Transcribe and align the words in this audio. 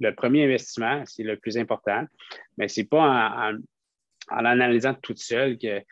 le 0.00 0.14
premier 0.14 0.44
investissement, 0.44 1.02
c'est 1.06 1.22
le 1.22 1.36
plus 1.36 1.56
important, 1.56 2.04
mais 2.56 2.68
ce 2.68 2.80
n'est 2.80 2.86
pas 2.86 3.00
en, 3.00 3.54
en, 4.30 4.94
toute 5.02 5.18
seule 5.18 5.58
que, 5.58 5.82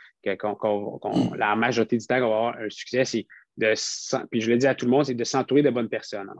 la 1.37 1.57
majorité 1.57 1.97
du 1.97 2.07
temps 2.07 2.19
qu'on 2.19 2.29
va 2.29 2.37
avoir 2.37 2.59
un 2.59 2.71
succès. 2.71 3.05
Puis 3.05 4.41
je 4.41 4.51
le 4.51 4.57
dis 4.57 4.67
à 4.67 4.75
tout 4.75 4.87
le 4.87 4.91
monde, 4.91 5.05
c'est 5.05 5.15
de 5.15 5.25
s'entourer 5.25 5.63
de 5.63 5.71
bonnes 5.71 5.89
personnes. 5.89 6.31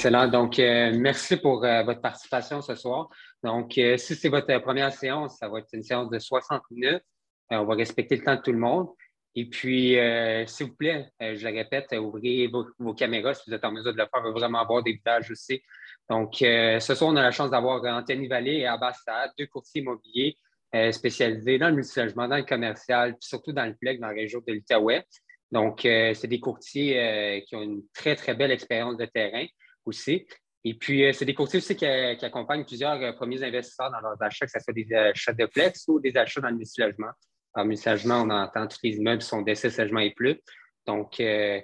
Excellent. 0.00 0.28
Donc, 0.28 0.58
euh, 0.58 0.92
merci 0.96 1.36
pour 1.36 1.62
euh, 1.62 1.82
votre 1.82 2.00
participation 2.00 2.62
ce 2.62 2.74
soir. 2.74 3.10
Donc, 3.44 3.76
euh, 3.76 3.98
si 3.98 4.14
c'est 4.14 4.30
votre 4.30 4.56
première 4.60 4.94
séance, 4.94 5.36
ça 5.36 5.46
va 5.46 5.58
être 5.58 5.68
une 5.74 5.82
séance 5.82 6.08
de 6.08 6.18
60 6.18 6.62
minutes. 6.70 7.02
on 7.50 7.66
va 7.66 7.74
respecter 7.74 8.16
le 8.16 8.24
temps 8.24 8.34
de 8.34 8.40
tout 8.40 8.52
le 8.52 8.58
monde. 8.58 8.88
Et 9.34 9.44
puis, 9.44 9.98
s'il 10.46 10.68
vous 10.68 10.74
plaît, 10.74 11.10
je 11.20 11.46
le 11.46 11.54
répète, 11.54 11.92
ouvrez 11.92 12.50
vos, 12.78 12.94
caméras 12.94 13.34
si 13.34 13.42
vous 13.46 13.54
êtes 13.54 13.62
en 13.62 13.72
mesure 13.72 13.92
de 13.92 13.98
le 13.98 14.04
faire. 14.04 14.22
On 14.24 14.28
veut 14.28 14.32
vraiment 14.32 14.60
avoir 14.60 14.82
des 14.82 14.94
visages 14.94 15.30
aussi. 15.30 15.60
Donc, 16.08 16.36
ce 16.38 16.94
soir, 16.94 17.10
on 17.10 17.16
a 17.16 17.22
la 17.22 17.30
chance 17.30 17.50
d'avoir 17.50 17.84
Anthony 17.84 18.26
Vallée 18.26 18.60
et 18.60 18.66
Abbas 18.66 18.96
deux 19.38 19.48
courtiers 19.48 19.82
immobiliers 19.82 20.34
spécialisés 20.92 21.58
dans 21.58 21.68
le 21.68 21.74
multilogement, 21.74 22.26
dans 22.26 22.38
le 22.38 22.44
commercial, 22.44 23.10
puis 23.18 23.28
surtout 23.28 23.52
dans 23.52 23.66
le 23.66 23.74
PLEG, 23.74 24.00
dans 24.00 24.08
la 24.08 24.14
région 24.14 24.40
de 24.48 24.54
l'Outaouais. 24.54 25.04
Donc, 25.52 25.80
c'est 25.82 26.26
des 26.26 26.40
courtiers 26.40 27.44
qui 27.46 27.54
ont 27.54 27.62
une 27.62 27.82
très, 27.92 28.16
très 28.16 28.34
belle 28.34 28.50
expérience 28.50 28.96
de 28.96 29.04
terrain 29.04 29.44
aussi. 29.84 30.26
Et 30.64 30.74
puis, 30.74 31.04
euh, 31.04 31.12
c'est 31.12 31.24
des 31.24 31.34
courtiers 31.34 31.58
aussi 31.58 31.74
qui, 31.74 31.86
accompagnent 31.86 32.64
plusieurs 32.64 33.00
euh, 33.00 33.12
premiers 33.12 33.42
investisseurs 33.42 33.90
dans 33.90 34.00
leurs 34.00 34.22
achats, 34.22 34.44
que 34.44 34.52
ce 34.52 34.60
soit 34.60 34.74
des 34.74 34.92
achats 34.92 35.32
de 35.32 35.46
flex 35.46 35.84
ou 35.88 36.00
des 36.00 36.16
achats 36.16 36.40
dans 36.40 36.50
le 36.50 36.56
multilogement. 36.56 37.10
En 37.54 37.64
multilogement, 37.64 38.22
on 38.22 38.30
entend 38.30 38.66
tous 38.66 38.78
les 38.82 38.96
immeubles 38.96 39.22
sont 39.22 39.42
d'essai, 39.42 39.70
logements 39.70 40.00
et 40.00 40.12
plus. 40.12 40.38
Donc, 40.86 41.18
euh, 41.20 41.60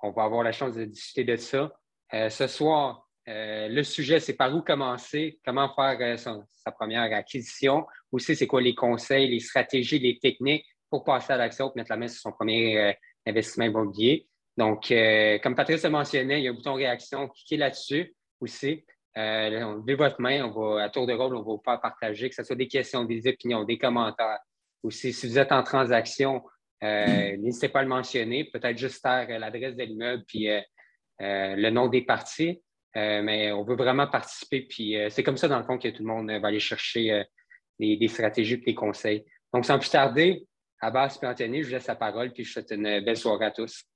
on 0.00 0.12
va 0.12 0.24
avoir 0.24 0.44
la 0.44 0.52
chance 0.52 0.74
de 0.74 0.84
discuter 0.84 1.24
de 1.24 1.36
ça. 1.36 1.72
ce 2.12 2.46
soir, 2.46 3.08
le 3.26 3.82
sujet, 3.82 4.20
c'est 4.20 4.34
par 4.34 4.54
où 4.54 4.62
commencer, 4.62 5.40
comment 5.44 5.74
faire 5.74 6.18
sa 6.18 6.72
première 6.72 7.12
acquisition? 7.12 7.86
Aussi, 8.12 8.36
c'est 8.36 8.46
quoi 8.46 8.60
les 8.60 8.74
conseils, 8.74 9.28
les 9.28 9.40
stratégies, 9.40 9.98
les 9.98 10.18
techniques 10.18 10.66
pour 10.90 11.02
passer 11.02 11.32
à 11.32 11.36
l'action, 11.36 11.68
pour 11.68 11.76
mettre 11.76 11.90
la 11.90 11.96
main 11.96 12.08
sur 12.08 12.20
son 12.20 12.32
premier 12.32 12.94
investissement 13.26 13.64
immobilier? 13.64 14.28
Donc, 14.56 14.90
euh, 14.90 15.38
comme 15.38 15.54
Patrice 15.54 15.84
a 15.84 15.90
mentionné, 15.90 16.38
il 16.38 16.44
y 16.44 16.48
a 16.48 16.50
un 16.50 16.54
bouton 16.54 16.74
réaction. 16.74 17.28
Cliquez 17.28 17.56
là-dessus 17.58 18.14
aussi. 18.40 18.84
Euh, 19.18 19.62
on 19.62 19.96
votre 19.96 20.20
main, 20.20 20.44
on 20.44 20.50
va, 20.50 20.84
à 20.84 20.88
tour 20.90 21.06
de 21.06 21.12
rôle, 21.12 21.34
on 21.34 21.40
va 21.40 21.44
vous 21.44 21.62
faire 21.64 21.80
partager, 21.80 22.28
que 22.28 22.34
ce 22.34 22.42
soit 22.42 22.56
des 22.56 22.68
questions, 22.68 23.04
des 23.04 23.26
opinions, 23.26 23.64
des 23.64 23.78
commentaires. 23.78 24.38
Aussi, 24.82 25.12
si 25.12 25.26
vous 25.26 25.38
êtes 25.38 25.52
en 25.52 25.62
transaction, 25.62 26.42
euh, 26.84 27.36
n'hésitez 27.38 27.68
pas 27.68 27.80
à 27.80 27.82
le 27.82 27.88
mentionner. 27.88 28.44
Peut-être 28.44 28.76
juste 28.76 29.00
faire 29.00 29.26
l'adresse 29.38 29.74
de 29.74 29.84
l'immeuble 29.84 30.24
puis 30.26 30.48
le 31.18 31.70
nom 31.70 31.88
des 31.88 32.02
parties. 32.02 32.62
mais 32.94 33.52
on 33.52 33.64
veut 33.64 33.76
vraiment 33.76 34.06
participer. 34.06 34.62
Puis 34.62 34.96
c'est 35.10 35.22
comme 35.22 35.38
ça, 35.38 35.48
dans 35.48 35.58
le 35.58 35.64
fond, 35.64 35.78
que 35.78 35.88
tout 35.88 36.02
le 36.02 36.08
monde 36.08 36.30
va 36.30 36.48
aller 36.48 36.60
chercher 36.60 37.24
des, 37.78 38.08
stratégies 38.08 38.54
et 38.54 38.58
des 38.58 38.74
conseils. 38.74 39.24
Donc, 39.52 39.64
sans 39.64 39.78
plus 39.78 39.90
tarder, 39.90 40.46
Abbas 40.80 41.18
et 41.22 41.26
Anthony, 41.26 41.62
je 41.62 41.68
vous 41.68 41.72
laisse 41.74 41.86
la 41.86 41.96
parole 41.96 42.32
puis 42.32 42.44
je 42.44 42.50
vous 42.50 42.52
souhaite 42.52 42.70
une 42.70 43.00
belle 43.00 43.16
soirée 43.16 43.46
à 43.46 43.50
tous. 43.50 43.86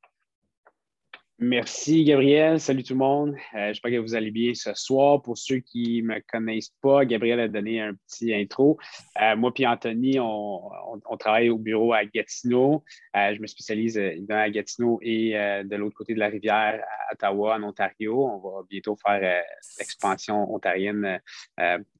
Merci, 1.42 2.04
Gabriel. 2.04 2.60
Salut 2.60 2.82
tout 2.82 2.92
le 2.92 2.98
monde. 2.98 3.34
Euh, 3.54 3.68
j'espère 3.68 3.92
que 3.92 3.96
vous 3.96 4.14
allez 4.14 4.30
bien 4.30 4.52
ce 4.54 4.74
soir. 4.74 5.22
Pour 5.22 5.38
ceux 5.38 5.60
qui 5.60 6.02
ne 6.02 6.08
me 6.08 6.20
connaissent 6.30 6.74
pas, 6.82 7.06
Gabriel 7.06 7.40
a 7.40 7.48
donné 7.48 7.80
un 7.80 7.94
petit 7.94 8.34
intro. 8.34 8.78
Euh, 9.18 9.36
moi 9.36 9.50
et 9.56 9.66
Anthony, 9.66 10.18
on, 10.20 10.70
travaille 11.18 11.48
au 11.48 11.56
bureau 11.56 11.94
à 11.94 12.04
Gatineau. 12.04 12.84
Euh, 13.16 13.34
je 13.34 13.40
me 13.40 13.46
spécialise 13.46 13.98
à 14.28 14.50
Gatineau 14.50 14.98
et 15.00 15.32
de 15.32 15.76
l'autre 15.76 15.96
côté 15.96 16.12
de 16.12 16.18
la 16.18 16.28
rivière, 16.28 16.84
à 17.08 17.14
Ottawa, 17.14 17.56
en 17.56 17.62
Ontario. 17.62 18.22
On 18.22 18.38
va 18.38 18.62
bientôt 18.68 18.96
faire 18.96 19.42
l'expansion 19.78 20.52
ontarienne 20.52 21.20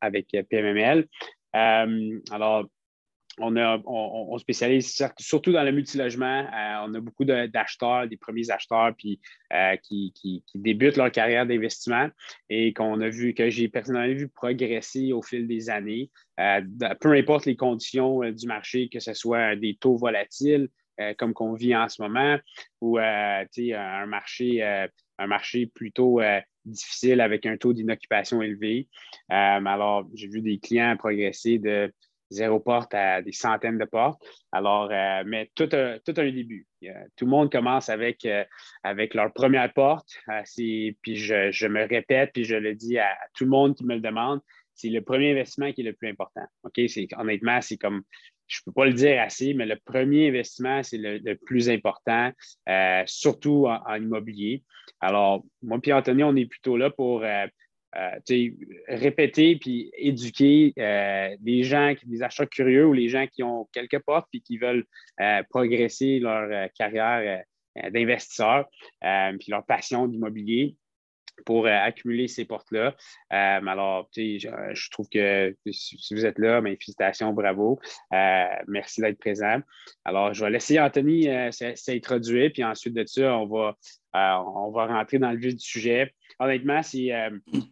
avec 0.02 0.36
PMML. 0.50 1.08
alors, 1.54 2.66
on, 3.38 4.38
spécialise 4.38 5.02
surtout 5.18 5.52
dans 5.52 5.62
le 5.62 5.72
multilogement. 5.72 6.40
Euh, 6.40 6.86
on 6.86 6.94
a 6.94 7.00
beaucoup 7.00 7.24
d'acheteurs, 7.24 8.08
des 8.08 8.16
premiers 8.16 8.50
acheteurs 8.50 8.92
puis, 8.96 9.20
euh, 9.52 9.76
qui, 9.76 10.44
débutent 10.54 10.96
leur 10.96 11.10
carrière 11.10 11.46
d'investissement 11.46 12.08
et 12.48 12.72
qu'on 12.72 13.00
a 13.00 13.08
vu, 13.08 13.34
que 13.34 13.48
j'ai 13.50 13.68
personnellement 13.68 14.14
vu 14.14 14.28
progresser 14.28 15.12
au 15.12 15.22
fil 15.22 15.46
des 15.46 15.70
années. 15.70 16.10
Euh, 16.38 16.60
peu 17.00 17.12
importe 17.12 17.46
les 17.46 17.56
conditions 17.56 18.20
du 18.30 18.46
marché, 18.46 18.88
que 18.88 19.00
ce 19.00 19.14
soit 19.14 19.56
des 19.56 19.76
taux 19.76 19.96
volatiles 19.96 20.68
comme 21.16 21.32
qu'on 21.32 21.54
vit 21.54 21.74
en 21.74 21.88
ce 21.88 22.02
moment 22.02 22.36
ou 22.82 22.98
un, 22.98 23.46
marché, 24.06 24.62
un 24.62 25.26
marché 25.26 25.66
plutôt 25.66 26.20
difficile 26.66 27.22
avec 27.22 27.46
un 27.46 27.56
taux 27.56 27.72
d'inoccupation 27.72 28.42
élevé. 28.42 28.86
alors, 29.30 30.06
j'ai 30.12 30.28
vu 30.28 30.42
des 30.42 30.58
clients 30.58 30.98
progresser 30.98 31.58
de 31.58 31.90
zéro 32.30 32.60
porte 32.60 32.94
à 32.94 33.22
des 33.22 33.32
centaines 33.32 33.78
de 33.78 33.84
portes. 33.84 34.22
Alors, 34.52 34.88
euh, 34.90 35.22
mais 35.26 35.50
tout, 35.54 35.66
tout 35.66 36.14
un 36.16 36.30
début. 36.30 36.66
tout 37.16 37.24
le 37.24 37.30
monde 37.30 37.50
commence 37.50 37.88
avec, 37.88 38.24
euh, 38.24 38.44
avec 38.82 39.14
leur 39.14 39.32
première 39.32 39.72
porte. 39.72 40.08
Euh, 40.28 40.42
puis 41.02 41.16
je, 41.16 41.66
me 41.66 41.86
répète, 41.86 42.30
puis 42.32 42.44
je 42.44 42.56
le 42.56 42.74
dis 42.74 42.98
à, 42.98 43.16
tout 43.34 43.44
le 43.44 43.50
monde 43.50 43.76
qui 43.76 43.84
me 43.84 43.94
le 43.94 44.00
demande, 44.00 44.40
c'est 44.74 44.88
le 44.88 45.02
premier 45.02 45.32
investissement 45.32 45.72
qui 45.72 45.82
est 45.82 45.84
le 45.84 45.92
plus 45.92 46.08
important. 46.08 46.44
OK? 46.62 46.80
Honnêtement, 47.16 47.60
c'est 47.60 47.76
comme, 47.76 48.02
je 48.46 48.60
ne 48.60 48.70
peux 48.70 48.74
pas 48.74 48.86
le 48.86 48.94
dire 48.94 49.20
assez, 49.20 49.52
mais 49.52 49.66
le 49.66 49.76
premier 49.76 50.28
investissement, 50.28 50.82
c'est 50.82 50.98
le, 50.98 51.34
plus 51.34 51.68
important, 51.68 52.32
surtout 53.06 53.66
en, 53.66 53.94
immobilier. 53.96 54.64
Alors, 55.00 55.44
moi 55.62 55.78
et 55.84 55.92
Anthony, 55.92 56.24
on 56.24 56.34
est 56.34 56.46
plutôt 56.46 56.76
là 56.76 56.90
pour 56.90 57.22
euh, 57.96 58.50
répéter 58.86 59.56
puis 59.56 59.90
éduquer 59.96 60.72
euh, 60.78 61.36
des 61.40 61.64
gens, 61.64 61.92
des 62.04 62.22
acheteurs 62.22 62.48
curieux 62.48 62.86
ou 62.86 62.92
les 62.92 63.08
gens 63.08 63.26
qui 63.26 63.42
ont 63.42 63.68
quelques 63.72 63.98
portes 63.98 64.28
et 64.32 64.40
qui 64.40 64.58
veulent 64.58 64.84
euh, 65.20 65.42
progresser 65.50 66.20
leur 66.20 66.68
carrière 66.78 67.42
d'investisseur 67.92 68.68
puis 69.00 69.48
leur 69.48 69.64
passion 69.66 70.06
d'immobilier 70.06 70.76
pour 71.44 71.66
accumuler 71.66 72.28
ces 72.28 72.44
portes-là. 72.44 72.94
alors, 73.30 74.08
je, 74.16 74.38
je, 74.38 74.90
trouve 74.90 75.08
que 75.08 75.54
si 75.70 76.14
vous 76.14 76.24
êtes 76.24 76.38
là, 76.38 76.60
ben, 76.60 76.76
félicitations, 76.76 77.32
bravo. 77.32 77.78
merci 78.66 79.00
d'être 79.00 79.18
présent. 79.18 79.60
Alors, 80.04 80.34
je 80.34 80.44
vais 80.44 80.50
laisser 80.50 80.78
Anthony 80.80 81.28
s'introduire, 81.74 82.50
puis 82.52 82.64
ensuite 82.64 82.94
de 82.94 83.04
ça, 83.06 83.36
on 83.36 83.46
va, 83.46 83.76
on 84.14 84.70
va 84.70 84.86
rentrer 84.86 85.18
dans 85.18 85.30
le 85.30 85.38
vif 85.38 85.54
du 85.54 85.64
sujet 85.64 86.12
honnêtement, 86.40 86.80
euh, 86.94 87.30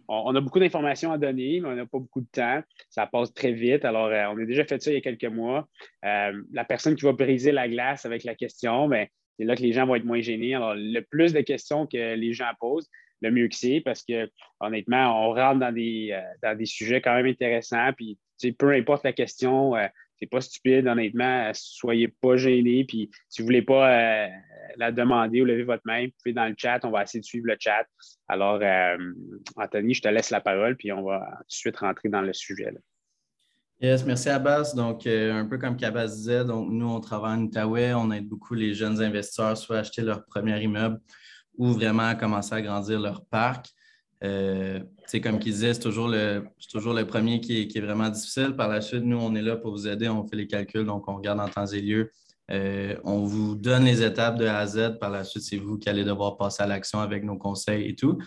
on, 0.08 0.36
a 0.36 0.40
beaucoup 0.40 0.60
d'informations 0.60 1.10
à 1.10 1.18
donner, 1.18 1.60
mais 1.60 1.68
on 1.68 1.74
n'a 1.74 1.86
pas 1.86 1.98
beaucoup 1.98 2.20
de 2.20 2.28
temps. 2.30 2.62
Ça 2.90 3.06
passe 3.06 3.32
très 3.32 3.52
vite. 3.52 3.84
Alors, 3.84 4.06
euh, 4.06 4.26
on 4.26 4.38
a 4.38 4.44
déjà 4.44 4.64
fait 4.64 4.80
ça 4.80 4.90
il 4.90 4.94
y 4.94 4.98
a 4.98 5.00
quelques 5.00 5.24
mois. 5.24 5.66
Euh, 6.04 6.42
la 6.52 6.64
personne 6.64 6.94
qui 6.94 7.04
va 7.04 7.12
briser 7.12 7.50
la 7.50 7.66
glace 7.66 8.04
avec 8.04 8.24
la 8.24 8.34
question, 8.34 8.86
ben, 8.86 9.06
c'est 9.38 9.44
là 9.44 9.56
que 9.56 9.62
les 9.62 9.72
gens 9.72 9.86
vont 9.86 9.94
être 9.94 10.04
moins 10.04 10.20
gênés. 10.20 10.54
Alors, 10.54 10.74
le 10.76 11.00
plus 11.00 11.32
de 11.32 11.40
questions 11.40 11.86
que 11.86 12.14
les 12.14 12.32
gens 12.34 12.50
posent, 12.60 12.88
le 13.20 13.30
mieux 13.30 13.48
que 13.48 13.56
c'est, 13.56 13.80
parce 13.84 14.02
que 14.02 14.30
honnêtement, 14.60 15.28
on 15.28 15.34
rentre 15.34 15.60
dans 15.60 15.72
des, 15.72 16.18
dans 16.42 16.56
des 16.56 16.66
sujets 16.66 17.00
quand 17.00 17.14
même 17.14 17.26
intéressants. 17.26 17.92
Puis, 17.96 18.18
peu 18.58 18.72
importe 18.72 19.04
la 19.04 19.12
question, 19.12 19.74
c'est 20.18 20.26
pas 20.26 20.40
stupide, 20.40 20.86
honnêtement. 20.86 21.50
Soyez 21.54 22.08
pas 22.08 22.36
gênés. 22.36 22.84
Puis 22.84 23.10
si 23.28 23.40
vous 23.40 23.46
voulez 23.46 23.62
pas 23.62 23.90
euh, 23.90 24.28
la 24.76 24.92
demander 24.92 25.42
ou 25.42 25.44
lever 25.44 25.62
votre 25.62 25.82
main, 25.84 26.06
vous 26.06 26.12
pouvez 26.22 26.32
dans 26.32 26.46
le 26.46 26.54
chat. 26.56 26.80
On 26.84 26.90
va 26.90 27.04
essayer 27.04 27.20
de 27.20 27.24
suivre 27.24 27.46
le 27.46 27.56
chat. 27.58 27.86
Alors, 28.28 28.58
euh, 28.62 28.96
Anthony, 29.56 29.94
je 29.94 30.02
te 30.02 30.08
laisse 30.08 30.30
la 30.30 30.40
parole, 30.40 30.76
puis 30.76 30.92
on 30.92 31.02
va 31.02 31.20
tout 31.20 31.44
de 31.44 31.52
suite 31.52 31.76
rentrer 31.76 32.08
dans 32.08 32.22
le 32.22 32.32
sujet. 32.32 32.72
Yes, 33.80 34.04
merci 34.04 34.28
Abbas. 34.28 34.72
Donc, 34.74 35.06
euh, 35.06 35.32
un 35.32 35.46
peu 35.46 35.56
comme 35.56 35.76
qu'Abbas 35.76 36.08
disait, 36.08 36.44
donc 36.44 36.68
nous, 36.70 36.88
on 36.88 37.00
travaille 37.00 37.38
en 37.38 37.42
Outaouais, 37.44 37.94
on 37.94 38.10
aide 38.10 38.26
beaucoup 38.26 38.54
les 38.54 38.74
jeunes 38.74 39.00
investisseurs 39.00 39.56
soit 39.56 39.76
à 39.76 39.80
acheter 39.80 40.02
leur 40.02 40.24
premier 40.24 40.60
immeuble 40.60 40.98
ou 41.58 41.72
vraiment 41.72 42.14
commencer 42.14 42.54
à 42.54 42.62
grandir 42.62 43.00
leur 43.00 43.24
parc. 43.26 43.66
Euh, 44.24 44.80
comme 45.22 45.38
qu'il 45.38 45.52
disait, 45.52 45.74
c'est 45.74 45.80
toujours, 45.80 46.08
le, 46.08 46.44
toujours 46.70 46.92
le 46.92 47.06
premier 47.06 47.40
qui 47.40 47.62
est, 47.62 47.80
vraiment 47.80 48.08
difficile. 48.08 48.54
Par 48.56 48.68
la 48.68 48.80
suite, 48.80 49.04
nous, 49.04 49.18
on 49.18 49.34
est 49.34 49.42
là 49.42 49.56
pour 49.56 49.72
vous 49.72 49.86
aider, 49.86 50.08
on 50.08 50.26
fait 50.26 50.36
les 50.36 50.46
calculs, 50.46 50.84
donc 50.84 51.08
on 51.08 51.16
regarde 51.16 51.40
en 51.40 51.48
temps 51.48 51.66
et 51.66 51.80
lieu. 51.80 52.10
Euh, 52.50 52.96
on 53.04 53.24
vous 53.24 53.54
donne 53.54 53.84
les 53.84 54.02
étapes 54.02 54.38
de 54.38 54.46
A 54.46 54.58
à 54.58 54.66
Z. 54.66 54.98
Par 54.98 55.10
la 55.10 55.24
suite, 55.24 55.42
c'est 55.42 55.58
vous 55.58 55.78
qui 55.78 55.88
allez 55.88 56.04
devoir 56.04 56.36
passer 56.36 56.62
à 56.62 56.66
l'action 56.66 57.00
avec 57.00 57.24
nos 57.24 57.36
conseils 57.36 57.88
et 57.88 57.94
tout. 57.94 58.18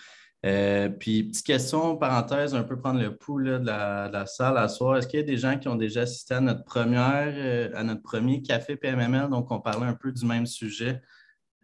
Euh, 0.43 0.89
puis, 0.89 1.23
petite 1.23 1.45
question, 1.45 1.97
parenthèse, 1.97 2.55
un 2.55 2.63
peu 2.63 2.77
prendre 2.77 2.99
le 2.99 3.15
pouls 3.15 3.43
de, 3.43 3.59
la, 3.63 4.25
salle 4.25 4.57
à 4.57 4.67
soir. 4.67 4.97
Est-ce 4.97 5.07
qu'il 5.07 5.19
y 5.19 5.23
a 5.23 5.25
des 5.25 5.37
gens 5.37 5.57
qui 5.57 5.67
ont 5.67 5.75
déjà 5.75 6.01
assisté 6.01 6.33
à 6.33 6.41
notre 6.41 6.63
première, 6.63 7.33
euh, 7.35 7.69
à 7.75 7.83
notre 7.83 8.01
premier 8.01 8.41
café 8.41 8.75
PMML? 8.75 9.29
Donc, 9.29 9.51
on 9.51 9.59
parlait 9.59 9.85
un 9.85 9.93
peu 9.93 10.11
du 10.11 10.25
même 10.25 10.47
sujet. 10.47 11.01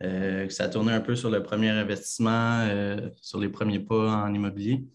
Euh, 0.03 0.47
ça 0.49 0.69
tournait 0.69 0.93
un 0.93 1.01
peu 1.01 1.15
sur 1.15 1.29
le 1.29 1.41
premier 1.41 1.69
investissement, 1.69 2.67
sur 3.21 3.39
les 3.39 3.49
premiers 3.49 3.79
pas 3.79 4.23
en 4.23 4.33
immobilier. 4.33 4.85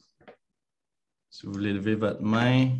Si 1.30 1.46
vous 1.46 1.52
voulez 1.52 1.72
lever 1.72 1.94
votre 1.94 2.22
main. 2.22 2.78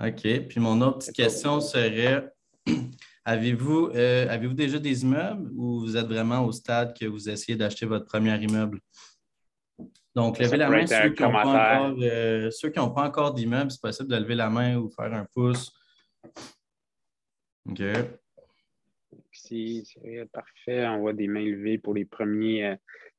OK. 0.00 0.46
Puis 0.48 0.60
mon 0.60 0.80
autre 0.82 0.98
petite 0.98 1.16
question 1.16 1.60
serait 1.60 2.32
Avez-vous 3.24 3.90
euh, 3.94 4.28
avez 4.28 4.48
déjà 4.48 4.78
des 4.80 5.02
immeubles 5.02 5.50
ou 5.54 5.80
vous 5.80 5.96
êtes 5.96 6.06
vraiment 6.06 6.44
au 6.44 6.50
stade 6.50 6.96
que 6.98 7.06
vous 7.06 7.28
essayez 7.28 7.56
d'acheter 7.56 7.86
votre 7.86 8.06
premier 8.06 8.36
immeuble? 8.42 8.80
Donc, 10.14 10.38
levez 10.38 10.56
la 10.56 10.68
main 10.68 10.86
ceux 10.86 11.10
qui, 11.10 11.24
encore, 11.24 11.94
euh, 12.00 12.50
ceux 12.50 12.68
qui 12.70 12.78
n'ont 12.78 12.90
pas 12.90 13.06
encore 13.06 13.32
d'immeuble, 13.32 13.70
c'est 13.70 13.80
possible 13.80 14.10
de 14.10 14.16
lever 14.16 14.34
la 14.34 14.50
main 14.50 14.76
ou 14.76 14.90
faire 14.90 15.12
un 15.14 15.24
pouce. 15.32 15.72
OK. 17.70 17.82
Si, 19.32 19.84
parfait. 20.32 20.86
On 20.86 21.00
voit 21.00 21.12
des 21.12 21.28
mains 21.28 21.44
levées 21.44 21.78
pour 21.78 21.94
les 21.94 22.04
premiers, 22.04 22.66
euh, 22.66 22.76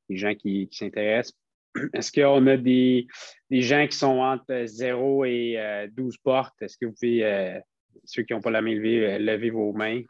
les 0.08 0.16
gens 0.16 0.34
qui, 0.34 0.68
s'intéressent. 0.70 1.36
Est-ce 1.92 2.12
qu'on 2.12 2.46
a 2.46 2.56
des, 2.56 3.06
gens 3.50 3.86
qui 3.86 3.96
sont 3.96 4.18
entre 4.18 4.64
0 4.64 5.24
et 5.24 5.88
12 5.92 6.16
portes? 6.18 6.54
Est-ce 6.62 6.78
que 6.78 6.86
vous 6.86 6.92
pouvez 6.92 7.60
ceux 8.04 8.22
qui 8.22 8.32
n'ont 8.32 8.40
pas 8.40 8.50
la 8.50 8.62
main 8.62 8.74
levée, 8.74 9.14
euh, 9.14 9.18
levez 9.18 9.50
vos 9.50 9.72
mains? 9.72 10.02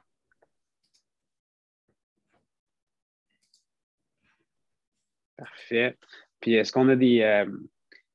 Parfait. 5.37 5.97
Puis 6.41 6.55
est-ce 6.55 6.73
qu'on 6.73 6.89
a 6.89 6.97
des, 6.97 7.21
euh, 7.23 7.47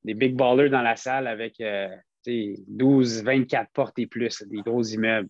big 0.04 0.34
ballers 0.34 0.70
dans 0.70 0.82
la 0.82 0.96
salle 0.96 1.26
avec 1.26 1.62
12, 2.26 3.18
euh, 3.18 3.22
24 3.22 3.70
portes 3.72 3.98
et 3.98 4.06
plus, 4.06 4.42
des 4.44 4.62
gros 4.62 4.82
immeubles, 4.82 5.28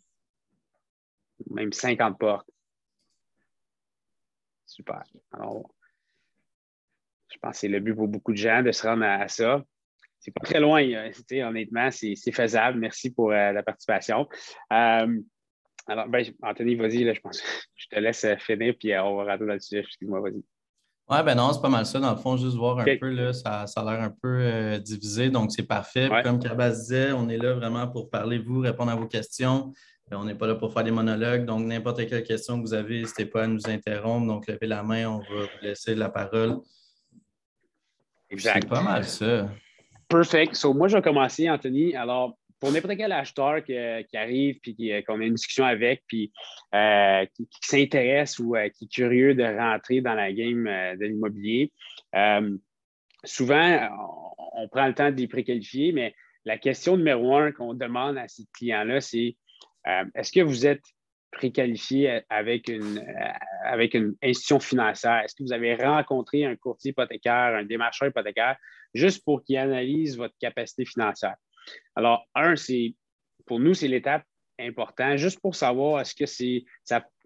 même 1.50 1.72
50 1.72 2.18
portes? 2.18 2.50
Super. 4.66 5.02
Alors, 5.32 5.70
je 7.28 7.38
pense 7.38 7.52
que 7.52 7.58
c'est 7.58 7.68
le 7.68 7.80
but 7.80 7.94
pour 7.94 8.08
beaucoup 8.08 8.32
de 8.32 8.36
gens 8.36 8.62
de 8.62 8.72
se 8.72 8.86
rendre 8.86 9.04
à 9.04 9.28
ça 9.28 9.64
c'est 10.20 10.32
pas 10.32 10.44
très 10.44 10.60
loin. 10.60 10.82
honnêtement, 11.32 11.90
c'est 11.90 12.32
faisable. 12.32 12.78
Merci 12.78 13.10
pour 13.10 13.32
euh, 13.32 13.52
la 13.52 13.62
participation. 13.62 14.28
Euh, 14.72 15.20
alors, 15.86 16.08
ben, 16.08 16.24
Anthony, 16.42 16.76
vas-y, 16.76 17.12
je 17.12 17.20
pense. 17.20 17.42
Je 17.74 17.86
te 17.88 17.98
laisse 17.98 18.24
euh, 18.24 18.36
finir, 18.36 18.74
puis 18.78 18.96
on 18.98 19.16
va 19.16 19.32
rentrer 19.32 19.46
dans 19.46 19.54
le 19.54 19.60
sujet. 19.60 19.80
Excuse-moi, 19.80 20.20
vas-y. 20.20 20.42
Oui, 21.08 21.16
ben 21.24 21.34
non, 21.34 21.52
c'est 21.52 21.62
pas 21.62 21.70
mal 21.70 21.86
ça. 21.86 21.98
Dans 21.98 22.12
le 22.12 22.18
fond, 22.18 22.36
juste 22.36 22.56
voir 22.56 22.78
un 22.78 22.84
peu, 22.84 23.08
là, 23.08 23.32
ça, 23.32 23.66
ça 23.66 23.80
a 23.80 23.84
l'air 23.84 24.00
un 24.00 24.14
peu 24.22 24.78
divisé, 24.78 25.28
donc 25.28 25.50
c'est 25.50 25.66
parfait. 25.66 26.08
Comme 26.22 26.38
Cabas 26.38 26.70
disait, 26.70 27.10
on 27.10 27.28
est 27.28 27.36
là 27.36 27.54
vraiment 27.54 27.88
pour 27.88 28.10
parler 28.10 28.38
vous, 28.38 28.60
répondre 28.60 28.92
à 28.92 28.94
vos 28.94 29.08
questions. 29.08 29.72
On 30.12 30.24
n'est 30.24 30.34
pas 30.34 30.46
là 30.46 30.56
pour 30.56 30.72
faire 30.72 30.84
des 30.84 30.90
monologues, 30.90 31.44
donc 31.44 31.64
n'importe 31.66 32.08
quelle 32.08 32.24
question 32.24 32.56
que 32.56 32.62
vous 32.62 32.74
avez, 32.74 33.00
n'hésitez 33.00 33.26
pas 33.26 33.44
à 33.44 33.46
nous 33.46 33.68
interrompre. 33.68 34.26
Donc, 34.26 34.46
levez 34.48 34.66
la 34.66 34.82
main, 34.82 35.08
on 35.08 35.18
va 35.18 35.42
vous 35.42 35.48
laisser 35.62 35.94
la 35.94 36.08
parole. 36.08 36.58
Exact. 38.28 38.62
C'est 38.62 38.68
pas 38.68 38.82
mal 38.82 39.04
ça. 39.04 39.48
Perfect. 40.08 40.54
So, 40.54 40.74
moi, 40.74 40.88
je 40.88 40.96
vais 40.96 41.02
commencer, 41.02 41.48
Anthony. 41.48 41.94
Alors, 41.94 42.36
pour 42.60 42.70
n'importe 42.70 42.96
quel 42.96 43.12
acheteur 43.12 43.64
qui, 43.64 43.74
arrive 44.16 44.58
puis 44.60 44.92
euh, 44.92 45.00
qu'on 45.02 45.20
a 45.20 45.24
une 45.24 45.34
discussion 45.34 45.64
avec 45.64 46.02
puis 46.06 46.30
euh, 46.74 47.24
qui, 47.34 47.48
s'intéresse 47.62 48.38
ou 48.38 48.54
euh, 48.54 48.68
qui 48.68 48.84
est 48.84 48.92
curieux 48.92 49.34
de 49.34 49.42
rentrer 49.42 50.02
dans 50.02 50.14
la 50.14 50.32
game 50.32 50.64
de 50.64 51.06
l'immobilier, 51.06 51.72
souvent, 53.24 53.88
on, 54.54 54.68
prend 54.68 54.86
le 54.86 54.94
temps 54.94 55.10
de 55.10 55.16
les 55.16 55.28
préqualifier, 55.28 55.92
mais 55.92 56.14
la 56.44 56.58
question 56.58 56.96
numéro 56.96 57.34
un 57.36 57.52
qu'on 57.52 57.74
demande 57.74 58.18
à 58.18 58.28
ces 58.28 58.44
clients-là, 58.52 59.00
c'est 59.00 59.36
est-ce 59.86 60.32
que 60.32 60.40
vous 60.40 60.66
êtes 60.66 60.82
préqualifié 61.32 62.20
avec 62.28 62.68
une, 62.68 63.04
avec 63.64 63.94
une 63.94 64.14
institution 64.22 64.60
financière? 64.60 65.22
Est-ce 65.24 65.34
que 65.34 65.42
vous 65.42 65.52
avez 65.52 65.74
rencontré 65.74 66.44
un 66.44 66.56
courtier 66.56 66.90
hypothécaire, 66.90 67.54
un 67.56 67.64
démarcheur 67.64 68.08
hypothécaire 68.08 68.56
juste 68.94 69.24
pour 69.24 69.42
qu'il 69.44 69.56
analyse 69.56 70.16
votre 70.16 70.34
capacité 70.40 70.84
financière? 70.84 71.36
Alors, 71.94 72.26
un, 72.34 72.56
c'est 72.56 72.94
pour 73.46 73.60
nous, 73.60 73.74
c'est 73.74 73.88
l'étape 73.88 74.24
importante, 74.58 75.16
juste 75.16 75.40
pour 75.40 75.54
savoir 75.54 76.00
est-ce 76.00 76.14
que 76.14 76.26
c'est 76.26 76.64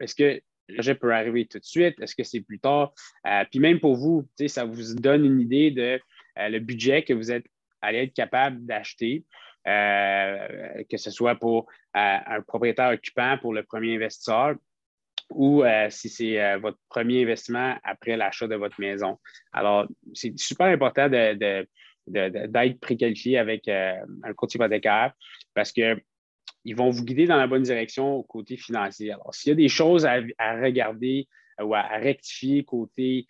est-ce 0.00 0.14
que 0.14 0.40
projet 0.72 0.94
peut 0.94 1.12
arriver 1.12 1.46
tout 1.46 1.58
de 1.58 1.64
suite, 1.64 2.00
est-ce 2.00 2.14
que 2.14 2.24
c'est 2.24 2.40
plus 2.40 2.58
tard? 2.58 2.92
Euh, 3.26 3.44
puis 3.50 3.60
même 3.60 3.80
pour 3.80 3.96
vous, 3.96 4.26
ça 4.46 4.64
vous 4.64 4.94
donne 4.94 5.24
une 5.24 5.40
idée 5.40 5.70
de 5.70 6.00
euh, 6.38 6.48
le 6.48 6.58
budget 6.58 7.02
que 7.02 7.12
vous 7.12 7.30
êtes 7.30 7.44
allé 7.80 7.98
être 7.98 8.14
capable 8.14 8.64
d'acheter, 8.64 9.24
euh, 9.24 9.53
que 9.64 10.96
ce 10.96 11.10
soit 11.10 11.36
pour 11.36 11.66
un 11.94 12.42
propriétaire 12.46 12.90
occupant, 12.90 13.38
pour 13.38 13.54
le 13.54 13.62
premier 13.62 13.96
investisseur, 13.96 14.56
ou 15.30 15.62
euh, 15.62 15.88
si 15.90 16.08
c'est 16.08 16.40
euh, 16.40 16.58
votre 16.58 16.78
premier 16.88 17.22
investissement 17.22 17.76
après 17.82 18.16
l'achat 18.16 18.46
de 18.46 18.56
votre 18.56 18.80
maison. 18.80 19.18
Alors, 19.52 19.86
c'est 20.12 20.38
super 20.38 20.66
important 20.66 21.08
d'être 21.08 22.80
préqualifié 22.80 23.38
avec 23.38 23.68
euh, 23.68 23.94
un 24.22 24.32
courtier 24.34 24.58
hypothécaire 24.58 25.12
parce 25.54 25.72
qu'ils 25.72 25.96
vont 26.76 26.90
vous 26.90 27.04
guider 27.04 27.26
dans 27.26 27.36
la 27.36 27.46
bonne 27.46 27.62
direction 27.62 28.14
au 28.14 28.22
côté 28.22 28.56
financier. 28.56 29.12
Alors, 29.12 29.34
s'il 29.34 29.50
y 29.50 29.52
a 29.52 29.56
des 29.56 29.68
choses 29.68 30.06
à, 30.06 30.20
regarder 30.60 31.26
ou 31.62 31.74
à, 31.74 31.82
rectifier 31.82 32.64
côté 32.64 33.26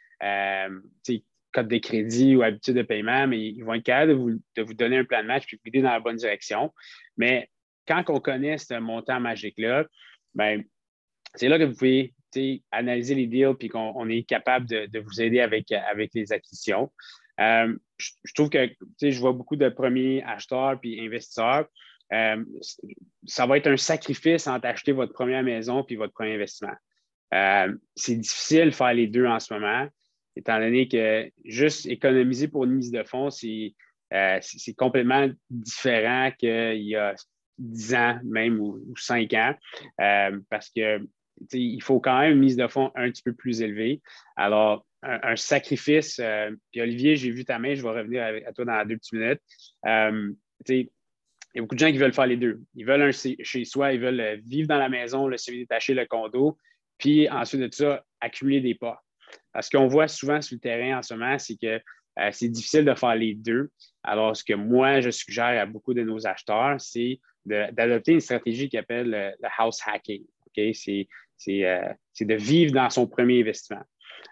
code 1.55 1.69
de 1.69 1.79
crédit 1.79 2.37
ou 2.37 2.43
habitude 2.43 2.75
de 2.75 2.83
paiement, 2.83 3.27
mais 3.27 3.41
ils 3.41 3.63
vont 3.63 3.75
être 3.75 3.85
capables 3.85 4.13
de 4.57 4.63
vous, 4.63 4.75
donner 4.75 4.99
un 4.99 5.05
plan 5.05 5.23
de 5.23 5.29
match 5.29 5.45
et 5.53 5.57
vous 5.57 5.63
guider 5.65 5.83
dans 5.83 5.93
la 5.93 6.01
bonne 6.01 6.17
direction. 6.17 6.73
Mais 7.17 7.49
quand 7.87 8.03
on 8.09 8.21
connaît 8.21 8.59
ce 8.59 8.75
montant 8.75 9.21
magique-là, 9.21 9.87
ben, 10.35 10.65
c'est 11.35 11.49
là 11.49 11.59
que 11.59 11.65
vous 11.65 11.75
pouvez 11.75 12.13
analyser 12.73 13.15
les 13.15 13.27
deals 13.27 13.55
puis 13.59 13.69
qu'on 13.69 14.09
est 14.09 14.25
capable 14.25 14.67
de, 14.67 14.99
vous 14.99 15.21
aider 15.21 15.41
avec, 15.41 15.71
avec 15.73 16.11
les 16.15 16.33
acquisitions. 16.33 16.91
Euh, 17.41 17.75
je, 17.99 18.33
trouve 18.35 18.49
que 18.49 18.69
je 19.01 19.19
vois 19.21 19.33
beaucoup 19.33 19.57
de 19.57 19.69
premiers 19.69 20.23
acheteurs 20.25 20.79
puis 20.81 21.01
investisseurs. 21.01 21.67
Euh, 22.13 22.45
ça 23.27 23.47
va 23.47 23.57
être 23.57 23.67
un 23.67 23.77
sacrifice 23.77 24.47
entre 24.47 24.67
acheter 24.67 24.93
votre 24.93 25.13
première 25.13 25.43
maison 25.43 25.83
puis 25.83 25.97
votre 25.97 26.13
premier 26.13 26.35
investissement. 26.35 26.75
Euh, 27.33 27.75
c'est 27.97 28.17
difficile 28.17 28.67
de 28.67 28.71
faire 28.71 28.95
les 28.95 29.07
deux 29.07 29.27
en 29.27 29.41
ce 29.41 29.55
moment, 29.55 29.89
étant 30.37 30.59
donné 30.59 30.89
que 30.89 31.31
juste 31.45 31.87
économiser 31.87 32.49
pour 32.49 32.65
une 32.65 32.73
mise 32.73 32.91
de 32.91 33.03
fonds, 33.03 33.31
c'est 33.31 33.75
complètement 34.77 35.29
différent 35.51 36.31
qu'il 36.39 36.83
y 36.83 36.97
a 36.97 37.15
10 37.59 37.95
ans 37.95 38.19
même 38.25 38.61
ou, 38.61 38.81
ou 38.89 38.97
5 38.97 39.33
ans, 39.35 39.55
parce 40.51 40.71
que 40.71 41.01
il 41.53 41.83
faut 41.83 42.01
quand 42.01 42.21
même 42.21 42.33
une 42.33 42.39
mise 42.39 42.57
de 42.57 42.67
fonds 42.67 42.91
un 42.95 43.11
petit 43.11 43.23
peu 43.23 43.33
plus 43.33 43.63
élevée. 43.63 44.01
Alors, 44.37 44.87
un, 45.03 45.37
sacrifice, 45.37 46.19
euh, 46.19 46.51
puis 46.71 46.81
Olivier, 46.81 47.17
j'ai 47.17 47.31
vu 47.31 47.45
ta 47.45 47.59
main, 47.59 47.75
je 47.75 47.83
vais 47.83 47.91
revenir 47.91 48.23
à 48.47 48.53
toi 48.53 48.65
dans 48.65 48.87
deux 48.87 48.97
petites 48.97 49.13
minutes. 49.13 49.41
Euh, 49.87 50.33
il 50.69 50.89
y 51.55 51.59
a 51.59 51.61
beaucoup 51.61 51.75
de 51.75 51.81
gens 51.81 51.93
qui 51.93 51.99
veulent 51.99 52.15
faire 52.15 52.27
les 52.27 52.39
deux. 52.39 52.63
Ils 52.75 52.87
veulent 52.87 53.03
un 53.03 53.11
chez 53.13 53.65
soi, 53.65 53.93
ils 53.93 54.01
veulent 54.01 54.21
euh, 54.21 54.37
vivre 54.45 54.67
dans 54.67 54.79
la 54.79 54.89
maison, 54.89 55.29
le 55.29 55.37
semi-détaché, 55.37 55.95
le 55.95 56.07
condo, 56.07 56.59
puis 56.99 57.29
ensuite 57.29 57.61
de 57.61 57.69
ça, 57.71 58.05
accumuler 58.21 58.61
des 58.61 58.75
pas. 58.75 59.04
Parce 59.55 59.71
qu'on 59.71 59.87
voit 59.87 60.09
souvent 60.09 60.43
sur 60.43 60.57
le 60.57 60.61
terrain 60.61 60.99
en 60.99 61.03
ce 61.03 61.15
moment, 61.15 61.39
c'est 61.39 61.57
que 61.57 61.81
c'est 62.33 62.49
difficile 62.49 62.85
de 62.85 62.95
faire 62.95 63.15
les 63.15 63.35
deux. 63.35 63.71
Alors, 64.03 64.37
ce 64.37 64.45
que 64.45 64.53
moi, 64.53 65.01
je 65.01 65.11
suggère 65.11 65.61
à 65.61 65.67
beaucoup 65.67 65.95
de 65.95 66.03
nos 66.03 66.27
acheteurs, 66.27 66.81
c'est 66.81 67.21
d'adopter 67.47 68.13
une 68.13 68.21
stratégie 68.21 68.69
qui 68.69 68.77
appelle 68.77 69.11
le 69.41 69.49
house 69.59 69.81
hacking. 69.87 70.25
C'est 70.73 71.09
euh, 71.49 71.93
c'est 72.13 72.25
de 72.25 72.35
vivre 72.35 72.73
dans 72.73 72.91
son 72.91 73.07
premier 73.07 73.41
investissement. 73.41 73.83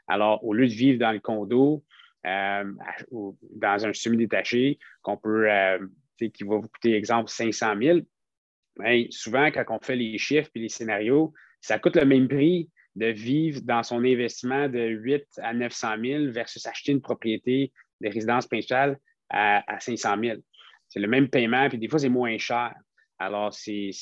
Alors, 0.06 0.44
au 0.44 0.54
lieu 0.54 0.66
de 0.66 0.72
vivre 0.72 0.98
dans 0.98 1.12
le 1.12 1.20
condo, 1.20 1.84
euh, 2.26 2.64
ou 3.10 3.36
dans 3.56 3.86
un 3.86 3.92
semi-détaché, 3.92 4.78
qu'on 5.02 5.16
peut, 5.16 5.50
euh, 5.50 5.78
qui 6.18 6.44
va 6.44 6.56
vous 6.56 6.68
coûter, 6.68 6.94
exemple, 6.94 7.28
500 7.28 7.74
000, 7.80 7.98
bien, 8.78 9.06
souvent, 9.10 9.50
quand 9.50 9.64
on 9.68 9.80
fait 9.80 9.96
les 9.96 10.16
chiffres 10.18 10.50
et 10.54 10.60
les 10.60 10.68
scénarios, 10.68 11.32
ça 11.60 11.78
coûte 11.78 11.96
le 11.96 12.06
même 12.06 12.28
prix 12.28 12.70
de 12.96 13.06
vivre 13.06 13.60
dans 13.62 13.82
son 13.82 14.04
investissement 14.04 14.68
de 14.68 14.80
8 14.80 15.24
à 15.38 15.54
900 15.54 15.88
000 16.04 16.30
versus 16.30 16.66
acheter 16.66 16.92
une 16.92 17.00
propriété 17.00 17.72
de 18.00 18.08
résidence 18.08 18.46
principale 18.46 18.98
à, 19.30 19.62
à 19.72 19.80
500 19.80 20.16
000. 20.22 20.36
C'est 20.88 21.00
le 21.00 21.08
même 21.08 21.28
paiement, 21.28 21.68
puis 21.68 21.78
des 21.78 21.88
fois, 21.88 21.98
c'est 21.98 22.10
moins 22.10 22.36
cher. 22.36 22.74
Alors, 23.22 23.54
c'est 23.54 23.92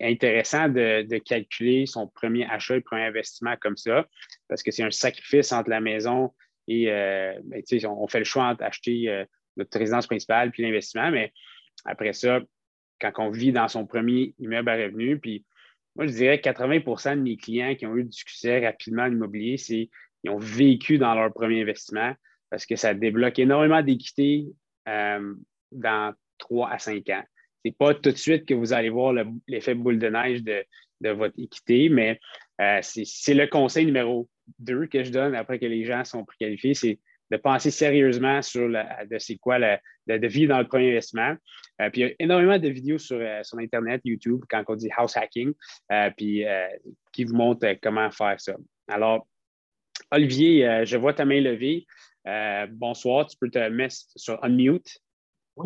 intéressant 0.00 0.68
de, 0.68 1.18
calculer 1.18 1.84
son 1.84 2.06
premier 2.06 2.46
achat 2.46 2.76
et 2.76 2.80
premier 2.80 3.04
investissement 3.04 3.54
comme 3.60 3.76
ça, 3.76 4.06
parce 4.48 4.62
que 4.62 4.70
c'est 4.70 4.82
un 4.82 4.90
sacrifice 4.90 5.52
entre 5.52 5.68
la 5.68 5.80
maison 5.80 6.32
et 6.66 6.90
euh, 6.90 7.34
ben, 7.44 7.62
on, 7.86 8.06
fait 8.06 8.20
le 8.20 8.24
choix 8.24 8.44
entre 8.44 8.62
acheter 8.62 9.08
euh, 9.08 9.24
notre 9.56 9.78
résidence 9.78 10.06
principale 10.06 10.50
puis 10.50 10.62
l'investissement, 10.62 11.10
mais 11.10 11.32
après 11.84 12.12
ça, 12.12 12.40
quand 13.00 13.12
on 13.18 13.30
vit 13.30 13.52
dans 13.52 13.68
son 13.68 13.86
premier 13.86 14.34
immeuble 14.38 14.70
à 14.70 14.76
revenu, 14.76 15.18
puis 15.18 15.44
moi, 16.00 16.06
je 16.06 16.14
dirais 16.14 16.40
que 16.40 16.48
80% 16.48 17.16
de 17.16 17.20
mes 17.20 17.36
clients 17.36 17.74
qui 17.74 17.84
ont 17.84 17.94
eu 17.94 18.04
du 18.04 18.12
succès 18.12 18.64
rapidement 18.66 19.02
en 19.02 19.12
immobilier, 19.12 19.58
c'est 19.58 19.90
ils 20.24 20.30
ont 20.30 20.38
vécu 20.38 20.96
dans 20.96 21.14
leur 21.14 21.30
premier 21.30 21.60
investissement 21.60 22.14
parce 22.48 22.64
que 22.64 22.74
ça 22.74 22.94
débloque 22.94 23.38
énormément 23.38 23.82
d'équité 23.82 24.46
euh, 24.88 25.34
dans 25.72 26.14
trois 26.38 26.70
à 26.70 26.78
cinq 26.78 27.10
ans. 27.10 27.22
Ce 27.28 27.68
n'est 27.68 27.72
pas 27.72 27.92
tout 27.92 28.12
de 28.12 28.16
suite 28.16 28.46
que 28.46 28.54
vous 28.54 28.72
allez 28.72 28.88
voir 28.88 29.12
l'effet 29.46 29.74
boule 29.74 29.98
de 29.98 30.08
neige 30.08 30.42
de, 30.42 30.64
votre 31.10 31.38
équité, 31.38 31.90
mais 31.90 32.18
euh, 32.62 32.78
c'est 32.80 33.34
le 33.34 33.46
conseil 33.46 33.84
numéro 33.84 34.26
deux 34.58 34.86
que 34.86 35.04
je 35.04 35.10
donne 35.10 35.34
après 35.34 35.58
que 35.58 35.66
les 35.66 35.84
gens 35.84 36.04
sont 36.04 36.24
préqualifiés, 36.24 36.72
c'est 36.72 36.98
de 37.30 37.36
penser 37.36 37.70
sérieusement 37.70 38.42
sur 38.42 38.68
de 38.68 39.18
c'est 39.18 39.36
quoi 39.36 39.58
de, 39.58 40.16
de, 40.18 40.26
vivre 40.26 40.52
dans 40.52 40.58
le 40.58 40.66
premier 40.66 40.90
investissement. 40.90 41.34
Euh, 41.80 41.90
puis 41.90 42.00
il 42.00 42.06
y 42.06 42.10
a 42.10 42.14
énormément 42.18 42.58
de 42.58 42.68
vidéos 42.68 42.98
sur, 42.98 43.20
sur 43.42 43.58
Internet, 43.58 44.00
YouTube, 44.04 44.42
quand 44.48 44.64
on 44.68 44.74
dit 44.74 44.90
house 44.96 45.16
hacking, 45.16 45.52
puis 46.16 46.44
qui 47.12 47.24
vous 47.24 47.34
montrent 47.34 47.74
comment 47.82 48.10
faire 48.10 48.40
ça. 48.40 48.54
Alors, 48.88 49.26
Olivier, 50.10 50.84
je 50.84 50.96
vois 50.96 51.14
ta 51.14 51.24
main 51.24 51.40
levée. 51.40 51.86
bonsoir, 52.70 53.26
tu 53.26 53.36
peux 53.38 53.50
te 53.50 53.68
mettre 53.68 53.96
sur 54.16 54.42
unmute. 54.44 54.98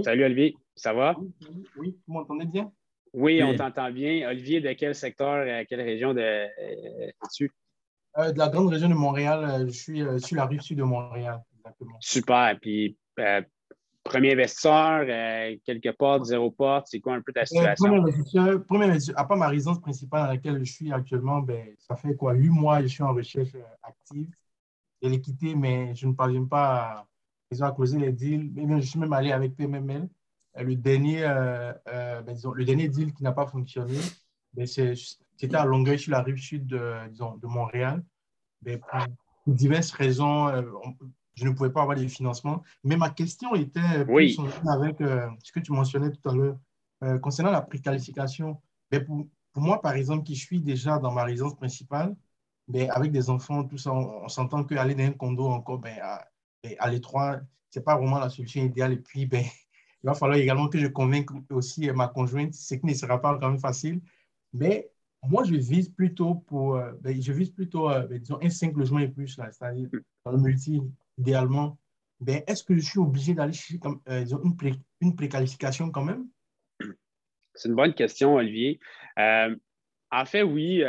Salut 0.03 0.25
Olivier, 0.25 0.57
ça 0.75 0.93
va? 0.93 1.17
Oui, 1.77 1.97
vous 2.07 2.15
m'entendez 2.15 2.47
bien? 2.47 2.73
Oui, 3.15 3.41
on 3.45 3.55
t'entend 3.57 3.93
bien. 3.93 4.29
Olivier, 4.29 4.61
de 4.61 4.73
quel 4.73 4.95
secteur, 4.95 5.45
euh, 5.47 5.65
quelle 5.69 5.83
région 5.83 6.13
de, 6.15 6.21
euh, 6.21 7.07
es-tu? 7.09 7.51
Euh, 8.19 8.33
de 8.33 8.39
la 8.39 8.49
grande 8.49 8.71
région 8.71 8.89
de 8.89 8.95
Montréal. 8.95 9.67
Je 9.69 9.73
suis 9.73 10.03
sur 10.19 10.37
la 10.37 10.47
rive 10.47 10.61
sud 10.61 10.79
de 10.79 10.83
Montréal. 10.83 11.41
Super. 12.01 12.59
Puis, 12.61 12.97
premier 14.03 14.33
investisseur, 14.33 15.07
quelque 15.65 15.91
part, 15.91 16.25
zéro 16.25 16.51
porte, 16.51 16.89
c'est 16.89 17.01
quoi 17.01 17.15
un 17.15 17.23
peu 17.23 17.33
ta 17.33 17.47
situation? 17.47 17.87
premier 17.87 18.01
investisseur, 18.01 18.65
premier 18.67 18.85
investisseur, 18.85 19.19
à 19.19 19.27
part 19.27 19.37
ma 19.37 19.49
résidence 19.49 19.81
principale 19.81 20.23
dans 20.23 20.29
laquelle 20.29 20.65
je 20.65 20.73
suis 20.73 20.93
actuellement, 20.93 21.41
ben, 21.41 21.75
ça 21.79 21.97
fait 21.97 22.15
quoi, 22.15 22.35
huit 22.35 22.51
mois 22.51 22.83
je 22.83 22.89
suis 22.89 23.03
en 23.03 23.15
recherche 23.15 23.57
active 23.83 24.31
de 25.03 25.09
l'équité, 25.09 25.55
mais 25.55 25.95
je 25.95 26.07
ne 26.07 26.13
parviens 26.13 26.45
pas 26.45 26.77
à 26.77 27.07
ils 27.55 27.65
ont 27.65 27.73
closé 27.73 27.99
les 27.99 28.13
deals. 28.13 28.53
Je 28.81 28.87
suis 28.87 28.99
même 28.99 29.13
allé 29.13 29.33
avec 29.33 29.57
PMML. 29.57 30.09
Euh, 30.57 30.63
le 30.63 30.77
dernier, 30.77 31.25
euh, 31.25 31.73
euh, 31.89 32.23
ben, 32.23 32.37
le 32.55 32.65
dernier 32.65 32.89
deal 32.89 33.13
qui 33.13 33.23
n'a 33.23 33.33
pas 33.33 33.47
fonctionné, 33.47 33.99
ben, 34.53 34.67
c'était 34.67 35.57
à 35.57 35.65
Longueuil, 35.65 35.99
sur 35.99 36.13
la 36.13 36.23
rive 36.23 36.39
sud 36.39 36.67
de, 36.67 37.09
disons, 37.11 37.37
de 37.37 37.47
Montréal. 37.47 38.03
Ben, 38.63 38.79
pour 39.45 39.55
diverses 39.55 39.91
raisons, 39.93 40.49
je 41.35 41.45
ne 41.45 41.53
pouvais 41.53 41.71
pas 41.71 41.83
avoir 41.83 41.97
des 41.97 42.09
financements. 42.09 42.63
Mais 42.83 42.97
ma 42.97 43.11
question 43.11 43.55
était 43.55 44.05
oui. 44.09 44.37
avec 44.69 44.99
ce 45.43 45.53
que 45.53 45.61
tu 45.61 45.73
mentionnais 45.73 46.11
tout 46.11 46.29
à 46.29 46.35
l'heure. 46.35 47.21
concernant 47.21 47.51
la 47.51 47.63
préqualification, 47.63 48.61
pour, 49.07 49.27
pour, 49.53 49.63
moi, 49.63 49.81
par 49.81 49.95
exemple, 49.95 50.25
qui 50.25 50.37
suis 50.37 50.61
déjà 50.61 50.99
dans 50.99 51.13
ma 51.13 51.25
résidence 51.25 51.57
principale, 51.57 52.15
avec 52.91 53.13
des 53.13 53.31
enfants, 53.31 53.65
tout 53.65 53.79
ça, 53.79 53.93
on, 53.93 54.29
s'entend 54.29 54.65
qu'aller 54.65 54.95
dans 54.95 55.05
un 55.05 55.13
condo 55.13 55.47
encore, 55.47 55.79
ben, 55.79 55.99
à 56.79 56.91
l'étroit, 56.91 57.41
ce 57.71 57.79
n'est 57.79 57.85
pas 57.85 57.97
vraiment 57.97 58.19
la 58.19 58.31
solution 58.31 58.63
idéale. 58.63 58.93
Et 58.93 58.99
puis, 58.99 59.27
ben, 59.27 59.45
il 60.03 60.07
va 60.07 60.15
falloir 60.15 60.39
également 60.39 60.69
que 60.69 60.79
je 60.79 60.87
convainque 60.87 61.31
aussi 61.51 61.91
ma 61.91 62.09
conjointe, 62.09 62.55
ce 62.55 62.75
qui 62.75 62.87
ne 62.87 62.95
sera 62.95 63.21
pas 63.21 63.39
quand 63.39 63.51
même 63.51 63.59
facile. 63.59 64.01
Mais 64.53 64.91
moi, 65.23 65.45
je 65.45 65.55
vise 65.55 65.89
plutôt 65.89 66.35
pour, 66.35 66.77
euh, 66.77 66.93
ben, 67.01 67.21
je 67.21 67.33
vise 67.33 67.51
plutôt, 67.51 67.91
euh, 67.91 68.07
ben, 68.07 68.19
disons, 68.19 68.39
un 68.43 68.51
5 68.51 68.77
logements 68.77 69.01
et 69.01 69.09
plus, 69.09 69.29
c'est-à-dire 69.29 69.89
dans 70.25 70.33
le 70.33 70.39
multi, 70.39 70.81
idéalement. 71.19 71.79
Ben, 72.21 72.43
Est-ce 72.47 72.63
que 72.63 72.77
je 72.77 72.81
suis 72.81 72.99
obligé 72.99 73.35
d'aller 73.35 73.53
chercher 73.53 73.81
euh, 74.09 74.25
une, 74.25 74.77
une 75.01 75.17
préqualification 75.17 75.91
quand 75.91 76.05
même? 76.05 76.27
C'est 77.55 77.69
une 77.69 77.75
bonne 77.75 77.95
question, 77.95 78.35
Olivier. 78.35 78.81
en 79.17 80.25
fait, 80.27 80.43
oui, 80.43 80.83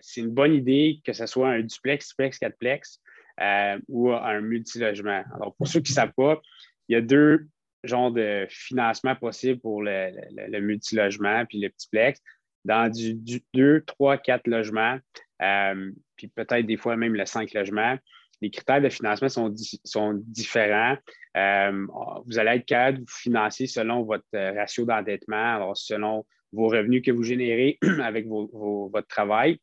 c'est 0.00 0.20
une 0.20 0.30
bonne 0.30 0.54
idée 0.54 1.00
que 1.04 1.12
ce 1.12 1.26
soit 1.26 1.48
un 1.48 1.60
duplex, 1.60 2.08
triplex, 2.08 2.38
quatreplex. 2.38 3.00
Euh, 3.40 3.80
ou 3.88 4.12
un 4.12 4.40
multilogement. 4.40 5.24
Alors, 5.34 5.56
pour 5.56 5.66
ceux 5.66 5.80
qui 5.80 5.90
ne 5.90 5.96
savent 5.96 6.12
pas, 6.16 6.40
il 6.88 6.92
y 6.92 6.96
a 6.96 7.00
deux 7.00 7.48
genres 7.82 8.12
de 8.12 8.46
financement 8.48 9.16
possibles 9.16 9.60
pour 9.60 9.82
le, 9.82 10.60
multilogement 10.60 11.44
puis 11.46 11.58
le 11.58 11.68
petitplex. 11.68 12.20
Dans 12.64 12.90
du, 12.90 13.42
2, 13.52 13.82
3, 13.86 14.18
4 14.18 14.46
logements, 14.46 14.98
euh, 15.42 15.90
puis 16.16 16.28
peut-être 16.28 16.64
des 16.64 16.76
fois 16.76 16.96
même 16.96 17.14
le 17.14 17.26
5 17.26 17.52
logements, 17.52 17.98
les 18.40 18.50
critères 18.50 18.80
de 18.80 18.88
financement 18.88 19.28
sont, 19.28 19.54
sont 19.84 20.14
différents. 20.26 20.96
Euh, 21.36 21.86
vous 22.26 22.38
allez 22.38 22.58
être 22.58 22.66
capable 22.66 22.98
de 22.98 23.02
vous 23.02 23.16
financer 23.16 23.66
selon 23.66 24.02
votre 24.02 24.24
ratio 24.32 24.84
d'endettement, 24.84 25.74
selon 25.74 26.24
vos 26.52 26.68
revenus 26.68 27.02
que 27.02 27.10
vous 27.10 27.22
générez 27.22 27.78
avec 28.02 28.26
votre 28.26 29.08
travail. 29.08 29.58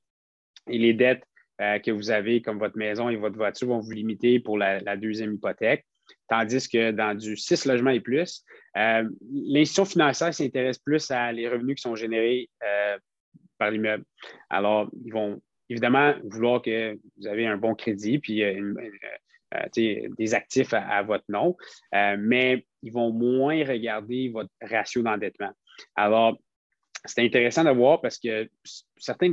Et 0.68 0.78
les 0.78 0.94
dettes 0.94 1.24
euh, 1.62 1.80
que 1.80 1.92
vous 1.92 2.12
avez, 2.12 2.42
comme 2.42 2.60
votre 2.60 2.78
maison 2.78 3.10
et 3.10 3.16
votre 3.16 3.36
voiture, 3.36 3.68
vont 3.68 3.80
vous 3.80 3.92
limiter 3.92 4.40
pour 4.40 4.58
la, 4.58 4.96
deuxième 4.98 5.34
hypothèque. 5.34 5.86
Tandis 6.28 6.68
que 6.68 6.92
dans 6.92 7.16
du 7.16 7.38
6 7.38 7.66
logements 7.66 7.92
et 7.92 8.00
plus, 8.00 8.44
euh, 8.78 9.08
l'institution 9.32 9.86
financière 9.86 10.34
s'intéresse 10.34 10.80
plus 10.80 11.10
à 11.12 11.32
les 11.32 11.48
revenus 11.48 11.76
qui 11.76 11.82
sont 11.82 11.96
générés 11.96 12.50
euh, 12.64 12.98
par 13.58 13.72
l'immeuble. 13.72 14.04
Alors, 14.50 14.90
ils 15.06 15.14
vont 15.14 15.42
évidemment 15.72 16.14
vouloir 16.26 16.62
que 16.62 16.98
vous 17.18 17.28
avez 17.28 17.48
un 17.48 17.58
bon 17.58 17.76
crédit, 17.76 18.20
puis 18.20 18.44
des 19.78 20.34
actifs 20.34 20.74
à, 20.74 21.02
votre 21.04 21.26
nom, 21.30 21.56
mais 21.92 22.66
ils 22.84 22.92
vont 22.92 23.12
moins 23.12 23.66
regarder 23.66 24.30
votre 24.30 24.52
ratio 24.62 25.02
d'endettement. 25.02 25.52
Alors, 25.96 26.38
c'est 27.06 27.24
intéressant 27.24 27.64
de 27.64 27.72
voir 27.72 28.02
parce 28.02 28.20
que 28.20 28.50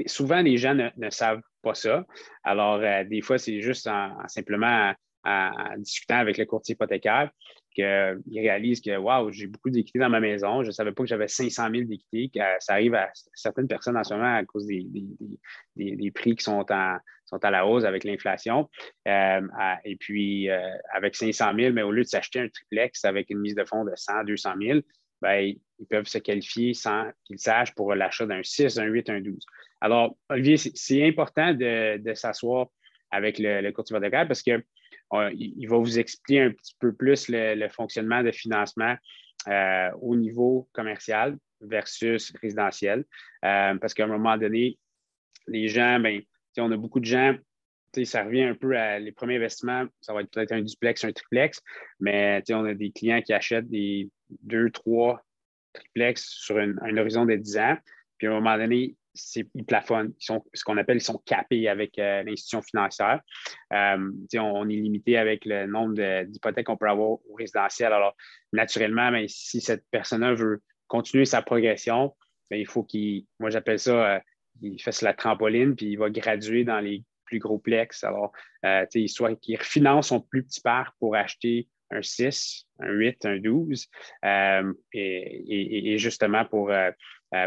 souvent, 0.07 0.41
les 0.41 0.57
gens 0.57 0.75
ne 0.75 1.11
savent 1.11 1.43
pas 1.63 1.75
ça. 1.75 2.07
Alors, 2.45 2.81
euh, 2.83 3.05
des 3.05 3.21
fois, 3.21 3.39
c'est 3.39 3.61
juste 3.61 3.87
en, 3.87 4.17
simplement 4.27 4.95
en, 5.25 5.51
discutant 5.79 6.17
avec 6.17 6.39
le 6.39 6.47
courtier 6.47 6.75
hypothécaire 6.75 7.31
qu'ils 7.79 8.41
réalisent 8.41 8.81
que, 8.81 8.97
waouh, 8.97 9.31
j'ai 9.31 9.47
beaucoup 9.47 9.71
d'équité 9.71 9.99
dans 9.99 10.11
ma 10.11 10.21
maison. 10.21 10.63
Je 10.63 10.69
ne 10.69 10.73
savais 10.73 10.93
pas 10.93 11.03
que 11.03 11.09
j'avais 11.09 11.29
500 11.29 11.69
000 11.71 11.85
d'équité. 11.85 12.31
Ça 12.59 12.73
arrive 12.75 12.95
à 12.95 13.11
certaines 13.35 13.69
personnes 13.69 13.97
en 13.97 14.05
ce 14.05 14.15
moment 14.15 14.35
à 14.35 14.45
cause 14.45 14.67
des, 14.67 16.11
prix 16.13 16.37
qui 16.37 16.45
sont, 16.45 16.65
à 16.71 17.01
la 17.51 17.67
hausse 17.67 17.85
avec 17.85 18.05
l'inflation. 18.05 18.69
Euh, 19.07 19.41
et 19.85 19.97
puis, 19.97 20.51
euh, 20.51 20.61
avec 20.93 21.15
500 21.15 21.53
000, 21.57 21.73
mais 21.73 21.83
au 21.83 21.93
lieu 21.93 22.03
de 22.03 22.09
s'acheter 22.09 22.41
un 22.41 22.49
triplex 22.49 23.05
avec 23.05 23.31
une 23.31 23.39
mise 23.39 23.55
de 23.55 23.65
fonds 23.65 23.85
de 23.85 23.93
100, 23.95 24.25
200 24.25 24.51
000, 24.61 24.81
ben, 25.21 25.55
ils 25.79 25.87
peuvent 25.87 26.07
se 26.07 26.19
qualifier 26.19 26.75
sans 26.75 27.11
qu'ils 27.25 27.39
sachent 27.39 27.75
pour 27.75 27.95
l'achat 27.95 28.27
d'un 28.27 28.43
6, 28.43 28.79
un 28.79 28.85
8, 28.85 29.11
un 29.11 29.21
12. 29.21 29.45
Alors, 29.81 30.17
Olivier, 30.29 30.57
c'est 30.57 31.07
important 31.07 31.55
de, 31.55 32.13
s'asseoir 32.15 32.69
avec 33.11 33.39
le, 33.39 33.61
le 33.61 33.73
courtier 33.73 33.97
hypothécaire 33.97 34.27
parce 34.27 34.43
qu'il 34.43 34.63
va 35.13 35.77
vous 35.79 35.99
expliquer 35.99 36.43
un 36.43 36.51
petit 36.51 36.75
peu 36.79 36.93
plus 36.93 37.29
le, 37.29 37.69
fonctionnement 37.69 38.23
de 38.23 38.31
financement 38.31 38.97
euh, 39.49 39.91
au 40.01 40.17
niveau 40.17 40.69
commercial 40.73 41.37
versus 41.61 42.33
résidentiel. 42.41 43.05
Euh, 43.45 43.75
parce 43.77 43.95
qu'à 43.95 44.05
un 44.05 44.09
moment 44.09 44.37
donné, 44.37 44.79
les 45.47 45.69
gens, 45.69 46.01
ben, 46.01 46.21
on 46.59 46.71
a 46.73 46.77
beaucoup 46.77 47.01
de 47.01 47.05
gens, 47.05 47.37
ça 48.05 48.25
revient 48.25 48.45
un 48.45 48.55
peu 48.55 48.77
à 48.77 48.99
les 48.99 49.13
premiers 49.13 49.37
investissements, 49.37 49.87
ça 50.01 50.13
va 50.13 50.21
être 50.21 50.31
peut-être 50.31 50.53
un 50.53 50.63
duplex, 50.63 51.05
un 51.05 51.13
triplex, 51.13 51.63
mais 52.01 52.43
on 52.51 52.65
a 52.65 52.75
des 52.75 52.91
clients 52.91 53.23
qui 53.23 53.33
achètent 53.33 53.69
des 53.69 54.09
deux, 54.43 54.71
trois 54.71 55.23
triplex 55.73 56.23
sur 56.23 56.59
un 56.59 56.97
horizon 56.97 57.25
de 57.25 57.35
10 57.35 57.59
ans. 57.59 57.77
Puis 58.19 58.27
à 58.27 58.31
un 58.31 58.35
moment 58.35 58.57
donné, 58.57 58.97
ils 59.55 59.65
plafonnent. 59.65 60.13
Sont 60.19 60.45
ce 60.55 60.65
qu'on 60.65 60.77
appelle, 60.77 60.99
ils 60.99 61.03
sont 61.03 61.21
capés 61.25 61.69
avec 61.69 61.99
euh, 61.99 62.23
l'institution 62.23 62.63
financière. 62.63 63.21
Euh, 63.73 64.11
on, 64.35 64.69
est 64.69 64.75
limité 64.75 65.17
avec 65.17 65.45
le 65.45 65.67
nombre 65.67 66.23
d'hypothèques 66.25 66.67
qu'on 66.67 66.77
peut 66.77 66.89
avoir 66.89 67.11
au 67.11 67.35
résidentiel. 67.37 67.93
Alors, 67.93 68.15
naturellement, 68.53 69.11
mais 69.11 69.27
si 69.29 69.61
cette 69.61 69.85
personne-là 69.91 70.35
veut 70.35 70.63
continuer 70.87 71.25
sa 71.25 71.43
progression, 71.43 72.15
ben, 72.51 72.59
il 72.59 72.67
faut 72.67 72.83
qu'il, 72.83 73.27
moi 73.39 73.51
j'appelle 73.51 73.79
ça, 73.79 74.15
euh, 74.15 74.21
il 74.63 74.81
fasse 74.81 75.03
la 75.03 75.15
trampoline, 75.15 75.77
puis 75.77 75.87
il 75.87 75.97
va 75.97 76.11
graduer 76.11 76.65
dans 76.65 76.81
les 76.81 77.05
plus 77.25 77.39
gros 77.39 77.59
plex. 77.59 78.03
Alors, 78.05 78.33
soit 79.07 79.35
qu'il 79.37 79.57
refinance 79.57 80.09
son 80.09 80.21
plus 80.21 80.43
petit 80.43 80.61
parc 80.61 80.95
pour 80.99 81.15
acheter 81.15 81.69
un 81.91 82.03
6, 82.03 82.67
un 82.81 82.91
8, 82.91 83.25
un 83.27 83.39
12, 83.39 83.87
et, 84.93 85.99
justement 85.99 86.45
pour 86.47 86.73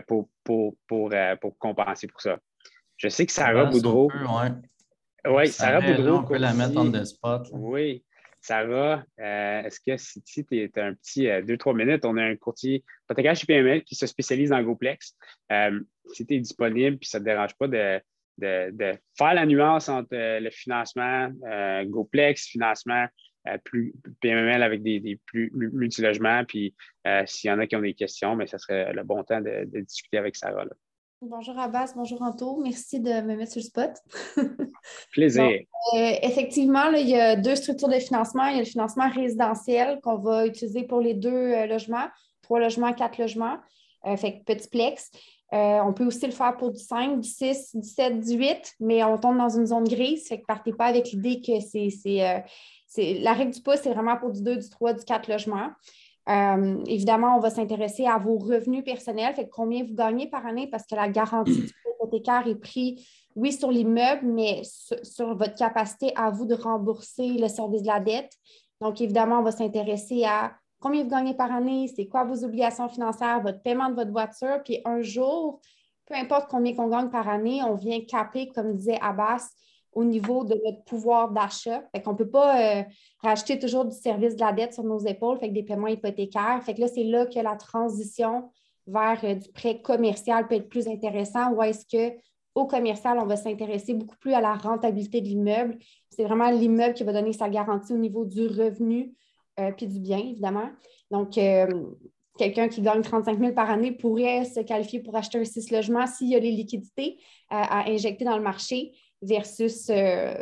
pour, 0.07 0.29
pour, 0.43 0.75
pour, 0.87 1.09
euh, 1.13 1.35
pour, 1.35 1.57
compenser 1.57 2.07
pour 2.07 2.21
ça. 2.21 2.39
Je 2.97 3.07
sais 3.07 3.25
que 3.25 3.31
Sarah 3.31 3.65
Boudreau. 3.65 4.11
Oui, 5.25 5.47
Sarah 5.47 5.81
Boudreau. 5.81 6.17
On 6.17 6.23
peut 6.23 6.37
la 6.37 6.53
mettre 6.53 6.77
en 6.77 6.91
the 6.91 7.03
spot. 7.03 7.47
Oui. 7.51 8.03
Sarah, 8.43 9.03
euh, 9.19 9.61
est-ce 9.63 9.79
que 9.79 9.95
si 9.97 10.45
tu 10.45 10.57
es 10.57 10.71
un 10.79 10.95
petit 10.95 11.27
deux, 11.45 11.57
trois 11.57 11.75
minutes, 11.75 12.05
on 12.05 12.17
a 12.17 12.23
un 12.23 12.35
courtier 12.35 12.83
hypothécaire 13.03 13.35
chez 13.35 13.45
PML 13.45 13.83
qui 13.83 13.93
se 13.93 14.07
spécialise 14.07 14.49
dans 14.49 14.61
GoPlex. 14.63 15.15
si 16.13 16.25
tu 16.25 16.33
es 16.33 16.39
disponible 16.39 16.97
puis 16.97 17.07
ça 17.07 17.19
ne 17.19 17.23
te 17.23 17.29
dérange 17.29 17.55
pas 17.55 17.67
de, 17.67 18.01
de, 18.39 18.71
de, 18.71 18.97
faire 19.15 19.35
la 19.35 19.45
nuance 19.45 19.89
entre 19.89 20.09
le 20.11 20.49
financement 20.49 21.29
GoPlex, 21.85 22.47
financement 22.47 23.03
euh, 23.03 23.07
plus 23.63 23.93
PMML 24.21 24.63
avec 24.63 24.83
des, 24.83 25.19
plus 25.25 25.51
multilogements. 25.53 26.43
Puis 26.45 26.73
euh, 27.07 27.23
s'il 27.25 27.49
y 27.49 27.53
en 27.53 27.59
a 27.59 27.67
qui 27.67 27.75
ont 27.75 27.81
des 27.81 27.93
questions, 27.93 28.35
mais 28.35 28.47
ce 28.47 28.57
serait 28.57 28.93
le 28.93 29.03
bon 29.03 29.23
temps 29.23 29.41
de, 29.41 29.67
discuter 29.81 30.17
avec 30.17 30.35
Sarah. 30.35 30.65
Bonjour 31.23 31.59
Abbas, 31.59 31.93
bonjour 31.95 32.19
Anto. 32.23 32.59
Merci 32.63 32.99
de 32.99 33.21
me 33.21 33.35
mettre 33.35 33.51
sur 33.51 33.61
le 33.61 33.65
spot. 33.65 33.91
Plaisir. 35.11 35.43
Euh, 35.43 36.13
effectivement, 36.23 36.89
il 36.93 37.07
y 37.07 37.15
a 37.15 37.35
deux 37.35 37.55
structures 37.55 37.89
de 37.89 37.99
financement. 37.99 38.47
Il 38.47 38.53
y 38.53 38.55
a 38.55 38.63
le 38.63 38.65
financement 38.65 39.07
résidentiel 39.07 39.99
qu'on 40.01 40.17
va 40.17 40.47
utiliser 40.47 40.81
pour 40.81 40.99
les 40.99 41.13
deux 41.13 41.29
euh, 41.29 41.67
logements, 41.67 42.07
trois 42.41 42.59
logements, 42.59 42.91
quatre 42.93 43.19
logements, 43.19 43.57
euh, 44.07 44.17
fait 44.17 44.41
petit 44.47 44.67
plex. 44.67 45.11
on 45.51 45.93
peut 45.93 46.07
aussi 46.07 46.25
le 46.25 46.31
faire 46.31 46.57
pour 46.57 46.71
du 46.71 46.79
5, 46.79 47.19
du 47.19 47.29
6, 47.29 47.75
17, 47.75 48.19
18, 48.19 48.75
mais 48.79 49.03
on 49.03 49.19
tombe 49.19 49.37
dans 49.37 49.49
une 49.49 49.67
zone 49.67 49.83
grise. 49.83 50.27
Fait 50.27 50.39
que 50.41 50.45
partez 50.47 50.73
pas 50.73 50.85
avec 50.85 51.11
l'idée 51.11 51.39
que 51.39 51.59
c'est. 51.59 52.43
La 52.97 53.33
règle 53.33 53.53
du 53.53 53.61
pouce, 53.61 53.79
c'est 53.83 53.93
vraiment 53.93 54.17
pour 54.17 54.31
du 54.31 54.41
2, 54.41 54.57
du 54.57 54.69
3, 54.69 54.93
du 54.93 55.05
4 55.05 55.29
logements. 55.29 55.69
Euh, 56.29 56.83
évidemment, 56.85 57.37
on 57.37 57.39
va 57.39 57.49
s'intéresser 57.49 58.05
à 58.05 58.17
vos 58.17 58.37
revenus 58.37 58.83
personnels, 58.83 59.33
fait 59.33 59.49
combien 59.49 59.83
vous 59.83 59.95
gagnez 59.95 60.27
par 60.27 60.45
année? 60.45 60.67
Parce 60.67 60.85
que 60.85 60.95
la 60.95 61.09
garantie 61.09 61.51
du 61.51 61.73
hypothécaire 61.95 62.47
est 62.47 62.55
prise, 62.55 63.05
oui, 63.35 63.51
sur 63.51 63.71
l'immeuble, 63.71 64.25
mais 64.25 64.61
sur, 64.63 65.35
votre 65.35 65.55
capacité 65.55 66.11
à 66.15 66.29
vous 66.29 66.45
de 66.45 66.53
rembourser 66.53 67.29
le 67.29 67.47
service 67.47 67.81
de 67.81 67.87
la 67.87 67.99
dette. 67.99 68.31
Donc, 68.81 69.01
évidemment, 69.01 69.39
on 69.39 69.43
va 69.43 69.51
s'intéresser 69.51 70.23
à 70.25 70.53
combien 70.79 71.03
vous 71.03 71.09
gagnez 71.09 71.33
par 71.33 71.51
année, 71.51 71.91
c'est 71.95 72.07
quoi 72.07 72.23
vos 72.23 72.43
obligations 72.43 72.89
financières, 72.89 73.41
votre 73.41 73.61
paiement 73.61 73.89
de 73.89 73.95
votre 73.95 74.11
voiture, 74.11 74.61
puis 74.63 74.81
un 74.85 75.01
jour, 75.01 75.59
peu 76.07 76.15
importe 76.15 76.49
combien 76.49 76.73
on 76.77 76.87
gagne 76.87 77.09
par 77.09 77.29
année, 77.29 77.61
on 77.63 77.75
vient 77.75 78.01
caper, 78.01 78.49
comme 78.49 78.75
disait 78.75 78.99
Abbas, 79.01 79.47
au 79.93 80.03
niveau 80.03 80.43
de 80.45 80.55
notre 80.65 80.83
pouvoir 80.85 81.31
d'achat. 81.31 81.83
Fait 81.93 82.01
qu'on 82.01 82.13
ne 82.13 82.17
peut 82.17 82.29
pas 82.29 82.79
euh, 82.79 82.83
racheter 83.21 83.59
toujours 83.59 83.85
du 83.85 83.95
service 83.95 84.35
de 84.35 84.41
la 84.41 84.53
dette 84.53 84.73
sur 84.73 84.83
nos 84.83 84.99
épaules, 84.99 85.37
fait 85.37 85.49
que 85.49 85.53
des 85.53 85.63
paiements 85.63 85.87
hypothécaires. 85.87 86.61
Fait 86.63 86.73
que 86.73 86.81
là, 86.81 86.87
c'est 86.87 87.03
là 87.03 87.25
que 87.25 87.39
la 87.39 87.55
transition 87.55 88.49
vers 88.87 89.19
euh, 89.23 89.35
du 89.35 89.49
prêt 89.49 89.81
commercial 89.81 90.47
peut 90.47 90.55
être 90.55 90.69
plus 90.69 90.87
intéressant 90.87 91.51
ou 91.51 91.61
est-ce 91.61 91.85
qu'au 91.85 92.65
commercial, 92.65 93.19
on 93.19 93.25
va 93.25 93.35
s'intéresser 93.35 93.93
beaucoup 93.93 94.17
plus 94.17 94.33
à 94.33 94.41
la 94.41 94.53
rentabilité 94.53 95.19
de 95.19 95.27
l'immeuble. 95.27 95.77
C'est 96.09 96.23
vraiment 96.23 96.49
l'immeuble 96.49 96.93
qui 96.93 97.03
va 97.03 97.13
donner 97.13 97.33
sa 97.33 97.49
garantie 97.49 97.93
au 97.93 97.97
niveau 97.97 98.25
du 98.25 98.47
revenu 98.47 99.13
euh, 99.59 99.71
puis 99.75 99.87
du 99.87 99.99
bien, 99.99 100.19
évidemment. 100.19 100.69
Donc, 101.11 101.37
quelqu'un 102.37 102.69
qui 102.69 102.81
gagne 102.81 103.01
35 103.01 103.37
000 103.37 103.51
par 103.51 103.69
année 103.69 103.91
pourrait 103.91 104.45
se 104.45 104.61
qualifier 104.61 105.01
pour 105.01 105.13
acheter 105.17 105.39
un 105.39 105.43
six 105.43 105.69
logements 105.71 106.07
s'il 106.07 106.29
y 106.29 106.35
a 106.37 106.39
les 106.39 106.51
liquidités 106.51 107.19
à 107.49 107.89
injecter 107.89 108.23
dans 108.23 108.37
le 108.37 108.43
marché 108.43 108.93
versus 109.21 109.89
euh, 109.89 110.33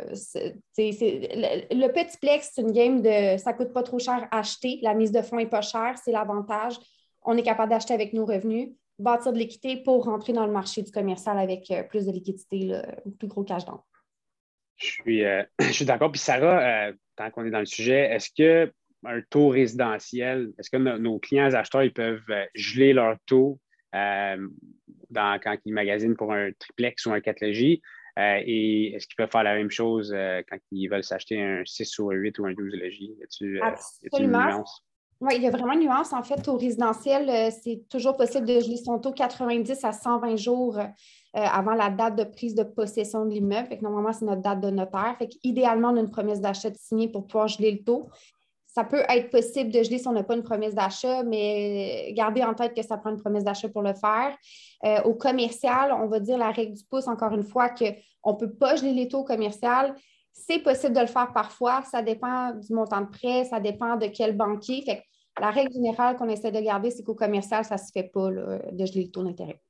le, 0.78 1.86
petit 1.88 2.18
plex, 2.18 2.50
c'est 2.52 2.62
une 2.62 2.72
game 2.72 3.02
de 3.02 3.36
ça 3.38 3.52
coûte 3.52 3.72
pas 3.72 3.82
trop 3.82 3.98
cher 3.98 4.26
à 4.30 4.38
acheter, 4.38 4.78
la 4.82 4.94
mise 4.94 5.12
de 5.12 5.22
fonds 5.22 5.36
n'est 5.36 5.46
pas 5.46 5.60
chère, 5.60 5.96
c'est 6.02 6.12
l'avantage. 6.12 6.76
On 7.22 7.36
est 7.36 7.42
capable 7.42 7.70
d'acheter 7.70 7.92
avec 7.92 8.14
nos 8.14 8.24
revenus, 8.24 8.70
bâtir 8.98 9.32
de 9.32 9.38
l'équité 9.38 9.76
pour 9.76 10.04
rentrer 10.04 10.32
dans 10.32 10.46
le 10.46 10.52
marché 10.52 10.82
du 10.82 10.90
commercial 10.90 11.38
avec 11.38 11.70
euh, 11.70 11.82
plus 11.82 12.06
de 12.06 12.12
liquidité, 12.12 12.74
un 12.74 13.10
plus 13.18 13.28
gros 13.28 13.44
cash 13.44 13.64
down. 13.66 13.78
Je 14.76 14.86
suis, 14.86 15.24
euh, 15.24 15.42
suis 15.72 15.84
d'accord. 15.84 16.10
Puis 16.10 16.20
Sarah, 16.20 16.92
tant 17.16 17.30
qu'on 17.30 17.44
est 17.44 17.50
dans 17.50 17.60
le 17.60 17.66
sujet, 17.66 18.10
est-ce 18.10 18.30
que 18.36 18.72
un 19.04 19.20
taux 19.30 19.48
résidentiel, 19.48 20.52
est-ce 20.58 20.68
que 20.68 20.76
nos 20.76 21.18
clients 21.18 21.54
acheteurs 21.54 21.82
ils 21.82 21.92
peuvent 21.92 22.20
geler 22.54 22.92
leur 22.92 23.16
taux 23.24 23.58
dans, 23.94 25.40
quand 25.42 25.56
ils 25.64 25.72
magasinent 25.72 26.16
pour 26.16 26.34
un 26.34 26.50
triplex 26.58 27.06
ou 27.06 27.12
un 27.12 27.20
4 27.20 27.40
logis? 27.40 27.80
Euh, 28.18 28.40
et 28.44 28.94
est-ce 28.94 29.06
qu'ils 29.06 29.16
peuvent 29.16 29.30
faire 29.30 29.42
la 29.42 29.54
même 29.54 29.70
chose 29.70 30.12
euh, 30.14 30.42
quand 30.48 30.58
ils 30.70 30.88
veulent 30.88 31.04
s'acheter 31.04 31.40
un 31.40 31.62
6 31.64 31.98
ou 31.98 32.10
un 32.10 32.14
8 32.14 32.38
ou 32.38 32.46
un 32.46 32.52
12 32.52 32.74
logis? 32.74 33.16
Y 33.40 33.60
a 33.60 34.20
une 34.20 34.30
nuance? 34.30 34.84
Oui, 35.22 35.34
il 35.36 35.42
y 35.42 35.46
a 35.46 35.50
vraiment 35.50 35.74
une 35.74 35.80
nuance. 35.80 36.14
En 36.14 36.22
fait, 36.22 36.48
au 36.48 36.56
résidentiel, 36.56 37.28
euh, 37.28 37.50
c'est 37.62 37.82
toujours 37.90 38.16
possible 38.16 38.46
de 38.46 38.58
geler 38.58 38.78
son 38.78 38.98
taux 38.98 39.12
90 39.12 39.84
à 39.84 39.92
120 39.92 40.36
jours 40.36 40.78
avant 41.32 41.74
la 41.74 41.90
date 41.90 42.16
de 42.16 42.24
prise 42.24 42.56
de 42.56 42.64
possession 42.64 43.24
de 43.24 43.30
l'immeuble. 43.30 43.68
Normalement, 43.82 44.12
c'est 44.12 44.24
notre 44.24 44.42
date 44.42 44.60
de 44.60 44.70
notaire. 44.70 45.14
Fait 45.18 45.28
idéalement, 45.44 45.90
on 45.90 45.96
a 45.96 46.00
une 46.00 46.10
promesse 46.10 46.40
d'achat 46.40 46.74
signée 46.74 47.08
pour 47.08 47.26
pouvoir 47.26 47.46
geler 47.46 47.72
le 47.72 47.84
taux 47.84 48.08
ça 48.72 48.84
peut 48.84 49.02
être 49.08 49.30
possible 49.30 49.70
de 49.70 49.82
geler 49.82 49.98
si 49.98 50.06
on 50.06 50.12
n'a 50.12 50.22
pas 50.22 50.36
une 50.36 50.42
promesse 50.42 50.74
d'achat, 50.74 51.22
mais 51.24 52.12
gardez 52.12 52.44
en 52.44 52.54
tête 52.54 52.74
que 52.74 52.82
ça 52.82 52.96
prend 52.96 53.10
une 53.10 53.20
promesse 53.20 53.42
d'achat 53.42 53.68
pour 53.68 53.82
le 53.82 53.94
faire. 53.94 54.36
Euh, 54.84 55.02
au 55.02 55.14
commercial, 55.14 55.92
on 55.92 56.06
va 56.06 56.20
dire 56.20 56.38
la 56.38 56.52
règle 56.52 56.74
du 56.74 56.84
pouce, 56.84 57.08
encore 57.08 57.34
une 57.34 57.42
fois, 57.42 57.70
qu'on 57.70 58.32
ne 58.32 58.36
peut 58.38 58.52
pas 58.52 58.76
geler 58.76 58.92
les 58.92 59.08
taux 59.08 59.24
commercial. 59.24 59.94
C'est 60.32 60.60
possible 60.60 60.94
de 60.94 61.00
le 61.00 61.06
faire 61.06 61.32
parfois. 61.32 61.82
Ça 61.90 62.00
dépend 62.00 62.52
du 62.52 62.72
montant 62.72 63.00
de 63.00 63.08
prêt, 63.08 63.44
ça 63.44 63.58
dépend 63.58 63.96
de 63.96 64.06
quel 64.06 64.36
banquier. 64.36 64.82
Fait 64.82 65.02
la 65.40 65.50
règle 65.50 65.72
générale 65.72 66.16
qu'on 66.16 66.28
essaie 66.28 66.52
de 66.52 66.60
garder, 66.60 66.90
c'est 66.90 67.02
qu'au 67.02 67.14
commercial, 67.14 67.64
ça 67.64 67.74
ne 67.74 67.80
se 67.80 67.90
fait 67.92 68.10
pas 68.12 68.30
de 68.30 68.86
geler 68.86 69.04
le 69.04 69.10
taux 69.10 69.24
d'intérêt. 69.24 69.60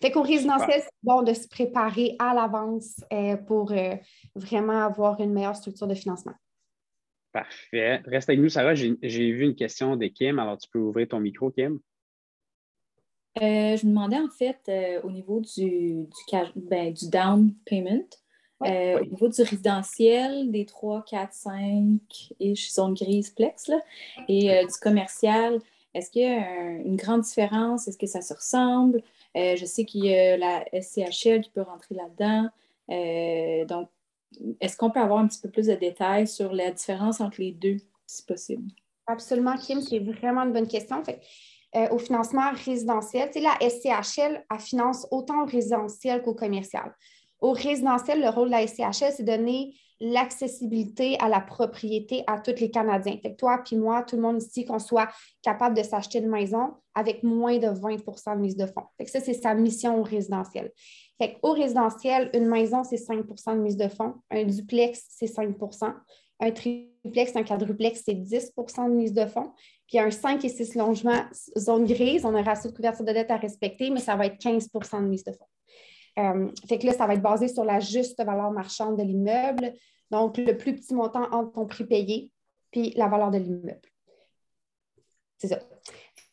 Fait 0.00 0.10
qu'au 0.10 0.22
résidentiel, 0.22 0.80
c'est 0.80 0.90
bon 1.02 1.22
de 1.22 1.34
se 1.34 1.48
préparer 1.48 2.16
à 2.18 2.34
l'avance 2.34 3.00
euh, 3.12 3.36
pour 3.36 3.72
euh, 3.72 3.94
vraiment 4.34 4.84
avoir 4.84 5.20
une 5.20 5.32
meilleure 5.32 5.56
structure 5.56 5.86
de 5.86 5.94
financement. 5.94 6.32
Parfait. 7.34 8.00
Reste 8.06 8.28
avec 8.28 8.40
nous, 8.40 8.48
Sarah. 8.48 8.74
J'ai 8.76 8.94
vu 9.02 9.42
une 9.42 9.56
question 9.56 9.96
de 9.96 10.06
Kim. 10.06 10.38
Alors, 10.38 10.56
tu 10.56 10.68
peux 10.70 10.78
ouvrir 10.78 11.08
ton 11.08 11.18
micro, 11.18 11.50
Kim. 11.50 11.80
Euh, 13.42 13.76
je 13.76 13.84
me 13.84 13.90
demandais 13.90 14.20
en 14.20 14.28
fait 14.28 14.60
euh, 14.68 15.00
au 15.02 15.10
niveau 15.10 15.40
du, 15.40 16.04
du, 16.04 16.36
ben, 16.54 16.92
du 16.92 17.10
down 17.10 17.52
payment, 17.64 18.06
euh, 18.62 19.00
au 19.00 19.04
niveau 19.06 19.28
du 19.28 19.42
résidentiel, 19.42 20.52
des 20.52 20.64
3, 20.64 21.04
4, 21.10 21.32
5 21.32 21.98
ish 22.38 22.72
zone 22.72 22.94
grise 22.94 23.30
plex, 23.30 23.66
là, 23.66 23.80
et 24.28 24.64
du 24.64 24.78
commercial, 24.80 25.58
est-ce 25.92 26.12
qu'il 26.12 26.22
y 26.22 26.26
a 26.26 26.70
une 26.84 26.94
grande 26.94 27.22
différence? 27.22 27.88
Est-ce 27.88 27.98
que 27.98 28.06
ça 28.06 28.22
se 28.22 28.32
ressemble? 28.32 29.02
je 29.34 29.64
sais 29.66 29.84
qu'il 29.84 30.04
y 30.04 30.14
a 30.14 30.36
la 30.36 30.64
SCHL 30.72 31.40
qui 31.40 31.50
peut 31.50 31.62
rentrer 31.62 31.96
là-dedans. 31.96 32.48
donc, 33.66 33.88
est-ce 34.60 34.76
qu'on 34.76 34.90
peut 34.90 35.00
avoir 35.00 35.18
un 35.18 35.26
petit 35.26 35.40
peu 35.40 35.50
plus 35.50 35.66
de 35.66 35.74
détails 35.74 36.26
sur 36.26 36.52
la 36.52 36.70
différence 36.70 37.20
entre 37.20 37.40
les 37.40 37.52
deux, 37.52 37.76
si 38.06 38.24
possible? 38.24 38.64
Absolument, 39.06 39.56
Kim, 39.56 39.80
c'est 39.80 39.98
vraiment 39.98 40.42
une 40.42 40.52
bonne 40.52 40.68
question. 40.68 41.02
Euh, 41.76 41.88
au 41.90 41.98
financement 41.98 42.52
résidentiel, 42.64 43.30
la 43.34 43.68
SCHL, 43.68 44.44
finance 44.58 45.06
autant 45.10 45.42
au 45.42 45.46
résidentiel 45.46 46.22
qu'au 46.22 46.34
commercial. 46.34 46.94
Au 47.40 47.52
résidentiel, 47.52 48.20
le 48.20 48.28
rôle 48.28 48.46
de 48.48 48.52
la 48.52 48.66
SCHL, 48.66 49.12
c'est 49.12 49.24
donner 49.24 49.74
l'accessibilité 50.00 51.18
à 51.20 51.28
la 51.28 51.40
propriété 51.40 52.24
à 52.26 52.38
tous 52.38 52.60
les 52.60 52.70
Canadiens. 52.70 53.16
Toi 53.38 53.60
puis 53.64 53.76
moi, 53.76 54.02
tout 54.02 54.16
le 54.16 54.22
monde 54.22 54.42
ici, 54.42 54.64
qu'on 54.64 54.78
soit 54.78 55.08
capable 55.42 55.76
de 55.76 55.82
s'acheter 55.82 56.18
une 56.18 56.28
maison 56.28 56.74
avec 56.94 57.22
moins 57.22 57.58
de 57.58 57.68
20% 57.68 58.36
de 58.36 58.40
mise 58.40 58.56
de 58.56 58.66
fonds. 58.66 58.84
Que 58.98 59.10
ça, 59.10 59.20
c'est 59.20 59.34
sa 59.34 59.54
mission 59.54 59.98
au 59.98 60.02
résidentiel. 60.02 60.72
Fait 61.18 61.38
au 61.42 61.52
résidentiel, 61.52 62.30
une 62.34 62.46
maison, 62.46 62.82
c'est 62.82 62.96
5% 62.96 63.56
de 63.56 63.60
mise 63.60 63.76
de 63.76 63.88
fonds. 63.88 64.14
Un 64.30 64.44
duplex, 64.44 65.04
c'est 65.08 65.26
5% 65.26 65.94
Un 66.40 66.50
triplex, 66.50 67.36
un 67.36 67.44
quadruplex, 67.44 68.02
c'est 68.04 68.14
10% 68.14 68.88
de 68.88 68.94
mise 68.94 69.12
de 69.12 69.26
fonds. 69.26 69.52
Puis 69.86 69.98
un 69.98 70.10
5 70.10 70.44
et 70.44 70.48
6 70.48 70.74
logements, 70.74 71.24
zone 71.56 71.84
grise, 71.84 72.24
on 72.24 72.34
a 72.34 72.40
un 72.40 72.42
ratio 72.42 72.70
de 72.70 72.76
couverture 72.76 73.04
de 73.04 73.12
dette 73.12 73.30
à 73.30 73.36
respecter, 73.36 73.90
mais 73.90 74.00
ça 74.00 74.16
va 74.16 74.26
être 74.26 74.40
15% 74.40 75.02
de 75.02 75.06
mise 75.06 75.24
de 75.24 75.32
fonds. 75.32 75.46
Euh, 76.18 76.50
fait 76.68 76.78
que 76.78 76.86
là, 76.86 76.92
ça 76.92 77.06
va 77.06 77.14
être 77.14 77.22
basé 77.22 77.48
sur 77.48 77.64
la 77.64 77.80
juste 77.80 78.22
valeur 78.24 78.50
marchande 78.50 78.96
de 78.98 79.02
l'immeuble. 79.02 79.72
Donc, 80.10 80.36
le 80.36 80.56
plus 80.56 80.74
petit 80.74 80.94
montant 80.94 81.30
entre 81.32 81.52
ton 81.52 81.66
prix 81.66 81.84
payé 81.84 82.30
puis 82.70 82.92
la 82.96 83.08
valeur 83.08 83.30
de 83.30 83.38
l'immeuble. 83.38 83.80
C'est 85.38 85.48
ça. 85.48 85.60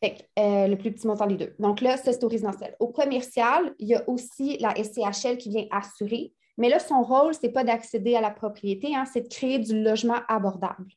Euh, 0.04 0.66
le 0.66 0.76
plus 0.78 0.92
petit 0.92 1.06
montant 1.06 1.28
des 1.28 1.36
deux. 1.36 1.54
Donc 1.60 1.80
là, 1.80 1.96
c'est 1.96 2.24
au 2.24 2.28
résidentiel. 2.28 2.76
Au 2.80 2.88
commercial, 2.88 3.76
il 3.78 3.90
y 3.90 3.94
a 3.94 4.10
aussi 4.10 4.58
la 4.58 4.74
SCHL 4.76 5.38
qui 5.38 5.50
vient 5.50 5.66
assurer, 5.70 6.34
mais 6.58 6.70
là, 6.70 6.80
son 6.80 7.04
rôle, 7.04 7.36
ce 7.36 7.40
n'est 7.44 7.54
pas 7.54 7.64
d'accéder 7.64 8.16
à 8.16 8.22
la 8.22 8.32
propriété, 8.32 8.96
hein, 8.96 9.06
c'est 9.06 9.22
de 9.22 9.28
créer 9.28 9.60
du 9.60 9.80
logement 9.84 10.18
abordable. 10.28 10.92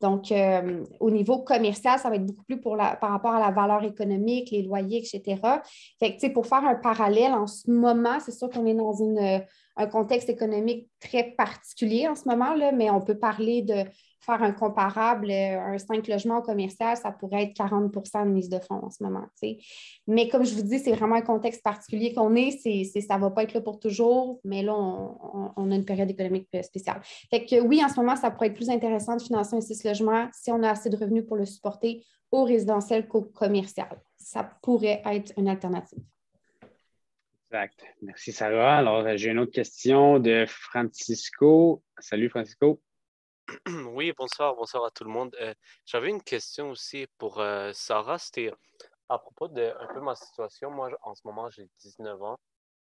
Donc, 0.00 0.32
euh, 0.32 0.84
au 0.98 1.12
niveau 1.12 1.38
commercial, 1.38 2.00
ça 2.00 2.10
va 2.10 2.16
être 2.16 2.26
beaucoup 2.26 2.42
plus 2.42 2.60
pour 2.60 2.74
la, 2.74 2.96
par 2.96 3.10
rapport 3.10 3.30
à 3.30 3.38
la 3.38 3.52
valeur 3.52 3.84
économique, 3.84 4.50
les 4.50 4.62
loyers, 4.62 4.98
etc. 4.98 5.40
Fait 6.00 6.16
que, 6.16 6.26
pour 6.32 6.48
faire 6.48 6.64
un 6.64 6.74
parallèle, 6.74 7.34
en 7.34 7.46
ce 7.46 7.70
moment, 7.70 8.18
c'est 8.18 8.32
sûr 8.32 8.50
qu'on 8.50 8.66
est 8.66 8.74
dans 8.74 8.94
une, 8.94 9.44
un 9.76 9.86
contexte 9.86 10.28
économique 10.28 10.88
très 10.98 11.22
particulier 11.38 12.08
en 12.08 12.16
ce 12.16 12.28
moment, 12.28 12.54
là, 12.54 12.72
mais 12.72 12.90
on 12.90 13.00
peut 13.00 13.16
parler 13.16 13.62
de 13.62 13.84
faire 14.24 14.42
un 14.42 14.52
comparable, 14.52 15.30
euh, 15.30 15.58
un 15.60 15.78
5 15.78 16.06
logements 16.06 16.42
commercial, 16.42 16.96
ça 16.96 17.10
pourrait 17.10 17.44
être 17.44 17.56
40% 17.56 18.24
de 18.24 18.30
mise 18.30 18.48
de 18.48 18.58
fonds 18.58 18.80
en 18.82 18.90
ce 18.90 19.02
moment. 19.02 19.26
Mais 20.06 20.28
comme 20.28 20.44
je 20.44 20.54
vous 20.54 20.62
dis, 20.62 20.78
c'est 20.78 20.92
vraiment 20.92 21.16
un 21.16 21.22
contexte 21.22 21.62
particulier 21.62 22.14
qu'on 22.14 22.34
est. 22.36 22.50
ça 22.52 23.16
ne 23.16 23.20
va 23.20 23.30
pas 23.30 23.42
être 23.42 23.54
là 23.54 23.60
pour 23.60 23.80
toujours, 23.80 24.40
mais 24.44 24.62
là, 24.62 24.74
on, 24.74 25.70
a 25.70 25.74
une 25.74 25.84
période 25.84 26.10
économique 26.10 26.48
spéciale. 26.62 27.00
Fait 27.30 27.44
que 27.44 27.60
oui, 27.60 27.82
en 27.84 27.88
ce 27.88 27.96
moment, 27.96 28.16
ça 28.16 28.30
pourrait 28.30 28.48
être 28.48 28.54
plus 28.54 28.70
intéressant 28.70 29.16
de 29.16 29.22
financer 29.22 29.56
un 29.56 29.60
6 29.60 29.84
logements 29.84 30.28
si 30.32 30.52
on 30.52 30.62
a 30.62 30.70
assez 30.70 30.88
de 30.88 30.96
revenus 30.96 31.24
pour 31.26 31.36
le 31.36 31.44
supporter 31.44 32.04
au 32.30 32.44
résidentiel 32.44 33.08
qu'au 33.08 33.22
commercial. 33.22 34.00
Ça 34.16 34.44
pourrait 34.62 35.02
être 35.04 35.32
une 35.36 35.48
alternative. 35.48 35.98
Exact. 37.50 37.84
Merci, 38.00 38.32
Sarah. 38.32 38.78
Alors, 38.78 39.16
j'ai 39.16 39.30
une 39.30 39.40
autre 39.40 39.52
question 39.52 40.18
de 40.18 40.46
Francisco. 40.46 41.82
Salut, 41.98 42.30
Francisco. 42.30 42.80
Oui, 43.92 44.12
bonsoir, 44.16 44.54
bonsoir 44.54 44.84
à 44.84 44.90
tout 44.90 45.04
le 45.04 45.10
monde. 45.10 45.34
Euh, 45.40 45.54
j'avais 45.84 46.08
une 46.08 46.22
question 46.22 46.70
aussi 46.70 47.06
pour 47.18 47.40
euh, 47.40 47.70
Sarah. 47.74 48.18
C'était 48.18 48.52
à 49.08 49.18
propos 49.18 49.48
de 49.48 49.74
un 49.78 49.86
peu 49.92 50.00
ma 50.00 50.14
situation. 50.14 50.70
Moi, 50.70 50.90
en 51.02 51.14
ce 51.14 51.20
moment, 51.24 51.50
j'ai 51.50 51.68
19 51.80 52.22
ans. 52.22 52.38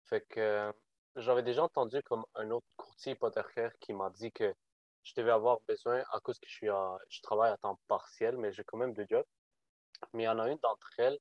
Fait 0.04 0.22
que 0.28 0.72
j'avais 1.16 1.42
déjà 1.42 1.62
entendu 1.62 2.02
comme 2.02 2.24
un 2.34 2.50
autre 2.50 2.66
courtier 2.76 3.12
hypothécaire 3.12 3.72
qui 3.80 3.92
m'a 3.92 4.10
dit 4.10 4.32
que 4.32 4.54
je 5.02 5.12
devais 5.16 5.30
avoir 5.30 5.60
besoin, 5.68 6.02
à 6.12 6.20
cause 6.20 6.38
que 6.38 6.48
je, 6.48 6.54
suis 6.54 6.66
je 6.66 7.20
travaille 7.22 7.52
à 7.52 7.56
temps 7.58 7.78
partiel, 7.86 8.36
mais 8.36 8.52
j'ai 8.52 8.64
quand 8.64 8.78
même 8.78 8.92
deux 8.92 9.06
jobs. 9.08 9.26
Mais 10.12 10.24
il 10.24 10.26
y 10.26 10.28
en 10.28 10.38
a 10.38 10.48
une 10.48 10.58
d'entre 10.58 10.90
elles 10.98 11.18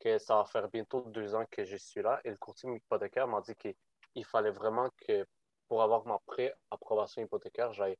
que 0.00 0.18
ça 0.18 0.36
va 0.36 0.44
faire 0.44 0.68
bientôt 0.68 1.02
deux 1.02 1.34
ans 1.34 1.44
que 1.50 1.64
je 1.64 1.76
suis 1.76 2.02
là. 2.02 2.20
Et 2.24 2.30
le 2.30 2.36
courtier 2.36 2.70
hypothécaire 2.70 3.28
m'a 3.28 3.40
dit 3.42 3.54
qu'il 3.54 4.24
fallait 4.24 4.50
vraiment 4.50 4.88
que 5.06 5.24
pour 5.68 5.82
avoir 5.82 6.06
ma 6.06 6.18
pré-approbation 6.26 7.22
hypothécaire, 7.22 7.72
j'aille 7.72 7.96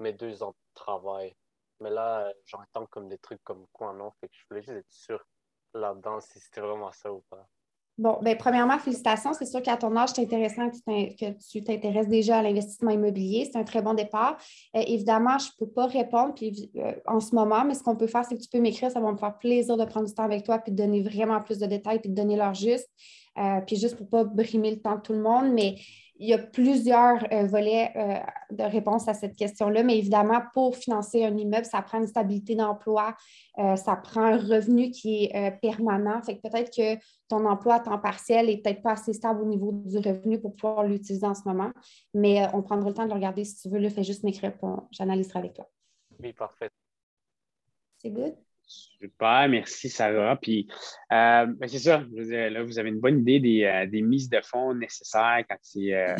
mes 0.00 0.12
deux 0.12 0.42
ans 0.42 0.50
de 0.50 0.74
travail. 0.74 1.34
Mais 1.80 1.90
là, 1.90 2.32
j'entends 2.44 2.86
comme 2.86 3.08
des 3.08 3.18
trucs 3.18 3.42
comme 3.44 3.66
quoi 3.72 3.92
non. 3.92 4.10
Fait 4.20 4.28
que 4.28 4.34
je 4.36 4.44
voulais 4.50 4.62
juste 4.62 4.78
être 4.78 4.92
sûr 4.92 5.24
là-dedans 5.74 6.20
si 6.20 6.38
c'était 6.40 6.60
vraiment 6.60 6.92
ça 6.92 7.12
ou 7.12 7.22
pas. 7.30 7.46
Bon, 8.00 8.18
bien, 8.22 8.34
premièrement, 8.34 8.78
félicitations. 8.78 9.34
C'est 9.34 9.44
sûr 9.44 9.60
qu'à 9.60 9.76
ton 9.76 9.94
âge, 9.94 10.10
c'est 10.14 10.22
intéressant 10.22 10.70
que 10.70 11.50
tu 11.50 11.62
t'intéresses 11.62 12.08
déjà 12.08 12.38
à 12.38 12.42
l'investissement 12.42 12.92
immobilier. 12.92 13.44
C'est 13.44 13.58
un 13.58 13.62
très 13.62 13.82
bon 13.82 13.92
départ. 13.92 14.38
Euh, 14.74 14.82
évidemment, 14.86 15.36
je 15.36 15.48
ne 15.48 15.66
peux 15.66 15.70
pas 15.70 15.86
répondre 15.86 16.32
puis, 16.34 16.70
euh, 16.76 16.94
en 17.06 17.20
ce 17.20 17.34
moment, 17.34 17.62
mais 17.62 17.74
ce 17.74 17.82
qu'on 17.82 17.96
peut 17.96 18.06
faire, 18.06 18.24
c'est 18.24 18.36
que 18.38 18.42
tu 18.42 18.48
peux 18.48 18.60
m'écrire. 18.60 18.90
Ça 18.90 19.00
va 19.00 19.12
me 19.12 19.18
faire 19.18 19.36
plaisir 19.36 19.76
de 19.76 19.84
prendre 19.84 20.06
du 20.06 20.14
temps 20.14 20.24
avec 20.24 20.44
toi 20.44 20.58
puis 20.58 20.72
de 20.72 20.78
donner 20.78 21.02
vraiment 21.02 21.40
plus 21.42 21.58
de 21.58 21.66
détails 21.66 22.00
puis 22.00 22.08
de 22.08 22.14
donner 22.14 22.36
l'heure 22.36 22.54
juste. 22.54 22.88
Euh, 23.36 23.60
puis 23.66 23.76
juste 23.76 23.96
pour 23.96 24.06
ne 24.06 24.10
pas 24.10 24.24
brimer 24.24 24.70
le 24.70 24.80
temps 24.80 24.96
de 24.96 25.02
tout 25.02 25.12
le 25.12 25.20
monde. 25.20 25.52
Mais 25.52 25.76
il 26.20 26.28
y 26.28 26.34
a 26.34 26.38
plusieurs 26.38 27.24
euh, 27.32 27.46
volets 27.46 27.90
euh, 27.96 28.54
de 28.54 28.62
réponse 28.62 29.08
à 29.08 29.14
cette 29.14 29.36
question-là, 29.36 29.82
mais 29.82 29.96
évidemment, 29.96 30.42
pour 30.52 30.76
financer 30.76 31.24
un 31.24 31.34
immeuble, 31.34 31.64
ça 31.64 31.80
prend 31.80 31.98
une 31.98 32.06
stabilité 32.06 32.54
d'emploi, 32.54 33.16
euh, 33.58 33.74
ça 33.74 33.96
prend 33.96 34.24
un 34.24 34.36
revenu 34.36 34.90
qui 34.90 35.30
est 35.32 35.58
permanent. 35.62 36.22
Fait 36.22 36.36
que 36.36 36.46
peut-être 36.46 36.76
que 36.76 37.02
ton 37.26 37.46
emploi 37.46 37.76
à 37.76 37.80
temps 37.80 37.98
partiel 37.98 38.46
n'est 38.46 38.58
peut-être 38.58 38.82
pas 38.82 38.92
assez 38.92 39.14
stable 39.14 39.40
au 39.40 39.46
niveau 39.46 39.72
du 39.72 39.96
revenu 39.96 40.38
pour 40.38 40.54
pouvoir 40.54 40.84
l'utiliser 40.84 41.26
en 41.26 41.34
ce 41.34 41.42
moment, 41.46 41.70
mais 42.12 42.46
on 42.52 42.60
prendra 42.60 42.90
le 42.90 42.94
temps 42.94 43.04
de 43.04 43.08
le 43.08 43.14
regarder 43.14 43.44
si 43.44 43.56
tu 43.56 43.70
veux. 43.70 43.78
Le 43.78 43.88
fais 43.88 44.04
juste 44.04 44.22
m'écrire, 44.22 44.52
j'analyserai 44.90 45.38
avec 45.38 45.54
toi. 45.54 45.70
Oui, 46.22 46.34
parfait. 46.34 46.70
C'est 47.96 48.10
good? 48.10 48.34
Super, 48.70 49.48
merci 49.48 49.88
Sarah. 49.88 50.36
Puis, 50.36 50.68
euh, 51.12 51.46
ben, 51.46 51.68
c'est 51.68 51.80
ça, 51.80 52.04
là, 52.12 52.62
vous 52.62 52.78
avez 52.78 52.88
une 52.88 53.00
bonne 53.00 53.20
idée 53.20 53.40
des, 53.40 53.64
euh, 53.64 54.06
mises 54.06 54.28
de 54.28 54.40
fonds 54.42 54.74
nécessaires 54.74 55.42
quand 55.48 55.56
c'est 55.60 55.92
euh, 55.92 56.14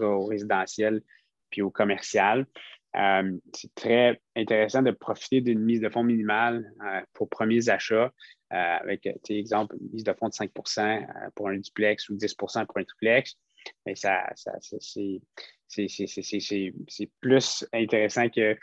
au 0.00 0.26
résidentiel 0.26 1.00
puis 1.48 1.62
au 1.62 1.70
commercial. 1.70 2.46
c'est 2.92 3.74
très 3.74 4.20
intéressant 4.36 4.82
de 4.82 4.90
profiter 4.90 5.40
d'une 5.40 5.60
mise 5.60 5.80
de 5.80 5.88
fonds 5.88 6.02
minimale 6.02 6.70
pour 7.14 7.28
premiers 7.28 7.68
achats 7.70 8.12
avec, 8.50 9.08
exemple, 9.28 9.76
une 9.80 9.90
mise 9.92 10.04
de 10.04 10.12
fonds 10.12 10.28
de 10.28 10.34
5% 10.34 11.06
pour 11.34 11.48
un 11.48 11.56
duplex 11.56 12.08
ou 12.10 12.16
10% 12.16 12.66
pour 12.66 12.78
un 12.78 12.84
triplex. 12.84 13.38
Mais 13.86 13.94
ça, 13.94 14.24
ça 14.34 14.52
c'est 14.60 15.20
plus 17.20 17.66
intéressant 17.72 18.28
que 18.28 18.56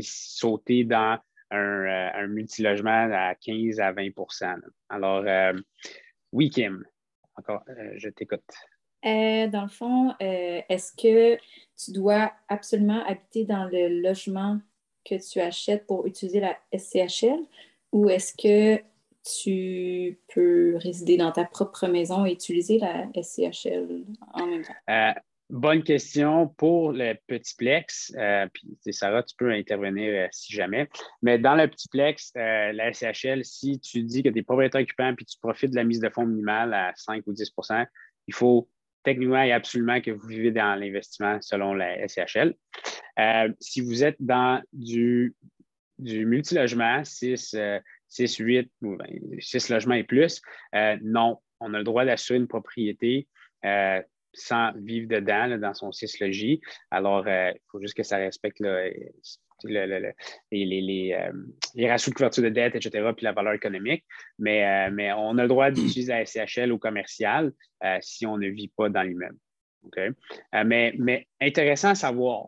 sauter 0.00 0.84
dans 0.84 1.18
un, 1.50 1.58
euh, 1.58 2.28
multilogement 2.28 3.08
à 3.12 3.34
15 3.34 3.80
à 3.80 3.92
20% 3.92 4.60
Alors, 4.88 5.24
euh, 5.26 5.52
oui, 6.32 6.50
Kim, 6.50 6.84
encore, 7.36 7.62
euh, 7.68 7.92
je 7.96 8.08
t'écoute. 8.08 8.42
dans 9.02 9.62
le 9.62 9.68
fond, 9.68 10.14
est-ce 10.20 10.92
que 10.92 11.36
tu 11.76 11.92
dois 11.92 12.32
absolument 12.48 13.04
habiter 13.06 13.44
dans 13.44 13.64
le 13.64 14.00
logement 14.00 14.58
que 15.04 15.14
tu 15.14 15.40
achètes 15.40 15.86
pour 15.86 16.06
utiliser 16.06 16.40
la 16.40 16.56
SCHL 16.72 17.38
ou 17.92 18.08
est-ce 18.10 18.34
que 18.34 18.82
tu 19.22 20.18
peux 20.32 20.76
résider 20.76 21.16
dans 21.16 21.32
ta 21.32 21.44
propre 21.44 21.86
maison 21.86 22.26
et 22.26 22.32
utiliser 22.32 22.78
la 22.78 23.06
SCHL 23.14 24.04
en 24.32 24.46
même 24.46 24.62
temps? 24.62 25.14
Bonne 25.48 25.84
question 25.84 26.48
pour 26.48 26.90
le 26.90 27.14
petit 27.28 27.54
plex. 27.54 28.12
Euh, 28.16 28.48
puis, 28.52 28.92
Sarah, 28.92 29.22
tu 29.22 29.36
peux 29.36 29.52
intervenir 29.52 30.12
euh, 30.12 30.26
si 30.32 30.52
jamais. 30.52 30.88
Mais 31.22 31.38
dans 31.38 31.54
le 31.54 31.68
petit 31.68 31.88
plex, 31.88 32.32
euh, 32.36 32.72
la 32.72 32.92
SHL, 32.92 33.44
si 33.44 33.78
tu 33.78 34.02
dis 34.02 34.24
que 34.24 34.28
tu 34.28 34.40
es 34.40 34.42
propriétaire 34.42 34.80
occupant 34.80 35.14
puis 35.14 35.24
tu 35.24 35.38
profites 35.38 35.70
de 35.70 35.76
la 35.76 35.84
mise 35.84 36.00
de 36.00 36.08
fonds 36.08 36.26
minimale 36.26 36.74
à 36.74 36.92
5 36.96 37.24
ou 37.28 37.32
10% 37.32 37.86
il 38.26 38.34
faut 38.34 38.68
techniquement 39.04 39.40
et 39.40 39.52
absolument 39.52 40.00
que 40.00 40.10
vous 40.10 40.26
vivez 40.26 40.50
dans 40.50 40.74
l'investissement 40.74 41.40
selon 41.40 41.74
la 41.74 42.08
SHL. 42.08 42.52
si 43.60 43.80
vous 43.80 44.02
êtes 44.02 44.16
dans 44.18 44.60
du, 44.72 45.36
multilogement, 46.00 47.04
6, 47.04 47.54
6, 48.08 48.36
8 48.36 48.68
ou 48.82 48.98
6 49.38 49.68
logements 49.68 49.94
et 49.94 50.02
plus, 50.02 50.42
non, 51.02 51.38
on 51.60 51.72
a 51.72 51.78
le 51.78 51.84
droit 51.84 52.04
d'assurer 52.04 52.40
une 52.40 52.48
propriété 52.48 53.28
sans 54.36 54.72
vivre 54.76 55.08
dedans 55.08 55.58
dans 55.58 55.74
son 55.74 55.92
6 55.92 56.20
logis. 56.20 56.60
Alors, 56.90 57.24
euh, 57.26 57.50
il 57.54 57.60
faut 57.70 57.80
juste 57.80 57.94
que 57.94 58.02
ça 58.02 58.18
respecte 58.18 58.60
les, 58.60 59.10
les, 59.64 61.12
euh, 61.12 61.32
les, 61.74 61.90
ratios 61.90 62.12
de 62.12 62.16
couverture 62.16 62.44
de 62.44 62.50
dette, 62.50 62.74
etc., 62.74 63.10
puis 63.16 63.24
la 63.24 63.32
valeur 63.32 63.54
économique. 63.54 64.04
Mais, 64.38 64.64
euh, 64.64 64.90
mais 64.92 65.12
on 65.12 65.38
a 65.38 65.42
le 65.42 65.48
droit 65.48 65.70
d'utiliser 65.70 66.12
la 66.12 66.26
SCHL 66.26 66.70
au 66.70 66.78
commercial 66.78 67.52
si 68.00 68.26
on 68.26 68.38
ne 68.38 68.48
vit 68.48 68.68
pas 68.68 68.88
dans 68.88 69.02
l'immeuble. 69.02 69.36
mais, 70.64 70.94
mais 70.98 71.26
intéressant 71.40 71.90
à 71.90 71.94
savoir 71.94 72.46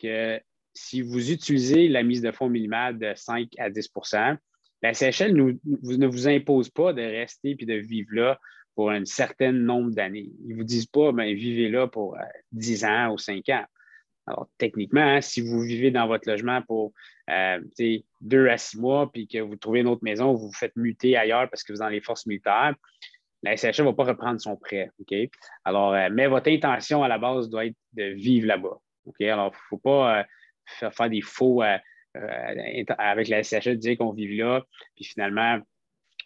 que 0.00 0.40
si 0.74 1.02
vous 1.02 1.30
utilisez 1.30 1.88
la 1.88 2.02
mise 2.02 2.22
de 2.22 2.30
fonds 2.30 2.48
minimale 2.48 2.98
de 2.98 3.12
5 3.14 3.48
à 3.58 3.70
10% 3.70 4.36
la 4.82 4.94
SCHL 4.94 5.34
ne 5.34 6.06
vous 6.06 6.28
impose 6.28 6.70
pas 6.70 6.92
de 6.92 7.02
rester 7.02 7.54
puis 7.54 7.66
de 7.66 7.74
vivre 7.74 8.08
là 8.12 8.40
pour 8.80 8.90
un 8.90 9.04
certain 9.04 9.52
nombre 9.52 9.90
d'années. 9.90 10.30
Ils 10.42 10.52
ne 10.52 10.54
vous 10.54 10.64
disent 10.64 10.86
pas, 10.86 11.12
ben, 11.12 11.34
vivez 11.34 11.68
là 11.68 11.86
pour 11.86 12.16
10 12.52 12.82
euh, 12.82 12.88
ans 12.88 13.12
ou 13.12 13.18
5 13.18 13.46
ans. 13.50 13.66
Alors, 14.26 14.48
techniquement, 14.56 15.02
hein, 15.02 15.20
si 15.20 15.42
vous 15.42 15.60
vivez 15.60 15.90
dans 15.90 16.06
votre 16.06 16.26
logement 16.26 16.62
pour 16.62 16.94
euh, 17.28 17.60
deux 18.22 18.48
à 18.48 18.56
six 18.56 18.78
mois, 18.78 19.12
puis 19.12 19.28
que 19.28 19.36
vous 19.36 19.56
trouvez 19.56 19.80
une 19.80 19.86
autre 19.86 20.02
maison, 20.02 20.32
vous 20.32 20.46
vous 20.46 20.54
faites 20.54 20.74
muter 20.76 21.14
ailleurs 21.14 21.50
parce 21.50 21.62
que 21.62 21.74
vous 21.74 21.80
êtes 21.80 21.82
dans 21.82 21.90
les 21.90 22.00
forces 22.00 22.24
militaires, 22.24 22.74
la 23.42 23.54
SHA 23.54 23.82
ne 23.82 23.88
va 23.88 23.92
pas 23.92 24.04
reprendre 24.04 24.40
son 24.40 24.56
prêt. 24.56 24.90
Alors, 25.66 25.92
euh, 25.92 26.08
mais 26.10 26.26
votre 26.26 26.50
intention 26.50 27.02
à 27.02 27.08
la 27.08 27.18
base 27.18 27.50
doit 27.50 27.66
être 27.66 27.76
de 27.92 28.04
vivre 28.04 28.46
là-bas. 28.46 28.78
Alors, 29.20 29.52
il 29.52 29.56
ne 29.56 29.68
faut 29.68 29.76
pas 29.76 30.24
faire, 30.90 31.10
des 31.10 31.20
faux 31.20 31.60
avec 31.60 33.28
la 33.28 33.42
SHA, 33.42 33.74
dire 33.74 33.98
qu'on 33.98 34.14
vit 34.14 34.38
là, 34.38 34.64
puis 34.96 35.04
finalement, 35.04 35.60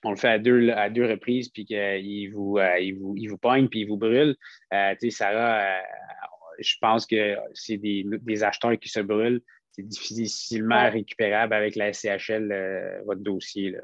on 0.05 0.11
le 0.11 0.17
fait 0.17 0.29
à 0.29 0.38
deux, 0.38 0.71
à 0.71 0.90
deux 0.90 1.07
reprises, 1.07 1.49
puis 1.49 1.64
qu'il 1.64 2.33
vous, 2.33 2.59
euh, 2.59 2.79
il 2.79 2.99
vous, 2.99 3.14
il 3.17 3.29
vous 3.29 3.38
pogne, 3.38 3.69
puis 3.69 3.81
il 3.81 3.88
vous 3.88 3.97
brûle. 3.97 4.37
Euh, 4.73 4.93
tu 5.01 5.11
sais, 5.11 5.17
Sarah, 5.17 5.61
euh, 5.61 5.81
je 6.59 6.75
pense 6.81 7.07
que 7.07 7.37
c'est 7.55 7.79
des, 7.79 8.05
des, 8.05 8.45
acheteurs 8.45 8.79
qui 8.79 8.88
se 8.88 9.01
brûlent. 9.01 9.40
C'est 9.73 9.87
difficilement 9.87 10.88
récupérable 10.88 11.55
avec 11.55 11.75
la 11.75 11.93
SCHL, 11.93 13.03
votre 13.07 13.23
dossier. 13.23 13.77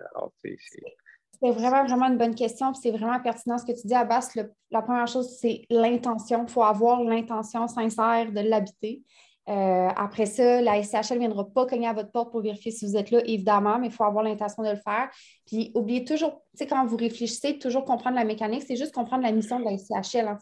c'est 0.45 1.51
vraiment, 1.51 1.85
vraiment 1.85 2.07
une 2.07 2.19
bonne 2.19 2.37
question. 2.37 2.73
C'est 2.75 2.93
vraiment 2.93 3.19
pertinent 3.21 3.59
ce 3.59 3.65
que 3.65 3.73
tu 3.73 3.89
dis, 3.89 3.95
Abbas. 3.95 4.31
la 4.71 4.83
première 4.83 5.09
chose, 5.09 5.37
c'est 5.41 5.65
l'intention. 5.69 6.45
Il 6.47 6.53
faut 6.53 6.63
avoir 6.63 7.03
l'intention 7.03 7.67
sincère 7.67 8.31
de 8.31 8.41
l'habiter. 8.41 9.03
Euh, 9.49 9.89
après 9.97 10.27
ça, 10.27 10.61
la 10.61 10.83
SCHL 10.83 11.15
ne 11.15 11.19
viendra 11.21 11.49
pas 11.49 11.67
cogner 11.67 11.89
à 11.89 11.93
votre 11.93 12.13
porte 12.13 12.31
pour 12.31 12.41
vérifier 12.41 12.71
si 12.71 12.87
vous 12.87 12.97
êtes 12.97 13.11
là, 13.11 13.21
évidemment, 13.25 13.79
mais 13.79 13.87
il 13.87 13.93
faut 13.93 14.05
avoir 14.05 14.23
l'intention 14.23 14.63
de 14.63 14.69
le 14.69 14.77
faire. 14.77 15.11
Puis, 15.47 15.73
oubliez 15.75 16.05
toujours, 16.05 16.43
tu 16.53 16.59
sais, 16.59 16.67
quand 16.67 16.85
vous 16.87 16.97
réfléchissez, 16.97 17.59
toujours 17.59 17.85
comprendre 17.85 18.17
la 18.17 18.25
mécanique, 18.25 18.63
c'est 18.67 18.77
juste 18.77 18.93
comprendre 18.93 19.25
la 19.25 19.33
mission 19.33 19.59
de 19.59 19.65
la 19.65 19.77
SCHL. 19.77 20.29
Hein. 20.29 20.39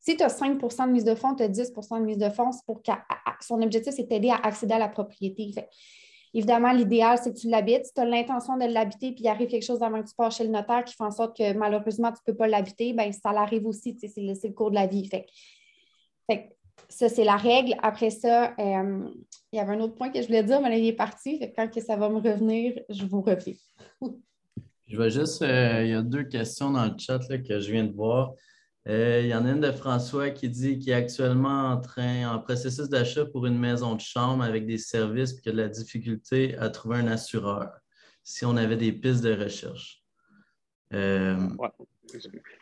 Si 0.00 0.16
tu 0.16 0.22
as 0.22 0.28
5 0.28 0.58
de 0.60 0.92
mise 0.92 1.04
de 1.04 1.14
fonds, 1.14 1.34
tu 1.34 1.42
as 1.42 1.48
10 1.48 1.72
de 1.72 1.98
mise 1.98 2.18
de 2.18 2.30
fonds, 2.30 2.50
pour 2.64 2.80
son 3.40 3.60
objectif, 3.60 3.92
c'est 3.92 4.08
d'aider 4.08 4.30
à 4.30 4.36
accéder 4.36 4.74
à 4.74 4.78
la 4.78 4.88
propriété. 4.88 5.52
évidemment, 6.32 6.72
l'idéal, 6.72 7.18
c'est 7.22 7.34
que 7.34 7.38
tu 7.38 7.48
l'habites. 7.50 7.86
Si 7.86 7.92
tu 7.92 8.00
as 8.00 8.06
l'intention 8.06 8.56
de 8.56 8.64
l'habiter, 8.64 9.12
puis 9.12 9.24
il 9.24 9.28
arrive 9.28 9.48
quelque 9.48 9.64
chose 9.64 9.82
avant 9.82 10.00
que 10.02 10.08
tu 10.08 10.14
passes 10.14 10.36
chez 10.36 10.44
le 10.44 10.50
notaire 10.50 10.84
qui 10.84 10.94
fait 10.94 11.04
en 11.04 11.10
sorte 11.10 11.36
que 11.36 11.52
malheureusement, 11.52 12.12
tu 12.12 12.18
ne 12.26 12.32
peux 12.32 12.36
pas 12.36 12.46
l'habiter, 12.46 12.94
bien, 12.94 13.10
ça 13.12 13.32
l'arrive 13.32 13.66
aussi. 13.66 13.98
C'est 14.00 14.10
le, 14.16 14.32
le, 14.32 14.54
cours 14.54 14.70
de 14.70 14.76
la 14.76 14.86
vie. 14.86 15.06
Fait, 15.06 15.26
fait 16.30 16.57
ça, 16.88 17.08
c'est 17.08 17.24
la 17.24 17.36
règle. 17.36 17.74
Après 17.82 18.10
ça, 18.10 18.54
euh, 18.58 19.08
il 19.52 19.56
y 19.56 19.60
avait 19.60 19.74
un 19.74 19.80
autre 19.80 19.94
point 19.94 20.10
que 20.10 20.20
je 20.20 20.26
voulais 20.26 20.42
dire, 20.42 20.60
mais 20.60 20.70
là, 20.70 20.76
il 20.76 20.86
est 20.86 20.92
parti. 20.92 21.40
quand 21.54 21.68
que 21.68 21.80
ça 21.80 21.96
va 21.96 22.08
me 22.08 22.16
revenir, 22.16 22.74
je 22.88 23.04
vous 23.04 23.20
reviens. 23.22 23.54
je 24.86 24.96
vais 24.96 25.10
juste, 25.10 25.42
euh, 25.42 25.84
il 25.84 25.90
y 25.90 25.94
a 25.94 26.02
deux 26.02 26.24
questions 26.24 26.70
dans 26.70 26.86
le 26.86 26.94
chat 26.98 27.18
que 27.18 27.60
je 27.60 27.72
viens 27.72 27.84
de 27.84 27.92
voir. 27.92 28.32
Euh, 28.88 29.20
il 29.22 29.28
y 29.28 29.34
en 29.34 29.44
a 29.44 29.50
une 29.50 29.60
de 29.60 29.70
François 29.70 30.30
qui 30.30 30.48
dit 30.48 30.78
qu'il 30.78 30.90
est 30.92 30.94
actuellement 30.94 31.68
en 31.72 31.80
train, 31.80 32.34
en 32.34 32.38
processus 32.38 32.88
d'achat 32.88 33.26
pour 33.26 33.44
une 33.44 33.58
maison 33.58 33.94
de 33.94 34.00
chambre 34.00 34.42
avec 34.42 34.66
des 34.66 34.78
services 34.78 35.32
et 35.32 35.40
qu'il 35.40 35.52
a 35.52 35.54
de 35.54 35.60
la 35.60 35.68
difficulté 35.68 36.56
à 36.56 36.70
trouver 36.70 36.96
un 36.96 37.08
assureur. 37.08 37.70
Si 38.22 38.46
on 38.46 38.56
avait 38.56 38.76
des 38.76 38.92
pistes 38.92 39.22
de 39.22 39.34
recherche. 39.34 40.02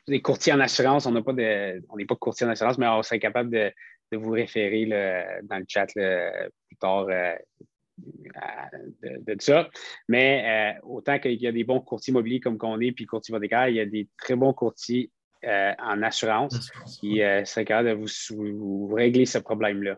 Des 0.08 0.20
courtiers 0.20 0.52
en 0.52 0.58
assurance, 0.58 1.06
on 1.06 1.12
n'a 1.12 1.22
pas 1.22 1.32
de, 1.32 1.80
on 1.90 1.96
n'est 1.96 2.06
pas 2.06 2.16
courtier 2.16 2.44
en 2.44 2.50
assurance, 2.50 2.76
mais 2.76 2.88
on 2.88 3.02
serait 3.02 3.20
capable 3.20 3.50
de, 3.50 3.72
de 4.12 4.16
vous 4.16 4.30
référer 4.30 4.86
dans 5.42 5.58
le 5.58 5.64
chat 5.68 5.86
plus 5.86 6.76
tard 6.80 7.06
euh, 7.08 7.34
de, 9.02 9.36
ça. 9.40 9.68
Mais 10.08 10.76
euh, 10.76 10.86
autant 10.86 11.18
qu'il 11.18 11.40
y 11.40 11.46
a 11.46 11.52
des 11.52 11.64
bons 11.64 11.80
courtiers 11.80 12.12
immobiliers 12.12 12.40
comme 12.40 12.58
qu'on 12.58 12.80
est, 12.80 12.92
puis 12.92 13.06
courtiers 13.06 13.32
hypothécaires, 13.32 13.68
il 13.68 13.76
y 13.76 13.80
a 13.80 13.86
des 13.86 14.08
très 14.18 14.36
bons 14.36 14.52
courtiers 14.52 15.10
en 15.44 16.02
assurance 16.02 16.72
qui 16.98 17.18
serait 17.44 17.64
capable 17.64 17.90
de 17.90 18.06
vous, 18.34 18.88
régler 18.92 19.26
ce 19.26 19.38
problème-là. 19.38 19.96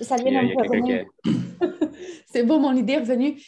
Ça 0.00 0.16
vient 0.16 0.40
C'est 2.26 2.44
beau, 2.44 2.58
mon 2.60 2.76
idée 2.76 2.94
est 2.94 2.98
revenue. 2.98 3.40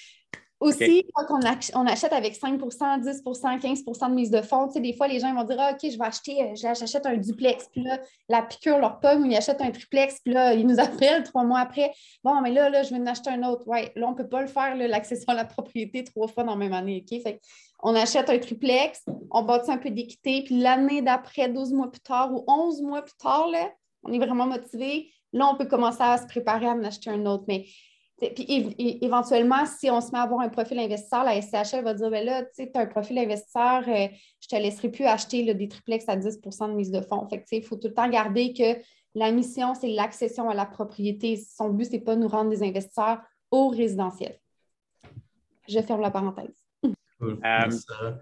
Aussi, 0.58 1.06
quand 1.14 1.38
on, 1.74 1.86
achète 1.86 2.14
avec 2.14 2.34
5% 2.34 2.58
10% 2.58 3.60
15% 3.60 4.08
de 4.08 4.14
mise 4.14 4.30
de 4.30 4.40
fonds, 4.40 4.66
des 4.68 4.94
fois, 4.94 5.06
les 5.06 5.20
gens 5.20 5.34
vont 5.34 5.44
dire 5.44 5.56
ah, 5.58 5.72
OK, 5.72 5.90
je 5.90 5.98
vais 5.98 6.04
acheter, 6.04 6.42
euh, 6.42 6.54
j'achète 6.54 7.04
un 7.04 7.16
duplex. 7.16 7.68
Puis 7.70 7.82
là, 7.82 8.00
la 8.30 8.40
piqûre 8.40 8.78
leur 8.78 8.98
pomme, 9.00 9.26
ils 9.26 9.36
achètent 9.36 9.60
un 9.60 9.70
triplex. 9.70 10.20
Puis 10.24 10.32
là, 10.32 10.54
ils 10.54 10.66
nous 10.66 10.80
appellent 10.80 11.24
trois 11.24 11.44
mois 11.44 11.60
après. 11.60 11.92
Bon, 12.24 12.40
mais 12.40 12.52
là, 12.52 12.70
là 12.70 12.82
je 12.82 12.90
vais 12.90 13.00
en 13.00 13.06
acheter 13.06 13.30
un 13.30 13.42
autre. 13.42 13.68
Ouais, 13.68 13.92
là, 13.96 14.06
on 14.06 14.12
ne 14.12 14.16
peut 14.16 14.28
pas 14.28 14.40
le 14.40 14.46
faire, 14.46 14.74
l'accession 14.76 15.28
à 15.28 15.34
la 15.34 15.44
propriété 15.44 16.04
trois 16.04 16.26
fois 16.26 16.42
dans 16.42 16.52
la 16.52 16.58
même 16.58 16.72
année. 16.72 17.04
OK? 17.06 17.22
Fait 17.22 17.40
on 17.82 17.94
achète 17.94 18.30
un 18.30 18.38
triplex, 18.38 19.04
on 19.30 19.42
bâtit 19.42 19.70
un 19.70 19.76
peu 19.76 19.90
d'équité. 19.90 20.42
Puis 20.42 20.58
l'année 20.58 21.02
d'après, 21.02 21.50
12 21.50 21.74
mois 21.74 21.90
plus 21.90 22.00
tard 22.00 22.32
ou 22.32 22.44
11 22.46 22.80
mois 22.80 23.02
plus 23.02 23.16
tard, 23.18 23.46
on 24.04 24.12
est 24.12 24.18
vraiment 24.18 24.46
motivé. 24.46 25.12
Là, 25.32 25.48
on 25.52 25.56
peut 25.56 25.66
commencer 25.66 26.02
à 26.02 26.16
se 26.16 26.26
préparer 26.26 26.66
à 26.66 26.70
en 26.70 26.82
acheter 26.84 27.10
un 27.10 27.26
autre. 27.26 27.44
Mais 27.46 27.66
puis 28.18 28.74
éventuellement, 29.02 29.66
si 29.66 29.90
on 29.90 30.00
se 30.00 30.10
met 30.10 30.18
à 30.18 30.22
avoir 30.22 30.40
un 30.40 30.48
profil 30.48 30.78
investisseur, 30.78 31.22
la 31.22 31.40
SCHL 31.40 31.84
va 31.84 31.92
dire 31.92 32.10
ben 32.10 32.24
là, 32.24 32.42
tu 32.44 32.50
sais, 32.54 32.70
as 32.74 32.80
un 32.80 32.86
profil 32.86 33.18
investisseur, 33.18 33.82
euh, 33.88 34.08
je 34.40 34.54
ne 34.54 34.58
te 34.58 34.62
laisserai 34.62 34.88
plus 34.88 35.04
acheter 35.04 35.52
des 35.52 35.68
triplex 35.68 36.08
à 36.08 36.16
10% 36.16 36.70
de 36.70 36.74
mise 36.74 36.90
de 36.90 37.02
fonds. 37.02 37.28
Fait 37.28 37.44
il 37.52 37.62
faut 37.62 37.76
tout 37.76 37.88
le 37.88 37.94
temps 37.94 38.08
garder 38.08 38.54
que 38.54 38.80
la 39.14 39.30
mission, 39.32 39.74
c'est 39.74 39.88
l'accession 39.88 40.48
à 40.48 40.54
la 40.54 40.64
propriété. 40.64 41.36
Son 41.36 41.70
but, 41.70 41.86
ce 41.86 41.92
n'est 41.92 42.00
pas 42.00 42.16
de 42.16 42.20
nous 42.20 42.28
rendre 42.28 42.50
des 42.50 42.62
investisseurs 42.62 43.18
au 43.50 43.68
résidentiel. 43.68 44.38
Je 45.68 45.80
ferme 45.80 46.00
la 46.00 46.10
parenthèse. 46.10 46.54
Cool. 47.18 47.38
Euh, 47.44 48.12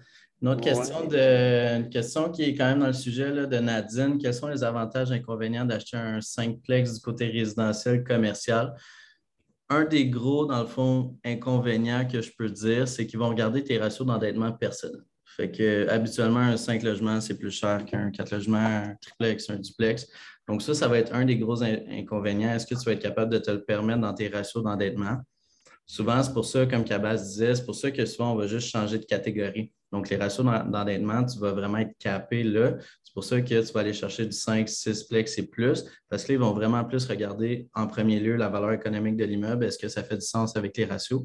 une 0.43 0.49
autre 0.49 0.61
question, 0.61 1.07
de, 1.07 1.77
une 1.79 1.89
question 1.89 2.31
qui 2.31 2.43
est 2.43 2.55
quand 2.55 2.67
même 2.67 2.81
dans 2.81 2.89
le 2.89 2.93
sujet 2.93 3.31
de 3.33 3.59
Nadine. 3.59 4.19
Quels 4.19 4.35
sont 4.35 4.49
les 4.49 4.63
avantages 4.63 5.11
et 5.11 5.15
inconvénients 5.15 5.65
d'acheter 5.65 5.97
un 5.97 6.19
5plex 6.19 6.95
du 6.95 7.01
côté 7.01 7.29
résidentiel 7.29 8.05
commercial? 8.05 8.75
Un 9.71 9.85
des 9.85 10.07
gros, 10.07 10.47
dans 10.47 10.61
le 10.61 10.67
fond, 10.67 11.19
inconvénients 11.25 12.07
que 12.07 12.21
je 12.21 12.31
peux 12.37 12.51
dire, 12.51 12.87
c'est 12.87 13.07
qu'ils 13.07 13.19
vont 13.19 13.29
regarder 13.29 13.65
tes 13.65 13.79
ratios 13.79 14.07
d'endettement 14.07 14.53
personnel. 14.53 15.03
Fait 15.25 15.51
que 15.51 15.89
habituellement, 15.89 16.41
un 16.41 16.57
5 16.57 16.83
logements, 16.83 17.21
c'est 17.21 17.37
plus 17.37 17.51
cher 17.51 17.85
qu'un 17.85 18.11
4 18.11 18.33
logements, 18.33 18.59
un 18.59 18.95
triplex, 19.01 19.51
un 19.51 19.57
duplex. 19.57 20.07
Donc, 20.47 20.63
ça, 20.63 20.75
ça 20.75 20.87
va 20.87 20.99
être 20.99 21.15
un 21.15 21.25
des 21.25 21.39
gros 21.39 21.63
inconvénients. 21.63 22.55
Est-ce 22.55 22.67
que 22.67 22.75
tu 22.75 22.85
vas 22.85 22.93
être 22.93 23.03
capable 23.03 23.33
de 23.33 23.39
te 23.39 23.51
le 23.51 23.65
permettre 23.65 24.01
dans 24.01 24.15
tes 24.15 24.29
ratios 24.29 24.63
d'endettement? 24.63 25.19
Souvent, 25.87 26.23
c'est 26.23 26.33
pour 26.33 26.45
ça, 26.45 26.67
comme 26.67 26.85
Cabas 26.85 27.17
disait, 27.17 27.55
c'est 27.55 27.65
pour 27.65 27.75
ça 27.75 27.91
que 27.91 28.07
souvent, 28.07 28.33
on 28.33 28.37
va 28.37 28.47
juste 28.47 28.69
changer 28.69 28.99
de 28.99 29.05
catégorie. 29.05 29.73
Donc, 29.95 30.11
les 30.11 30.17
ratios 30.17 30.45
d'endettement, 30.45 31.25
tu 31.25 31.39
vas 31.39 31.53
vraiment 31.53 31.79
être 31.79 31.97
capé 32.01 32.43
là. 32.43 32.75
C'est 33.05 33.15
pour 33.15 33.23
ça 33.23 33.41
que 33.41 33.65
tu 33.65 33.73
vas 33.73 33.79
aller 33.79 33.93
chercher 33.93 34.27
du 34.27 34.33
5, 34.33 34.69
6 34.69 35.05
plex 35.05 35.39
et 35.39 35.47
plus, 35.47 35.85
parce 36.09 36.25
qu'ils 36.25 36.41
vont 36.41 36.53
vraiment 36.53 36.85
plus 36.85 37.07
regarder 37.07 37.69
en 37.75 37.87
premier 37.87 38.19
lieu 38.19 38.35
la 38.35 38.49
valeur 38.49 38.73
économique 38.73 39.17
de 39.17 39.25
l'immeuble. 39.25 39.65
Est-ce 39.65 39.79
que 39.79 39.89
ça 39.89 40.03
fait 40.03 40.17
du 40.17 40.27
sens 40.27 40.57
avec 40.57 40.77
les 40.77 40.85
ratios? 40.85 41.23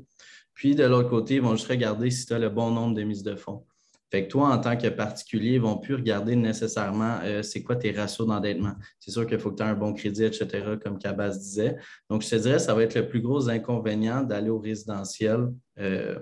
Puis, 0.54 0.76
de 0.76 0.84
l'autre 0.84 1.10
côté, 1.10 1.36
ils 1.36 1.42
vont 1.42 1.56
juste 1.56 1.68
regarder 1.68 2.12
si 2.12 2.28
tu 2.28 2.34
as 2.34 2.38
le 2.38 2.50
bon 2.50 2.70
nombre 2.70 2.94
de 2.94 3.02
mises 3.02 3.24
de 3.24 3.36
fonds. 3.36 3.66
Fait 4.12 4.26
que 4.26 4.30
toi, 4.30 4.50
en 4.50 4.60
tant 4.60 4.78
que 4.78 4.88
particulier, 4.88 5.54
ils 5.54 5.62
ne 5.62 5.66
vont 5.66 5.78
plus 5.78 5.96
regarder 5.96 6.36
nécessairement 6.36 7.22
euh, 7.24 7.42
c'est 7.42 7.64
quoi 7.64 7.76
tes 7.76 7.90
ratios 7.92 8.28
d'endettement. 8.28 8.74
C'est 9.00 9.10
sûr 9.10 9.26
qu'il 9.26 9.40
faut 9.40 9.50
que 9.50 9.56
tu 9.56 9.64
aies 9.64 9.68
un 9.68 9.74
bon 9.74 9.94
crédit, 9.94 10.26
etc., 10.26 10.48
comme 10.84 11.00
Cabas 11.00 11.38
disait. 11.38 11.76
Donc, 12.08 12.22
je 12.22 12.30
te 12.30 12.36
dirais, 12.36 12.60
ça 12.60 12.76
va 12.76 12.84
être 12.84 12.94
le 12.94 13.08
plus 13.08 13.22
gros 13.22 13.50
inconvénient 13.50 14.22
d'aller 14.22 14.52
au 14.52 14.60
résidentiel 14.60 15.48
euh, 15.80 16.20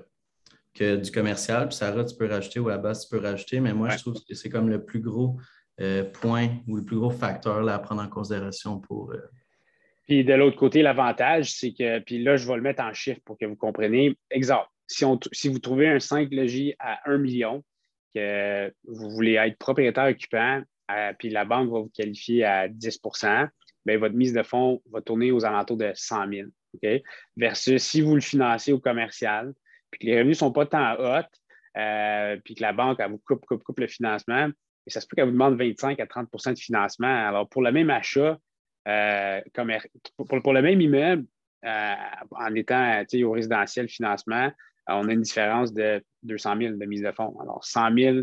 que 0.78 0.98
du 0.98 1.12
commercial. 1.12 1.68
Puis 1.68 1.78
Sarah, 1.78 2.04
tu 2.04 2.16
peux 2.16 2.28
rajouter 2.28 2.60
ou 2.60 2.70
à 2.70 2.78
base, 2.78 3.08
tu 3.08 3.16
peux 3.16 3.24
rajouter, 3.24 3.60
mais 3.60 3.74
moi, 3.74 3.90
je 3.90 3.98
trouve 3.98 4.16
que 4.28 4.34
c'est 4.34 4.50
comme 4.50 4.70
le 4.70 4.84
plus 4.84 5.00
gros 5.00 5.38
euh, 5.80 6.04
point 6.04 6.50
ou 6.68 6.76
le 6.76 6.84
plus 6.84 6.98
gros 6.98 7.10
facteur 7.10 7.62
là, 7.62 7.76
à 7.76 7.80
prendre 7.80 8.02
en 8.02 8.08
considération 8.08 8.80
pour. 8.80 9.14
Puis 10.08 10.24
de 10.24 10.34
l'autre 10.34 10.58
côté, 10.58 10.82
l'avantage, 10.82 11.52
c'est 11.52 11.74
que, 11.74 12.00
puis 12.00 12.24
là, 12.24 12.38
je 12.38 12.48
vais 12.48 12.56
le 12.56 12.62
mettre 12.62 12.82
en 12.82 12.94
chiffre 12.94 13.20
pour 13.26 13.38
que 13.38 13.46
vous 13.46 13.56
compreniez. 13.56 14.16
Exemple, 14.32 14.68
si, 14.88 15.04
on, 15.04 15.20
si 15.32 15.50
vous 15.50 15.60
trouvez 15.60 15.90
un 15.90 16.00
5 16.00 16.30
logis 16.32 16.74
à 16.80 17.00
1 17.10 17.18
million, 17.18 17.64
que 18.16 18.74
vous 18.88 19.10
voulez 19.10 19.34
être 19.34 19.58
propriétaire 19.58 20.06
occupant, 20.06 20.62
euh, 20.92 21.14
puis 21.20 21.30
la 21.30 21.44
banque 21.44 21.70
va 21.70 21.80
vous 21.80 21.92
qualifier 21.94 22.46
à 22.46 22.70
10% 22.70 23.50
bien, 23.88 23.98
votre 23.98 24.16
mise 24.16 24.34
de 24.34 24.44
fonds 24.44 24.82
va 24.92 25.02
tourner 25.02 25.32
aux 25.32 25.46
alentours 25.46 25.78
de 25.78 25.92
100 25.96 26.30
000. 26.30 26.50
Versus 27.38 27.82
si 27.82 28.02
vous 28.02 28.14
le 28.14 28.22
financez 28.22 28.72
au 28.72 28.80
commercial, 28.80 29.54
puis 29.92 30.00
que 30.00 30.06
les 30.06 30.18
revenus 30.18 30.38
ne 30.38 30.40
sont 30.40 30.52
pas 30.52 30.66
tant 30.66 30.96
hauts, 30.96 31.26
euh, 31.78 32.38
puis 32.44 32.56
que 32.56 32.62
la 32.62 32.74
banque 32.74 33.00
elle 33.00 33.12
vous 33.12 33.22
coupe, 33.26 33.46
coupe, 33.46 33.64
coupe 33.64 33.80
le 33.80 33.88
financement, 33.88 34.50
et 34.86 34.90
ça 34.90 35.02
se 35.02 35.08
peut 35.08 35.16
qu'elle 35.16 35.26
vous 35.26 35.32
demande 35.32 35.58
25 35.58 36.00
à 36.00 36.06
30% 36.06 36.54
de 36.54 36.60
financement. 36.60 37.28
Alors, 37.28 37.50
pour 37.50 37.62
le 37.62 37.72
même 37.72 37.90
achat, 37.90 38.38
euh, 38.88 39.42
pour, 40.16 40.54
le 40.54 40.62
même 40.62 40.80
immeuble, 40.80 41.26
en 41.64 42.56
étant 42.56 43.04
au 43.24 43.32
résidentiel 43.32 43.90
financement, 43.90 44.50
on 44.88 45.10
a 45.10 45.14
une 45.14 45.22
différence 45.22 45.74
de 45.74 46.02
200 46.24 46.58
000 46.58 46.76
de 46.78 46.86
mise 46.86 47.02
de 47.02 47.12
fonds. 47.12 47.38
Alors, 47.42 47.64
100 47.64 47.96
000 47.98 48.18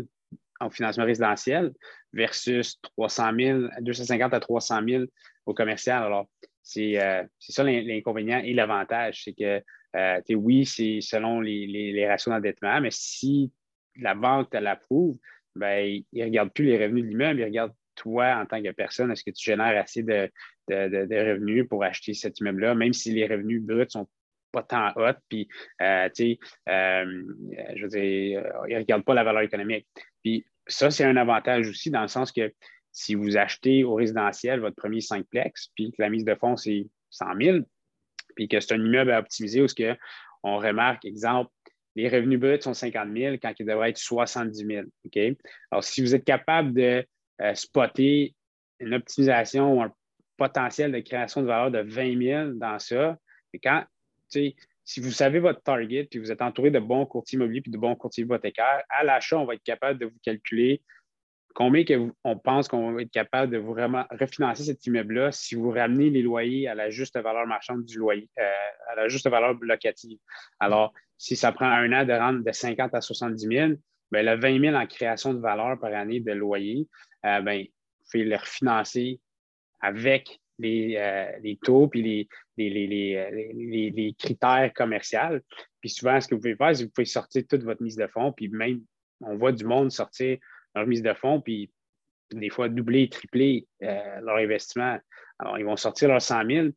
en 0.59 0.69
financement 0.69 1.05
résidentiel 1.05 1.71
versus 2.13 2.79
300 2.81 3.31
000, 3.37 3.59
250 3.81 4.33
à 4.33 4.39
300 4.39 4.81
000 4.87 5.03
au 5.45 5.53
commercial. 5.53 6.03
Alors, 6.03 6.27
c'est 6.63 6.99
euh, 6.99 7.23
ça 7.39 7.63
l'inconvénient 7.63 8.39
et 8.39 8.53
l'avantage. 8.53 9.23
C'est 9.23 9.33
que, 9.33 9.61
euh, 9.95 10.21
oui, 10.31 10.65
c'est 10.65 10.99
selon 11.01 11.39
les, 11.39 12.05
ratios 12.07 12.33
d'endettement, 12.33 12.81
mais 12.81 12.91
si 12.91 13.51
la 13.97 14.15
banque 14.15 14.49
te 14.49 14.57
l'approuve, 14.57 15.17
ben, 15.55 16.01
il 16.11 16.19
ne 16.19 16.25
regarde 16.25 16.51
plus 16.51 16.65
les 16.65 16.83
revenus 16.83 17.05
de 17.05 17.09
l'immeuble, 17.09 17.39
il 17.39 17.45
regarde 17.45 17.73
toi 17.95 18.35
en 18.35 18.45
tant 18.45 18.61
que 18.61 18.71
personne. 18.71 19.11
Est-ce 19.11 19.23
que 19.23 19.31
tu 19.31 19.45
génères 19.45 19.79
assez 19.81 20.03
de, 20.03 20.29
revenus 20.69 21.67
pour 21.69 21.83
acheter 21.83 22.13
cet 22.13 22.39
immeuble-là, 22.39 22.75
même 22.75 22.93
si 22.93 23.11
les 23.11 23.25
revenus 23.25 23.61
bruts 23.61 23.85
sont 23.89 24.07
pas 24.51 24.63
tant 24.63 24.91
hot, 24.95 25.17
puis, 25.29 25.47
euh, 25.81 26.09
euh, 26.69 27.23
je 27.75 27.81
veux 27.81 27.89
dire, 27.89 28.43
ils 28.67 28.73
ne 28.73 28.79
regardent 28.79 29.03
pas 29.03 29.13
la 29.13 29.23
valeur 29.23 29.41
économique. 29.41 29.87
Puis 30.23 30.45
ça, 30.67 30.91
c'est 30.91 31.03
un 31.03 31.17
avantage 31.17 31.67
aussi 31.67 31.91
dans 31.91 32.01
le 32.01 32.07
sens 32.07 32.31
que 32.31 32.53
si 32.91 33.15
vous 33.15 33.35
achetez 33.35 33.83
au 33.83 33.95
résidentiel 33.95 34.61
votre 34.61 34.77
premier 34.77 34.99
5plex, 34.99 35.69
puis 35.75 35.91
que 35.91 36.01
la 36.01 36.09
mise 36.09 36.23
de 36.23 36.35
fonds, 36.35 36.55
c'est 36.55 36.87
100 37.09 37.25
000, 37.41 37.57
puis 38.35 38.47
que 38.47 38.59
c'est 38.59 38.73
un 38.73 38.83
immeuble 38.83 39.11
à 39.11 39.19
optimiser 39.19 39.61
où 39.61 39.67
que 39.67 39.95
on 40.43 40.57
remarque, 40.57 41.05
exemple, 41.05 41.51
les 41.95 42.09
revenus 42.09 42.39
bruts 42.39 42.61
sont 42.61 42.73
50 42.73 43.09
000 43.15 43.35
quand 43.41 43.53
ils 43.57 43.65
devraient 43.65 43.89
être 43.89 43.97
70 43.97 44.65
000. 44.65 44.85
OK? 45.05 45.37
Alors, 45.71 45.83
si 45.83 46.01
vous 46.01 46.13
êtes 46.13 46.25
capable 46.25 46.73
de 46.73 47.05
spotter 47.53 48.35
une 48.79 48.93
optimisation 48.93 49.73
ou 49.73 49.81
un 49.81 49.91
potentiel 50.37 50.91
de 50.91 50.99
création 50.99 51.41
de 51.41 51.47
valeur 51.47 51.71
de 51.71 51.79
20 51.79 52.21
000 52.21 52.51
dans 52.55 52.77
ça, 52.79 53.17
et 53.53 53.59
quand 53.59 53.83
si 54.29 54.99
vous 54.99 55.11
savez 55.11 55.39
votre 55.39 55.61
target, 55.63 56.07
puis 56.09 56.19
vous 56.19 56.31
êtes 56.31 56.41
entouré 56.41 56.69
de 56.69 56.79
bons 56.79 57.05
courtiers 57.05 57.37
immobiliers 57.37 57.61
puis 57.61 57.71
de 57.71 57.77
bons 57.77 57.95
courtiers 57.95 58.23
hypothécaires, 58.23 58.83
à 58.89 59.03
l'achat, 59.03 59.39
on 59.39 59.45
va 59.45 59.55
être 59.55 59.63
capable 59.63 59.99
de 59.99 60.05
vous 60.05 60.19
calculer 60.21 60.81
combien 61.55 61.85
que 61.85 62.11
on 62.23 62.37
pense 62.37 62.67
qu'on 62.67 62.91
va 62.91 63.01
être 63.01 63.11
capable 63.11 63.51
de 63.51 63.57
vous 63.57 63.73
vraiment 63.73 64.05
refinancer 64.11 64.65
cet 64.65 64.85
immeuble-là 64.85 65.31
si 65.31 65.55
vous 65.55 65.71
ramenez 65.71 66.09
les 66.11 66.21
loyers 66.21 66.67
à 66.67 66.75
la 66.75 66.91
juste 66.91 67.17
valeur 67.17 67.47
marchande 67.47 67.83
du 67.85 67.97
loyer, 67.97 68.29
euh, 68.37 68.91
à 68.91 68.95
la 68.95 69.07
juste 69.07 69.27
valeur 69.27 69.55
locative? 69.61 70.19
Alors, 70.59 70.93
si 71.17 71.35
ça 71.35 71.53
prend 71.53 71.67
un 71.67 71.91
an 71.93 72.05
de 72.05 72.11
rendre 72.11 72.43
de 72.43 72.51
50 72.51 72.93
à 72.93 73.01
70 73.01 73.47
000, 73.47 73.73
bien, 74.11 74.23
le 74.23 74.39
20 74.39 74.59
000 74.59 74.75
en 74.75 74.85
création 74.85 75.33
de 75.33 75.39
valeur 75.39 75.79
par 75.79 75.93
année 75.93 76.19
de 76.19 76.33
loyer, 76.33 76.87
euh, 77.25 77.41
bien, 77.41 77.63
vous 77.63 78.11
pouvez 78.11 78.25
le 78.25 78.35
refinancer 78.35 79.21
avec 79.79 80.39
les, 80.59 80.95
euh, 80.97 81.55
taux 81.63 81.87
puis 81.87 82.01
les, 82.01 82.27
les, 82.57 83.91
les, 83.91 84.15
critères 84.19 84.71
commerciaux. 84.75 85.39
Puis 85.79 85.89
souvent, 85.89 86.19
ce 86.19 86.27
que 86.27 86.35
vous 86.35 86.41
pouvez 86.41 86.55
faire, 86.55 86.75
c'est 86.75 86.83
que 86.83 86.87
vous 86.87 86.93
pouvez 86.93 87.05
sortir 87.05 87.43
toute 87.49 87.63
votre 87.63 87.81
mise 87.81 87.95
de 87.95 88.07
fonds, 88.07 88.33
puis 88.33 88.49
même, 88.49 88.81
on 89.21 89.37
voit 89.37 89.53
du 89.53 89.63
monde 89.63 89.91
sortir 89.91 90.37
leur 90.75 90.87
mise 90.87 91.01
de 91.01 91.13
fonds, 91.13 91.41
puis 91.41 91.71
des 92.31 92.49
fois 92.49 92.69
doubler, 92.69 93.09
tripler 93.09 93.67
euh, 93.83 94.19
leur 94.21 94.37
investissement. 94.37 94.97
Alors, 95.39 95.57
ils 95.57 95.65
vont 95.65 95.75
sortir 95.75 96.09
leurs 96.09 96.21
100 96.21 96.45
000, 96.45 96.67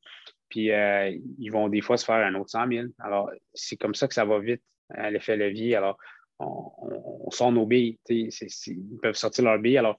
puis 0.48 0.70
euh, 0.72 1.16
ils 1.38 1.50
vont 1.50 1.68
des 1.68 1.80
fois 1.80 1.96
se 1.96 2.04
faire 2.04 2.16
un 2.16 2.34
autre 2.34 2.50
100 2.50 2.68
000. 2.68 2.86
Alors, 2.98 3.30
c'est 3.54 3.76
comme 3.76 3.94
ça 3.94 4.08
que 4.08 4.14
ça 4.14 4.24
va 4.24 4.38
vite, 4.38 4.62
l'effet 5.10 5.36
levier. 5.36 5.76
Alors, 5.76 5.98
on, 6.38 7.30
sort 7.30 7.52
nos 7.52 7.66
billes. 7.66 7.98
ils 8.08 8.98
peuvent 9.02 9.14
sortir 9.14 9.44
leurs 9.44 9.58
billes. 9.58 9.78
Alors, 9.78 9.98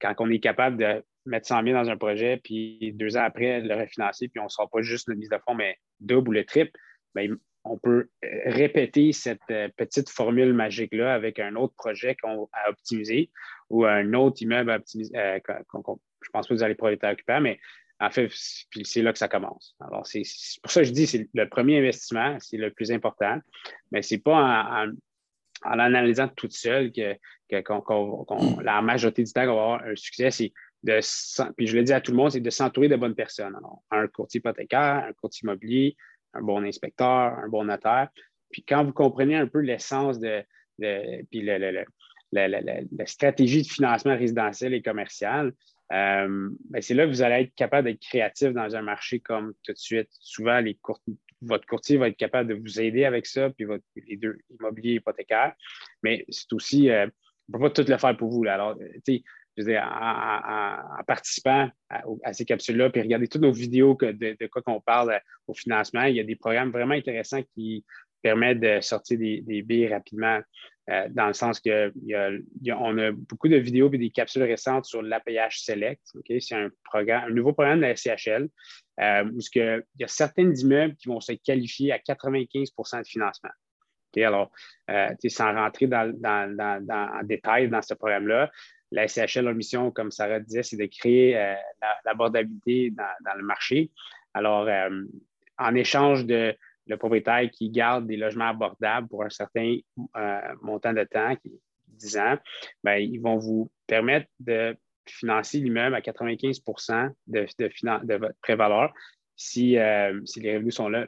quand 0.00 0.14
on 0.18 0.30
est 0.30 0.40
capable 0.40 0.78
de 0.78 1.04
mettre 1.26 1.46
100 1.46 1.64
000 1.64 1.74
dans 1.74 1.90
un 1.90 1.96
projet, 1.96 2.40
puis 2.42 2.92
deux 2.94 3.16
ans 3.16 3.22
après, 3.22 3.60
le 3.60 3.74
refinancer, 3.74 4.28
puis 4.28 4.40
on 4.40 4.44
ne 4.44 4.48
sort 4.48 4.70
pas 4.70 4.80
juste 4.82 5.08
notre 5.08 5.20
mise 5.20 5.28
de 5.28 5.38
fonds, 5.44 5.54
mais 5.54 5.76
double 6.00 6.30
ou 6.30 6.32
le 6.32 6.44
triple, 6.44 6.72
bien, 7.14 7.36
on 7.70 7.78
peut 7.78 8.08
répéter 8.22 9.12
cette 9.12 9.40
euh, 9.50 9.68
petite 9.76 10.10
formule 10.10 10.52
magique-là 10.52 11.14
avec 11.14 11.38
un 11.38 11.54
autre 11.54 11.74
projet 11.74 12.16
qu'on 12.20 12.48
a 12.52 12.70
optimisé 12.70 13.30
ou 13.70 13.84
un 13.84 14.12
autre 14.14 14.42
immeuble 14.42 14.72
à 14.72 14.76
optimiser. 14.76 15.16
Euh, 15.16 15.38
je 15.46 15.52
ne 15.52 15.82
pense 15.82 16.00
pas 16.32 16.42
que 16.42 16.54
vous 16.54 16.62
allez 16.62 16.74
propriétaire 16.74 17.12
occupant, 17.12 17.40
mais 17.40 17.60
en 18.00 18.10
fait, 18.10 18.28
c'est 18.32 19.02
là 19.02 19.12
que 19.12 19.18
ça 19.18 19.28
commence. 19.28 19.76
Alors, 19.80 20.06
c'est 20.06 20.22
pour 20.62 20.72
ça 20.72 20.80
que 20.80 20.88
je 20.88 20.92
dis, 20.92 21.06
c'est 21.06 21.28
le 21.32 21.48
premier 21.48 21.78
investissement, 21.78 22.36
c'est 22.40 22.56
le 22.56 22.70
plus 22.70 22.90
important, 22.90 23.38
mais 23.92 24.02
ce 24.02 24.14
n'est 24.14 24.20
pas 24.20 24.84
en, 24.84 24.92
en 25.64 25.78
analysant 25.78 26.28
toute 26.28 26.52
seule 26.52 26.92
que, 26.92 27.16
la 28.62 28.82
majorité 28.82 29.22
du 29.22 29.32
temps 29.32 29.44
qu'on 29.44 29.54
va 29.54 29.62
avoir 29.62 29.84
un 29.84 29.96
succès, 29.96 30.30
c'est 30.30 30.52
de, 30.82 31.00
puis 31.56 31.66
je 31.66 31.76
le 31.76 31.82
dis 31.82 31.92
à 31.92 32.00
tout 32.00 32.12
le 32.12 32.16
monde, 32.16 32.30
c'est 32.30 32.40
de 32.40 32.50
s'entourer 32.50 32.88
de 32.88 32.96
bonnes 32.96 33.14
personnes. 33.14 33.54
Alors, 33.54 33.82
un 33.90 34.06
courtier 34.08 34.38
hypothécaire, 34.38 35.04
un 35.08 35.12
courtier 35.12 35.44
immobilier, 35.44 35.96
un 36.34 36.42
bon 36.42 36.64
inspecteur, 36.64 37.38
un 37.38 37.48
bon 37.48 37.64
notaire. 37.64 38.08
Puis 38.50 38.64
quand 38.64 38.84
vous 38.84 38.92
comprenez 38.92 39.36
un 39.36 39.46
peu 39.46 39.60
l'essence 39.60 40.18
de, 40.18 40.42
puis 41.30 41.42
la, 41.42 43.06
stratégie 43.06 43.62
de 43.62 43.66
financement 43.66 44.16
résidentiel 44.16 44.74
et 44.74 44.82
commercial, 44.82 45.52
euh, 45.92 46.50
ben, 46.68 46.80
c'est 46.80 46.94
là 46.94 47.04
que 47.04 47.10
vous 47.10 47.22
allez 47.22 47.44
être 47.44 47.54
capable 47.54 47.88
d'être 47.88 48.00
créatif 48.00 48.52
dans 48.52 48.76
un 48.76 48.82
marché 48.82 49.20
comme 49.20 49.54
tout 49.64 49.72
de 49.72 49.78
suite. 49.78 50.08
Souvent, 50.20 50.62
votre 51.42 51.66
courtier 51.66 51.96
va 51.96 52.08
être 52.08 52.16
capable 52.16 52.50
de 52.50 52.54
vous 52.54 52.80
aider 52.80 53.04
avec 53.04 53.26
ça, 53.26 53.50
puis 53.50 53.66
les 53.96 54.16
deux, 54.16 54.38
immobiliers 54.50 54.94
hypothécaires. 54.94 55.54
Mais 56.02 56.24
c'est 56.28 56.52
aussi, 56.52 56.90
euh, 56.90 57.06
on 57.48 57.58
ne 57.58 57.62
peut 57.62 57.70
pas 57.70 57.82
tout 57.82 57.90
le 57.90 57.98
faire 57.98 58.16
pour 58.16 58.30
vous. 58.30 58.44
Là. 58.44 58.54
Alors, 58.54 58.76
en, 59.68 61.04
participant 61.06 61.68
à, 61.88 62.32
ces 62.32 62.44
capsules-là, 62.44 62.90
puis 62.90 63.02
regarder 63.02 63.28
toutes 63.28 63.42
nos 63.42 63.52
vidéos 63.52 63.96
de, 64.00 64.46
quoi 64.46 64.62
qu'on 64.62 64.80
parle 64.80 65.12
euh, 65.12 65.18
au 65.46 65.54
financement, 65.54 66.04
il 66.04 66.16
y 66.16 66.20
a 66.20 66.24
des 66.24 66.36
programmes 66.36 66.70
vraiment 66.70 66.94
intéressants 66.94 67.42
qui 67.54 67.84
permettent 68.22 68.60
de 68.60 68.80
sortir 68.80 69.18
des, 69.18 69.40
des 69.40 69.62
billes 69.62 69.88
rapidement, 69.88 70.40
euh, 70.90 71.06
dans 71.10 71.26
le 71.26 71.34
sens 71.34 71.60
qu'on 71.60 71.70
a, 71.70 73.12
beaucoup 73.12 73.48
de 73.48 73.56
vidéos 73.56 73.92
et 73.92 73.98
des 73.98 74.10
capsules 74.10 74.42
récentes 74.42 74.86
sur 74.86 75.02
l'APH 75.02 75.60
Select. 75.60 76.00
C'est 76.40 76.54
un, 76.54 76.70
nouveau 77.30 77.52
programme 77.52 77.80
de 77.80 77.86
la 77.86 77.94
SCHL 77.94 78.48
euh, 79.00 79.24
où 79.24 79.38
il 79.54 79.82
y 79.98 80.04
a 80.04 80.08
certains 80.08 80.52
immeubles 80.52 80.96
qui 80.96 81.08
vont 81.08 81.20
se 81.20 81.32
qualifier 81.32 81.92
à 81.92 81.98
95% 81.98 83.02
de 83.02 83.06
financement. 83.06 83.50
alors, 84.16 84.50
sans 85.28 85.54
rentrer 85.54 85.86
dans, 85.86 86.12
en 86.24 87.22
détail 87.22 87.68
dans 87.68 87.82
ce 87.82 87.94
programme-là, 87.94 88.50
la 88.90 89.06
SCHL, 89.06 89.44
leur 89.44 89.54
mission, 89.54 89.90
comme 89.90 90.10
Sarah 90.10 90.40
disait, 90.40 90.62
c'est 90.62 90.76
de 90.76 90.86
créer 90.86 91.36
euh, 91.36 91.54
l'abordabilité 92.04 92.90
dans, 92.90 93.34
le 93.36 93.44
marché. 93.44 93.90
Alors, 94.34 94.66
euh, 94.68 95.04
en 95.58 95.74
échange 95.74 96.26
de 96.26 96.54
le 96.86 96.96
propriétaire 96.96 97.48
qui 97.50 97.70
garde 97.70 98.06
des 98.06 98.16
logements 98.16 98.48
abordables 98.48 99.06
pour 99.08 99.22
un 99.22 99.30
certain 99.30 99.76
euh, 100.16 100.40
montant 100.62 100.92
de 100.92 101.04
temps, 101.04 101.36
qui 101.36 101.48
est 101.48 101.60
10 101.88 102.18
ans, 102.18 102.38
bien, 102.82 102.96
ils 102.96 103.20
vont 103.20 103.36
vous 103.36 103.70
permettre 103.86 104.26
de 104.40 104.76
financer 105.06 105.58
l'immeuble 105.58 105.94
à 105.94 106.00
95 106.00 106.60
de, 107.26 107.46
de, 108.04 108.14
votre 108.14 108.34
prévaleur 108.42 108.92
si, 109.36 109.76
si, 110.24 110.40
les 110.40 110.56
revenus 110.56 110.74
sont 110.74 110.88
là, 110.88 111.06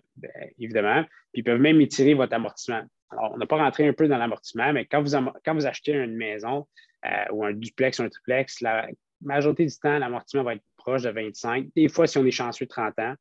évidemment. 0.58 1.04
Puis 1.32 1.40
ils 1.40 1.44
peuvent 1.44 1.60
même 1.60 1.80
étirer 1.80 2.14
votre 2.14 2.34
amortissement. 2.34 2.82
On 3.20 3.36
n'a 3.36 3.46
pas 3.46 3.56
rentré 3.56 3.86
un 3.86 3.92
peu 3.92 4.08
dans 4.08 4.18
l'amortissement, 4.18 4.72
mais 4.72 4.86
quand 4.86 5.02
vous, 5.02 5.16
quand 5.44 5.54
vous 5.54 5.66
achetez 5.66 5.92
une 5.92 6.16
maison, 6.16 6.66
euh, 7.04 7.24
ou 7.32 7.44
un 7.44 7.52
duplex 7.52 7.98
ou 7.98 8.02
un 8.02 8.08
triplex, 8.08 8.60
la 8.60 8.86
majorité 9.20 9.66
du 9.66 9.76
temps, 9.76 9.98
l'amortissement 9.98 10.44
va 10.44 10.54
être 10.54 10.62
proche 10.76 11.02
de 11.02 11.10
25. 11.10 11.68
Des 11.74 11.88
fois, 11.88 12.06
si 12.06 12.18
on 12.18 12.24
est 12.24 12.30
chanceux, 12.30 12.66
30 12.66 12.98
ans. 12.98 13.14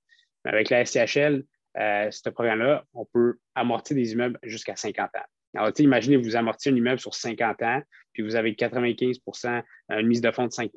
Mais 0.45 0.51
avec 0.51 0.69
la 0.69 0.85
SCHL, 0.85 1.43
euh, 1.77 2.11
ce 2.11 2.29
programme-là, 2.29 2.83
on 2.93 3.05
peut 3.05 3.37
amortir 3.55 3.95
des 3.95 4.11
immeubles 4.11 4.39
jusqu'à 4.43 4.75
50 4.75 5.09
ans. 5.15 5.25
Alors, 5.55 5.71
imaginez, 5.79 6.17
vous 6.17 6.35
amortissez 6.35 6.69
un 6.69 6.75
immeuble 6.75 6.99
sur 6.99 7.13
50 7.13 7.61
ans, 7.63 7.81
puis 8.13 8.23
vous 8.23 8.35
avez 8.35 8.53
95% 8.53 9.63
une 9.89 10.07
mise 10.07 10.21
de 10.21 10.31
fonds 10.31 10.47
de 10.47 10.51
5 10.51 10.71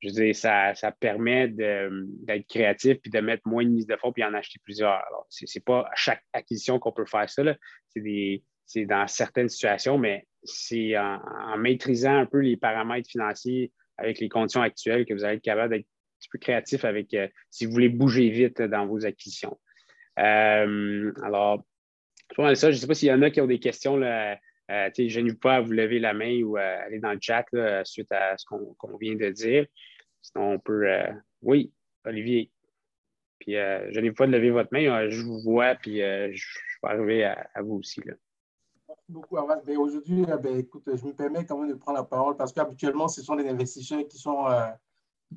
je 0.00 0.08
veux 0.08 0.14
dire, 0.14 0.34
ça, 0.34 0.74
permet 1.00 1.48
d'être 1.48 2.46
créatif 2.48 2.98
puis 3.00 3.10
de 3.10 3.20
mettre 3.20 3.46
moins 3.46 3.64
de 3.64 3.70
mise 3.70 3.86
de 3.86 3.96
fonds 3.96 4.12
puis 4.12 4.24
en 4.24 4.32
acheter 4.34 4.60
plusieurs. 4.62 4.92
Alors, 5.08 5.26
ce 5.28 5.44
n'est 5.44 5.62
pas 5.62 5.80
à 5.80 5.94
chaque 5.96 6.22
acquisition 6.32 6.78
qu'on 6.78 6.92
peut 6.92 7.06
faire 7.06 7.28
ça. 7.28 7.42
C'est 8.66 8.84
dans 8.84 9.06
certaines 9.06 9.48
situations, 9.48 9.98
mais 9.98 10.26
c'est 10.44 10.96
en, 10.96 11.58
maîtrisant 11.58 12.16
un 12.16 12.26
peu 12.26 12.38
les 12.38 12.56
paramètres 12.56 13.10
financiers 13.10 13.72
avec 13.96 14.20
les 14.20 14.28
conditions 14.28 14.62
actuelles 14.62 15.04
que 15.04 15.14
vous 15.14 15.24
allez 15.24 15.36
être 15.36 15.42
capable 15.42 15.70
d'être 15.70 15.86
un 15.86 16.18
petit 16.20 16.28
peu 16.30 16.38
créatif 16.38 16.84
avec 16.84 17.14
euh, 17.14 17.26
si 17.50 17.66
vous 17.66 17.72
voulez 17.72 17.88
bouger 17.88 18.28
vite 18.28 18.62
dans 18.62 18.86
vos 18.86 19.04
acquisitions. 19.04 19.58
Euh, 20.20 21.12
alors, 21.24 21.64
je 22.36 22.42
ne 22.42 22.54
sais 22.54 22.86
pas 22.86 22.94
s'il 22.94 23.08
y 23.08 23.12
en 23.12 23.22
a 23.22 23.30
qui 23.30 23.40
ont 23.40 23.46
des 23.46 23.58
questions. 23.58 23.96
Là, 23.96 24.38
euh, 24.70 24.90
je 24.96 25.20
n'ai 25.20 25.34
pas 25.34 25.56
à 25.56 25.60
vous 25.60 25.72
lever 25.72 25.98
la 25.98 26.14
main 26.14 26.42
ou 26.42 26.56
à 26.56 26.62
aller 26.62 26.98
dans 26.98 27.12
le 27.12 27.18
chat 27.20 27.44
suite 27.84 28.12
à 28.12 28.36
ce 28.36 28.44
qu'on 28.46 28.96
vient 28.98 29.14
de 29.14 29.30
dire. 29.30 29.66
Sinon, 30.22 30.52
on 30.52 30.58
peut. 30.58 30.86
oui, 31.42 31.72
Olivier. 32.04 32.50
Puis, 33.38 33.52
je 33.52 34.00
n'ai 34.00 34.12
pas 34.12 34.26
de 34.26 34.32
lever 34.32 34.50
votre 34.50 34.70
main. 34.72 35.08
je 35.08 35.22
vous 35.22 35.40
vois, 35.40 35.74
puis 35.74 35.98
je, 35.98 36.58
vais 36.82 36.88
arriver 36.88 37.24
à, 37.24 37.62
vous 37.62 37.76
aussi. 37.76 38.00
Là. 38.04 38.14
Merci 38.88 39.12
beaucoup, 39.12 39.36
Abbas. 39.36 39.60
Ben, 39.66 39.76
aujourd'hui, 39.76 40.24
euh, 40.30 40.38
ben, 40.38 40.56
écoute, 40.56 40.84
je 40.86 41.04
me 41.04 41.12
permets 41.12 41.44
quand 41.44 41.58
même 41.58 41.68
de 41.68 41.74
prendre 41.74 41.98
la 41.98 42.04
parole 42.04 42.36
parce 42.38 42.54
qu'habituellement, 42.54 43.06
ce 43.06 43.22
sont 43.22 43.36
des 43.36 43.46
investisseurs 43.46 44.06
qui 44.08 44.16
sont 44.16 44.46
euh, 44.46 44.66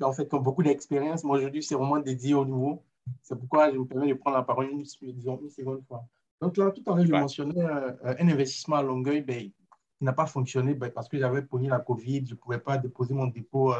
en 0.01 0.13
fait, 0.13 0.25
qui 0.27 0.35
ont 0.35 0.39
beaucoup 0.39 0.63
d'expérience. 0.63 1.23
Moi, 1.25 1.37
aujourd'hui, 1.37 1.61
c'est 1.61 1.75
vraiment 1.75 1.99
dédié 1.99 2.33
au 2.33 2.45
nouveau. 2.45 2.85
C'est 3.21 3.37
pourquoi 3.37 3.69
je 3.69 3.77
me 3.77 3.85
permets 3.85 4.07
de 4.07 4.13
prendre 4.13 4.37
la 4.37 4.43
parole 4.43 4.69
une, 4.69 4.85
une 5.01 5.49
seconde 5.49 5.83
fois. 5.85 6.05
Donc 6.41 6.58
là, 6.58 6.71
tout 6.71 6.84
à 6.91 6.95
l'heure, 6.95 7.06
je 7.06 7.12
mentionnais 7.12 7.63
euh, 7.63 7.93
un 8.04 8.27
investissement 8.27 8.77
à 8.77 8.84
Longueuil 8.84 9.21
ben, 9.21 9.49
qui 9.49 10.04
n'a 10.04 10.13
pas 10.13 10.25
fonctionné 10.25 10.73
ben, 10.73 10.91
parce 10.91 11.08
que 11.08 11.17
j'avais 11.17 11.43
pogné 11.43 11.69
la 11.69 11.80
COVID, 11.80 12.25
je 12.25 12.34
ne 12.34 12.39
pouvais 12.39 12.60
pas 12.60 12.77
déposer 12.77 13.13
mon 13.13 13.27
dépôt 13.27 13.73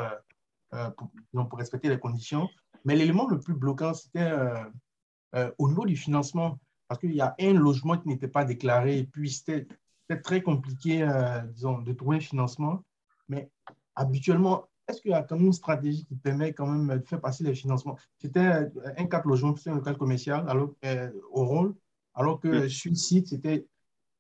pour, 0.96 1.10
pour, 1.50 1.60
respecter 1.60 1.90
les 1.90 2.00
conditions. 2.00 2.48
Mais 2.86 2.96
l'élément 2.96 3.28
le 3.28 3.40
plus 3.40 3.56
bloquant, 3.56 3.94
c'était 3.94 4.32
au 5.58 5.68
niveau 5.68 5.86
du 5.86 5.96
financement 5.96 6.60
parce 6.88 7.00
qu'il 7.00 7.16
y 7.16 7.22
a 7.22 7.36
un 7.40 7.54
logement 7.54 7.98
qui 7.98 8.10
n'était 8.10 8.28
pas 8.28 8.44
déclaré 8.44 9.00
et 9.00 9.04
puis 9.06 9.32
c'était 9.32 9.66
très 10.18 10.42
compliqué, 10.42 11.04
euh, 11.04 11.40
disons, 11.54 11.80
de 11.80 11.94
trouver 11.94 12.18
un 12.18 12.20
financement. 12.20 12.84
Mais 13.30 13.50
habituellement, 13.96 14.68
est-ce 14.88 15.02
qu'il 15.02 15.12
y 15.12 15.14
a 15.14 15.24
quand 15.24 15.38
même 15.38 15.46
une 15.46 15.54
stratégie 15.54 16.06
qui 16.06 16.16
permet 16.16 16.54
quand 16.54 16.68
même 16.68 17.00
de 17.00 17.06
faire 17.06 17.22
passer 17.22 17.44
les 17.44 17.56
financements? 17.56 17.98
C'était 18.18 18.40
euh, 18.40 18.70
un 18.98 19.06
4 19.06 19.26
logements 19.26 19.56
sur 19.56 19.72
un 19.72 19.76
local 19.76 19.98
commercial 19.98 20.46
alors, 20.50 20.72
euh, 20.84 21.10
au 21.32 21.46
rôle, 21.46 21.76
alors 22.14 22.40
que 22.40 22.68
sur 22.68 22.92
le 22.92 22.96
site, 22.96 23.28
c'était 23.28 23.66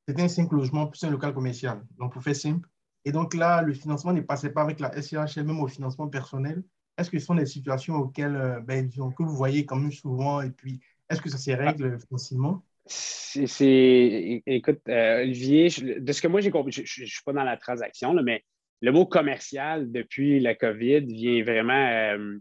un 0.08 0.28
5 0.28 0.52
logements 0.52 0.88
plus 0.88 1.04
un 1.04 1.10
local 1.10 1.34
commercial. 1.34 1.82
Donc, 1.98 2.14
pour 2.14 2.24
faire 2.24 2.36
simple. 2.36 2.68
Et 3.06 3.12
donc 3.12 3.34
là, 3.34 3.62
le 3.62 3.74
financement 3.74 4.14
ne 4.14 4.22
passait 4.22 4.52
pas 4.52 4.62
avec 4.62 4.80
la 4.80 4.92
SCHL, 5.02 5.44
même 5.44 5.60
au 5.60 5.68
financement 5.68 6.08
personnel. 6.08 6.64
Est-ce 6.98 7.10
que 7.10 7.18
ce 7.18 7.26
sont 7.26 7.36
des 7.36 7.46
situations 7.46 7.96
auxquelles, 7.96 8.62
ben, 8.66 8.88
disons, 8.88 9.12
que 9.12 9.24
vous 9.24 9.36
voyez 9.36 9.66
quand 9.66 9.78
même 9.78 9.92
souvent 9.92 10.42
et 10.42 10.52
puis 10.52 10.82
est-ce 11.10 11.22
que 11.22 11.30
ça 11.30 11.38
se 11.38 11.52
règle 11.52 11.98
facilement? 12.10 12.64
C'est, 12.86 14.44
écoute, 14.46 14.82
euh, 14.88 15.22
Olivier, 15.22 15.70
de 15.70 16.12
ce 16.12 16.22
que 16.22 16.28
moi 16.28 16.42
j'ai 16.42 16.52
compris, 16.52 16.72
je 16.72 16.82
ne 17.02 17.06
suis 17.06 17.24
pas 17.24 17.34
dans 17.34 17.44
la 17.44 17.58
transaction, 17.58 18.14
mais 18.24 18.44
le 18.82 18.92
mot 18.92 19.06
commercial 19.06 19.92
depuis 19.92 20.40
la 20.40 20.56
COVID 20.56 21.02
vient 21.02 21.44
vraiment 21.44 21.88
euh, 21.88 22.38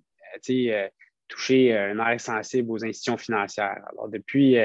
euh, 0.51 0.89
toucher 1.29 1.77
un 1.77 1.99
air 1.99 2.21
sensible 2.21 2.71
aux 2.71 2.85
institutions 2.85 3.19
financières. 3.19 3.83
Alors, 3.93 4.09
depuis, 4.09 4.57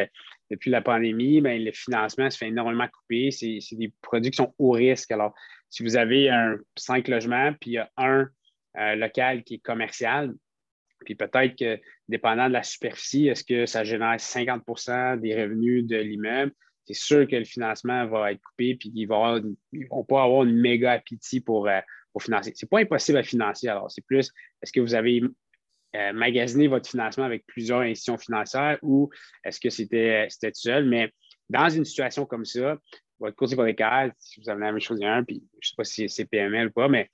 depuis 0.51 0.69
la 0.69 0.81
pandémie, 0.81 1.41
ben, 1.41 1.63
le 1.63 1.71
financement 1.71 2.29
se 2.29 2.37
fait 2.37 2.47
énormément 2.47 2.87
couper. 2.87 3.31
C'est, 3.31 3.59
des 3.71 3.91
produits 4.01 4.31
qui 4.31 4.37
sont 4.37 4.53
haut 4.57 4.71
risque. 4.71 5.11
Alors, 5.11 5.33
si 5.69 5.83
vous 5.83 5.97
avez 5.97 6.29
un 6.29 6.57
cinq 6.75 7.07
logements, 7.07 7.53
puis 7.59 7.71
il 7.71 7.73
y 7.73 7.77
a 7.77 7.89
un 7.97 8.29
local 8.95 9.43
qui 9.43 9.55
est 9.55 9.59
commercial, 9.59 10.33
puis 11.03 11.15
peut-être 11.15 11.55
que, 11.55 11.79
dépendant 12.09 12.47
de 12.47 12.53
la 12.53 12.63
superficie, 12.63 13.27
est-ce 13.27 13.43
que 13.43 13.65
ça 13.65 13.83
génère 13.83 14.15
50% 14.15 15.19
des 15.19 15.35
revenus 15.35 15.85
de 15.85 15.97
l'immeuble? 15.97 16.51
C'est 16.85 16.93
sûr 16.93 17.27
que 17.27 17.35
le 17.35 17.45
financement 17.45 18.05
va 18.07 18.31
être 18.31 18.41
coupé, 18.41 18.75
puis 18.75 18.91
ils 18.93 19.05
vont, 19.05 19.41
vont 19.89 20.03
pas 20.03 20.23
avoir 20.23 20.43
une 20.43 20.59
méga 20.59 20.91
appétit 20.93 21.41
pour, 21.41 21.67
euh, 21.67 21.79
pour 22.11 22.21
financer. 22.21 22.53
Ce 22.55 22.65
n'est 22.65 22.69
pas 22.69 22.79
impossible 22.79 23.17
à 23.17 23.23
financer. 23.23 23.67
Alors, 23.67 23.89
c'est 23.89 24.05
plus, 24.05 24.31
est-ce 24.61 24.71
que 24.71 24.81
vous 24.81 24.93
avez 24.93 25.21
euh, 25.95 26.13
magasiné 26.13 26.67
votre 26.67 26.89
financement 26.89 27.25
avec 27.25 27.45
plusieurs 27.45 27.79
institutions 27.79 28.17
financières 28.17 28.77
ou 28.81 29.09
est-ce 29.43 29.59
que 29.59 29.69
c'était 29.69 30.27
seul? 30.53 30.85
Mais 30.85 31.11
dans 31.49 31.69
une 31.69 31.85
situation 31.85 32.25
comme 32.25 32.45
ça, 32.45 32.77
votre 33.19 33.35
courtier 33.35 33.55
hypothécaire, 33.55 34.11
si 34.19 34.41
vous 34.41 34.49
avez 34.49 34.59
la 34.59 34.71
même 34.71 34.81
chose 34.81 34.99
puis 35.27 35.43
je 35.61 35.67
ne 35.67 35.69
sais 35.69 35.75
pas 35.77 35.83
si 35.83 36.09
c'est 36.09 36.25
PML 36.25 36.67
ou 36.67 36.71
pas, 36.71 36.87
mais 36.87 37.09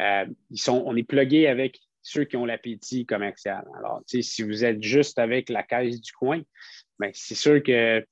euh, 0.00 0.26
ils 0.50 0.60
sont, 0.60 0.82
on 0.86 0.96
est 0.96 1.02
plugué 1.02 1.46
avec 1.46 1.78
ceux 2.02 2.24
qui 2.24 2.36
ont 2.36 2.44
l'appétit 2.44 3.06
commercial. 3.06 3.66
Alors, 3.78 4.02
si 4.06 4.42
vous 4.42 4.64
êtes 4.64 4.82
juste 4.82 5.18
avec 5.18 5.48
la 5.48 5.62
caisse 5.62 6.00
du 6.00 6.12
coin, 6.12 6.40
bien, 7.00 7.10
c'est 7.14 7.34
sûr 7.34 7.62
que 7.62 8.04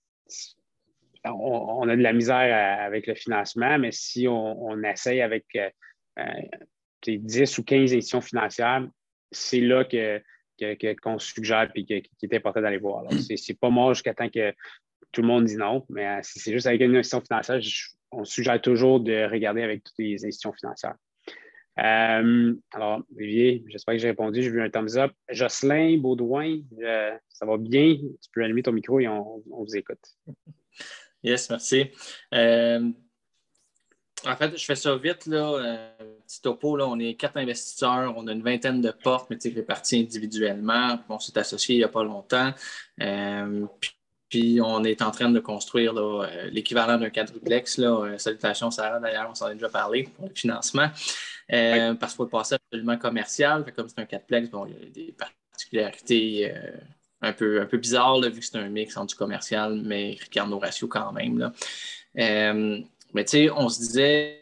on, 1.24 1.88
a 1.88 1.96
de 1.96 2.02
la 2.02 2.12
misère 2.12 2.80
avec 2.82 3.06
le 3.06 3.14
financement, 3.14 3.78
mais 3.78 3.92
si 3.92 4.26
on, 4.28 4.82
essaye 4.82 5.22
avec 5.22 5.46
10 7.06 7.58
euh, 7.58 7.60
ou 7.60 7.64
15 7.64 7.94
institutions 7.94 8.20
financières, 8.20 8.86
c'est 9.34 9.60
là 9.60 9.84
qu'on 11.02 11.18
suggère 11.18 11.70
et 11.74 11.84
qu'il 11.84 12.02
est 12.22 12.34
important 12.34 12.60
d'aller 12.60 12.78
voir. 12.78 13.04
Ce 13.10 13.32
n'est 13.32 13.56
pas 13.56 13.70
mort 13.70 13.94
jusqu'à 13.94 14.14
temps 14.14 14.28
que 14.28 14.52
tout 15.14 15.22
le 15.22 15.28
monde 15.28 15.44
dit 15.44 15.56
non, 15.56 15.86
mais 15.88 16.06
euh, 16.06 16.18
si 16.22 16.40
c'est 16.40 16.52
juste 16.52 16.66
avec 16.66 16.82
une 16.82 16.96
institution 16.96 17.24
financière, 17.24 17.60
on 18.10 18.24
suggère 18.24 18.60
toujours 18.60 19.00
de 19.00 19.30
regarder 19.30 19.62
avec 19.62 19.84
toutes 19.84 19.94
les 19.98 20.26
institutions 20.26 20.52
financières. 20.52 20.96
Euh, 21.78 22.54
alors, 22.72 23.02
Olivier, 23.16 23.64
j'espère 23.68 23.94
que 23.94 24.00
j'ai 24.00 24.08
répondu. 24.08 24.42
J'ai 24.42 24.50
vu 24.50 24.60
un 24.62 24.70
thumbs 24.70 24.96
up. 24.96 25.12
Jocelyn 25.28 25.98
Baudouin, 25.98 26.60
euh, 26.80 27.16
ça 27.28 27.46
va 27.46 27.56
bien? 27.56 27.96
Tu 27.96 28.30
peux 28.32 28.44
allumer 28.44 28.62
ton 28.62 28.72
micro 28.72 29.00
et 29.00 29.08
on, 29.08 29.42
vous 29.46 29.76
écoute. 29.76 29.98
Yes, 31.22 31.48
merci. 31.48 31.90
En 32.32 32.92
fait, 34.36 34.56
je 34.56 34.64
fais 34.64 34.76
ça 34.76 34.96
vite. 34.96 35.26
Là, 35.26 35.96
petit 36.26 36.40
topo, 36.40 36.76
là, 36.76 36.86
on 36.86 36.98
est 36.98 37.14
quatre 37.14 37.36
investisseurs, 37.36 38.14
on 38.16 38.26
a 38.26 38.32
une 38.32 38.42
vingtaine 38.42 38.80
de 38.80 38.90
portes, 38.90 39.30
mais 39.30 39.38
réparties 39.54 40.00
individuellement. 40.00 40.98
On 41.08 41.18
s'est 41.18 41.38
associé 41.38 41.76
il 41.76 41.78
n'y 41.78 41.84
a 41.84 41.88
pas 41.88 42.04
longtemps. 42.04 42.52
Euh, 43.00 43.66
puis, 44.28 44.60
on 44.60 44.82
est 44.84 45.02
en 45.02 45.10
train 45.10 45.30
de 45.30 45.38
construire 45.38 45.96
euh, 45.96 46.26
l'équivalent 46.50 46.98
d'un 46.98 47.10
quadruplex. 47.10 47.78
Là. 47.78 48.18
salutations, 48.18 48.70
Sarah, 48.70 48.98
d'ailleurs, 48.98 49.28
on 49.30 49.34
s'en 49.34 49.46
a 49.46 49.54
déjà 49.54 49.68
parlé 49.68 50.04
pour 50.16 50.28
le 50.28 50.34
financement. 50.34 50.88
Parce 51.48 52.12
qu'il 52.12 52.16
faut 52.16 52.26
passer 52.26 52.56
absolument 52.56 52.96
commercial. 52.96 53.64
comme 53.76 53.88
c'est 53.88 54.00
un 54.00 54.06
quadruplex, 54.06 54.50
bon, 54.50 54.66
il 54.66 54.72
y 54.72 54.76
a 54.76 54.90
des 54.90 55.14
particularités 55.52 56.52
un, 57.20 57.32
peu, 57.32 57.60
un 57.60 57.66
peu 57.66 57.76
bizarres, 57.76 58.20
vu 58.20 58.40
que 58.40 58.44
c'est 58.44 58.58
un 58.58 58.68
mix 58.68 58.96
entre 58.96 59.08
du 59.08 59.14
commercial, 59.14 59.80
mais 59.84 60.16
Ricardo 60.20 60.58
Ratio 60.58 60.88
quand 60.88 61.12
même. 61.12 61.38
Là. 61.38 61.52
Mais 63.14 63.24
tu 63.24 63.30
sais, 63.30 63.50
on 63.50 63.68
se 63.68 63.78
disait, 63.78 64.40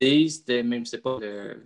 c'était 0.00 0.62
même 0.62 0.84
si 0.84 0.92
ce 0.92 0.96
pas 0.96 1.18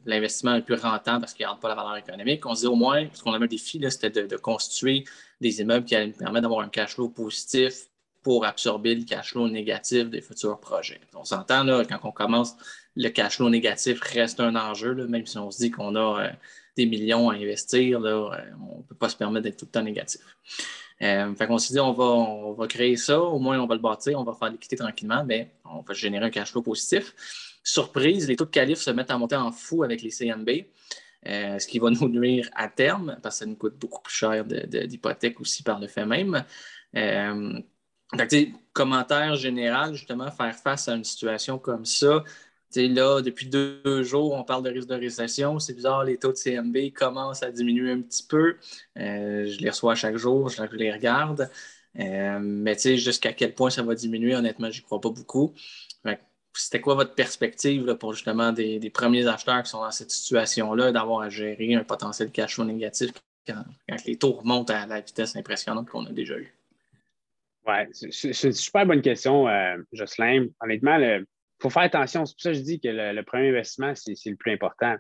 l'investissement 0.07 0.57
le 0.57 0.63
plus 0.63 0.77
rentable 0.77 1.21
parce 1.21 1.35
qu'il 1.35 1.45
n'y 1.45 1.53
a 1.53 1.55
pas 1.55 1.69
la 1.69 1.75
valeur 1.75 1.97
économique, 1.97 2.45
on 2.47 2.55
se 2.55 2.61
disait 2.61 2.69
au 2.69 2.77
moins, 2.77 3.07
parce 3.07 3.23
qu'on 3.23 3.33
avait 3.33 3.45
un 3.45 3.49
défi, 3.49 3.81
c'était 3.91 4.11
de, 4.11 4.37
constituer 4.37 5.05
des 5.41 5.61
immeubles 5.61 5.85
qui 5.85 5.95
allaient 5.95 6.07
nous 6.07 6.13
permettre 6.13 6.43
d'avoir 6.43 6.61
un 6.61 6.69
cash 6.69 6.95
flow 6.95 7.09
positif 7.09 7.89
pour 8.23 8.47
absorber 8.47 8.95
le 8.95 9.05
cash 9.05 9.33
flow 9.33 9.49
négatif 9.49 10.09
des 10.09 10.21
futurs 10.21 10.59
projets. 10.61 11.01
On 11.15 11.25
s'entend, 11.25 11.67
quand 11.85 11.99
on 12.05 12.13
commence, 12.13 12.57
le 12.97 13.09
cash 13.09 13.37
flow 13.37 13.51
négatif 13.51 14.01
reste 14.01 14.41
un 14.41 14.55
enjeu, 14.55 14.95
même 15.07 15.27
si 15.27 15.39
on 15.39 15.51
se 15.51 15.59
dit 15.59 15.71
qu'on 15.71 15.95
a 15.97 16.25
euh, 16.25 16.31
des 16.77 16.87
millions 16.87 17.31
à 17.31 17.35
investir, 17.35 18.01
là, 18.01 18.11
euh, 18.11 18.39
on 18.61 18.79
ne 18.79 18.83
peut 18.83 18.95
pas 18.95 19.09
se 19.09 19.17
permettre 19.17 19.45
d'être 19.45 19.59
tout 19.59 19.67
le 19.67 19.71
temps 19.71 19.83
négatif. 19.83 20.21
Euh, 21.03 21.35
fait 21.35 21.59
s'est 21.59 21.75
dit, 21.75 21.81
on 21.81 21.93
va, 21.93 22.05
on 22.05 22.53
va 22.53 22.67
créer 22.69 22.97
ça, 22.97 23.21
au 23.21 23.39
moins 23.41 23.59
on 23.59 23.67
va 23.67 23.75
le 23.75 23.81
bâtir, 23.81 24.21
on 24.21 24.25
va 24.25 24.35
faire 24.35 24.51
l'équité 24.51 24.77
tranquillement, 24.77 25.25
mais 25.25 25.51
on 25.65 25.81
va 25.81 25.95
générer 25.95 26.27
un 26.27 26.31
cash 26.31 26.53
flow 26.53 26.63
positif. 26.63 27.15
Surprise, 27.63 28.29
les 28.29 28.37
taux 28.37 28.45
de 28.45 28.51
qualif 28.51 28.79
se 28.79 28.91
mettent 28.91 29.11
à 29.11 29.19
monter 29.19 29.37
en 29.37 29.53
fou 29.53 29.83
avec 29.83 30.03
les 30.03 30.11
CNB, 30.11 30.67
euh, 31.27 31.59
ce 31.59 31.67
qui 31.67 31.79
va 31.79 31.91
nous 31.91 32.09
nuire 32.09 32.49
à 32.55 32.69
terme, 32.69 33.19
parce 33.23 33.37
que 33.37 33.45
ça 33.45 33.47
nous 33.47 33.57
coûte 33.57 33.77
beaucoup 33.79 34.03
plus 34.03 34.15
cher 34.15 34.45
d'hypothèque 34.45 35.41
aussi 35.41 35.63
par 35.63 35.79
le 35.79 35.87
fait 35.87 36.07
même. 36.07 36.45
Euh, 36.97 37.61
commentaire 38.73 39.37
général, 39.37 39.95
justement, 39.95 40.31
faire 40.31 40.55
face 40.55 40.89
à 40.89 40.95
une 40.95 41.05
situation 41.05 41.59
comme 41.59 41.85
ça, 41.85 42.25
là, 42.77 43.21
depuis 43.21 43.47
deux, 43.47 44.03
jours, 44.03 44.33
on 44.33 44.45
parle 44.45 44.63
de 44.63 44.71
risque 44.71 44.89
de 44.89 44.95
récession. 44.95 45.59
C'est 45.59 45.75
bizarre, 45.75 46.05
les 46.05 46.17
taux 46.17 46.33
de 46.33 46.37
CMB 46.37 46.93
commencent 46.95 47.43
à 47.43 47.51
diminuer 47.51 47.93
un 47.93 48.01
petit 48.01 48.25
peu. 48.27 48.57
Euh, 48.99 49.47
je 49.47 49.59
les 49.59 49.71
reçois 49.71 49.95
chaque 49.95 50.17
jour, 50.17 50.49
je 50.49 50.63
les 50.77 50.93
regarde. 50.93 51.51
Euh, 51.99 52.39
mais 52.41 52.77
jusqu'à 52.97 53.33
quel 53.33 53.55
point 53.55 53.71
ça 53.71 53.83
va 53.83 53.95
diminuer, 53.95 54.35
honnêtement, 54.35 54.71
je 54.71 54.79
n'y 54.79 54.85
crois 54.85 55.01
pas 55.01 55.11
beaucoup. 55.11 55.53
C'était 56.55 56.81
quoi 56.81 56.95
votre 56.95 57.15
perspective 57.15 57.97
pour 57.99 58.13
justement 58.13 58.53
des, 58.53 58.91
premiers 58.91 59.27
acheteurs 59.27 59.63
qui 59.63 59.71
sont 59.71 59.81
dans 59.81 59.91
cette 59.91 60.11
situation-là, 60.11 60.93
d'avoir 60.93 61.23
à 61.23 61.29
gérer 61.29 61.75
un 61.75 61.85
potentiel 61.85 62.31
cash 62.31 62.55
flow 62.55 62.65
négatif 62.65 63.11
quand, 63.47 63.65
les 64.07 64.17
taux 64.17 64.33
remontent 64.33 64.73
à 64.73 64.87
la 64.87 65.01
vitesse 65.01 65.35
impressionnante 65.37 65.89
qu'on 65.89 66.07
a 66.07 66.13
déjà 66.13 66.37
eue? 66.37 66.55
Oui, 67.67 67.75
c'est 67.93 68.45
une 68.45 68.53
super 68.53 68.87
bonne 68.87 69.03
question, 69.03 69.49
euh, 69.49 69.77
Jocelyn. 69.93 70.49
Honnêtement, 70.61 70.99
le, 70.99 71.27
faut 71.63 71.71
faire 71.71 71.83
attention. 71.83 72.27
C'est 72.27 72.35
pour 72.35 72.43
ça 72.43 72.51
que 72.51 72.57
je 72.57 72.63
dis 72.63 72.81
que 72.81 72.89
le, 72.89 73.23
premier 73.23 73.51
investissement, 73.51 73.95
c'est 73.95 74.17
le 74.27 74.37
plus 74.37 74.53
important. 74.53 74.97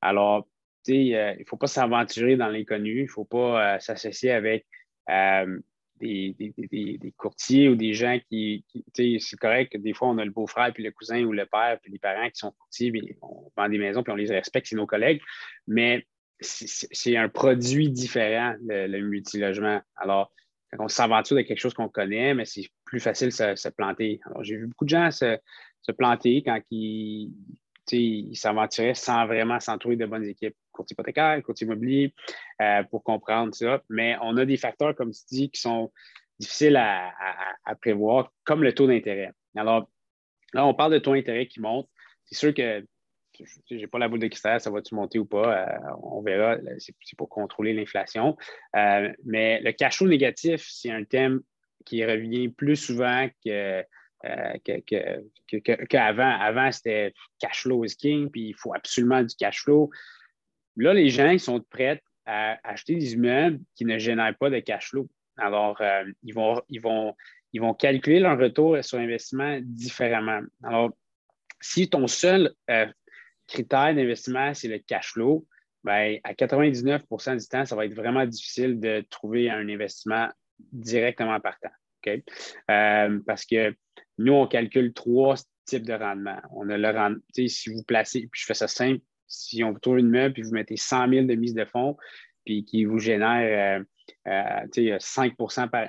Alors, 0.00 0.46
tu 0.84 0.92
sais, 0.92 1.16
euh, 1.16 1.32
il 1.34 1.40
ne 1.40 1.44
faut 1.46 1.56
pas 1.56 1.66
s'aventurer 1.66 2.36
dans 2.36 2.48
l'inconnu. 2.48 3.00
Il 3.00 3.04
ne 3.04 3.08
faut 3.08 3.24
pas 3.24 3.74
euh, 3.74 3.78
s'associer 3.78 4.30
avec 4.30 4.66
euh, 5.08 5.58
des, 6.02 7.14
courtiers 7.16 7.68
ou 7.68 7.76
des 7.76 7.94
gens 7.94 8.18
qui, 8.28 8.64
sais, 8.94 9.16
c'est 9.20 9.38
correct 9.38 9.72
que 9.72 9.78
des 9.78 9.94
fois, 9.94 10.08
on 10.08 10.18
a 10.18 10.24
le 10.24 10.30
beau-frère, 10.30 10.72
puis 10.72 10.82
le 10.82 10.90
cousin 10.90 11.22
ou 11.24 11.32
le 11.32 11.46
père, 11.46 11.78
puis 11.82 11.92
les 11.92 11.98
parents 11.98 12.28
qui 12.28 12.38
sont 12.38 12.52
courtiers, 12.52 12.90
puis 12.90 13.16
on 13.22 13.50
vend 13.56 13.68
des 13.68 13.78
maisons, 13.78 14.02
puis 14.02 14.12
on 14.12 14.16
les 14.16 14.30
respecte, 14.30 14.66
c'est 14.66 14.76
nos 14.76 14.86
collègues. 14.86 15.20
Mais 15.66 16.06
c'est 16.40 17.16
un 17.16 17.28
produit 17.28 17.90
différent, 17.90 18.54
le, 18.66 19.00
multilogement. 19.00 19.80
Alors, 19.96 20.32
on 20.78 20.88
s'aventure 20.88 21.36
de 21.36 21.42
quelque 21.42 21.60
chose 21.60 21.74
qu'on 21.74 21.88
connaît, 21.88 22.34
mais 22.34 22.44
c'est 22.44 22.68
plus 22.84 23.00
facile 23.00 23.28
de 23.28 23.32
se, 23.32 23.68
planter. 23.68 24.20
Alors, 24.26 24.42
j'ai 24.42 24.56
vu 24.56 24.66
beaucoup 24.66 24.84
de 24.84 24.90
gens 24.90 25.10
se, 25.10 25.38
se 25.82 25.92
planter 25.92 26.42
quand 26.42 26.60
ils 26.70 27.30
il 27.90 28.36
s'aventuraient 28.36 28.94
sans 28.94 29.26
vraiment 29.26 29.60
s'entourer 29.60 29.96
de 29.96 30.06
bonnes 30.06 30.24
équipes, 30.24 30.56
courtier 30.72 30.94
hypothécaire, 30.94 31.42
courtier 31.42 31.66
immobilier, 31.66 32.14
euh, 32.60 32.82
pour 32.84 33.02
comprendre 33.04 33.54
ça. 33.54 33.82
Mais 33.88 34.16
on 34.22 34.36
a 34.36 34.44
des 34.44 34.56
facteurs, 34.56 34.94
comme 34.94 35.12
tu 35.12 35.22
dis, 35.30 35.50
qui 35.50 35.60
sont 35.60 35.92
difficiles 36.38 36.76
à, 36.76 37.12
prévoir, 37.80 38.32
comme 38.44 38.62
le 38.62 38.74
taux 38.74 38.86
d'intérêt. 38.86 39.30
Alors, 39.56 39.88
là, 40.52 40.66
on 40.66 40.74
parle 40.74 40.92
de 40.92 40.98
taux 40.98 41.14
d'intérêt 41.14 41.46
qui 41.46 41.60
monte. 41.60 41.88
C'est 42.24 42.34
sûr 42.34 42.54
que 42.54 42.84
je 43.38 43.74
n'ai 43.74 43.86
pas 43.86 43.98
la 43.98 44.08
boule 44.08 44.20
de 44.20 44.26
cristal, 44.26 44.60
ça 44.60 44.70
va-tu 44.70 44.94
monter 44.94 45.18
ou 45.18 45.24
pas? 45.24 45.66
Euh, 45.66 45.78
on 46.02 46.20
verra. 46.22 46.56
C'est 46.78 47.16
pour 47.16 47.28
contrôler 47.28 47.72
l'inflation. 47.72 48.36
Euh, 48.76 49.12
mais 49.24 49.60
le 49.60 49.72
cash 49.72 49.98
flow 49.98 50.08
négatif, 50.08 50.66
c'est 50.68 50.90
un 50.90 51.04
thème 51.04 51.40
qui 51.84 52.04
revient 52.04 52.48
plus 52.48 52.76
souvent 52.76 53.28
que 53.44 53.84
qu'avant. 55.88 56.38
Avant, 56.38 56.70
c'était 56.70 57.12
cash 57.40 57.62
flow 57.62 57.84
is 57.84 57.96
king, 57.96 58.30
puis 58.30 58.48
il 58.48 58.54
faut 58.54 58.74
absolument 58.74 59.22
du 59.22 59.34
cash 59.34 59.62
flow. 59.62 59.90
Là, 60.76 60.94
les 60.94 61.08
gens 61.08 61.30
ils 61.30 61.40
sont 61.40 61.60
prêts 61.60 62.02
à 62.24 62.58
acheter 62.64 62.94
des 62.94 63.14
immeubles 63.14 63.60
qui 63.74 63.84
ne 63.84 63.98
génèrent 63.98 64.36
pas 64.36 64.50
de 64.50 64.60
cash 64.60 64.90
flow. 64.90 65.08
Alors, 65.36 65.80
euh, 65.80 66.04
ils, 66.22 66.34
vont, 66.34 66.60
ils, 66.68 66.80
vont, 66.80 67.14
ils 67.52 67.60
vont 67.60 67.74
calculer 67.74 68.20
leur 68.20 68.38
retour 68.38 68.82
sur 68.84 68.98
investissement 68.98 69.58
différemment. 69.62 70.40
Alors, 70.62 70.90
si 71.60 71.88
ton 71.88 72.06
seul 72.06 72.52
euh, 72.70 72.86
critère 73.46 73.94
d'investissement, 73.94 74.54
c'est 74.54 74.68
le 74.68 74.78
cash 74.78 75.12
flow, 75.12 75.46
bien, 75.84 76.18
à 76.24 76.32
99% 76.34 77.40
du 77.40 77.48
temps, 77.48 77.64
ça 77.64 77.76
va 77.76 77.86
être 77.86 77.94
vraiment 77.94 78.26
difficile 78.26 78.78
de 78.78 79.04
trouver 79.10 79.50
un 79.50 79.68
investissement 79.68 80.28
directement 80.72 81.40
partant. 81.40 81.70
parce 83.26 83.44
que 83.46 83.74
nous, 84.18 84.32
on 84.32 84.46
calcule 84.46 84.92
trois 84.92 85.36
types 85.64 85.86
de 85.86 85.94
rendement. 85.94 86.40
On 86.52 86.68
a 86.68 86.76
le 86.76 86.90
rendement, 86.90 87.20
si 87.34 87.70
vous 87.70 87.82
placez, 87.82 88.28
puis 88.30 88.40
je 88.40 88.46
fais 88.46 88.54
ça 88.54 88.68
simple, 88.68 89.02
si 89.32 89.64
on 89.64 89.72
vous 89.72 89.78
trouve 89.78 89.98
une 89.98 90.10
meuble, 90.10 90.34
puis 90.34 90.42
vous 90.42 90.52
mettez 90.52 90.76
100 90.76 91.08
000 91.08 91.26
de 91.26 91.34
mise 91.34 91.54
de 91.54 91.64
fonds, 91.64 91.96
puis 92.44 92.64
qui 92.64 92.84
vous 92.84 92.98
génère 92.98 93.84
euh, 94.26 94.66
5% 94.66 95.62
euh, 95.62 95.66
par, 95.66 95.88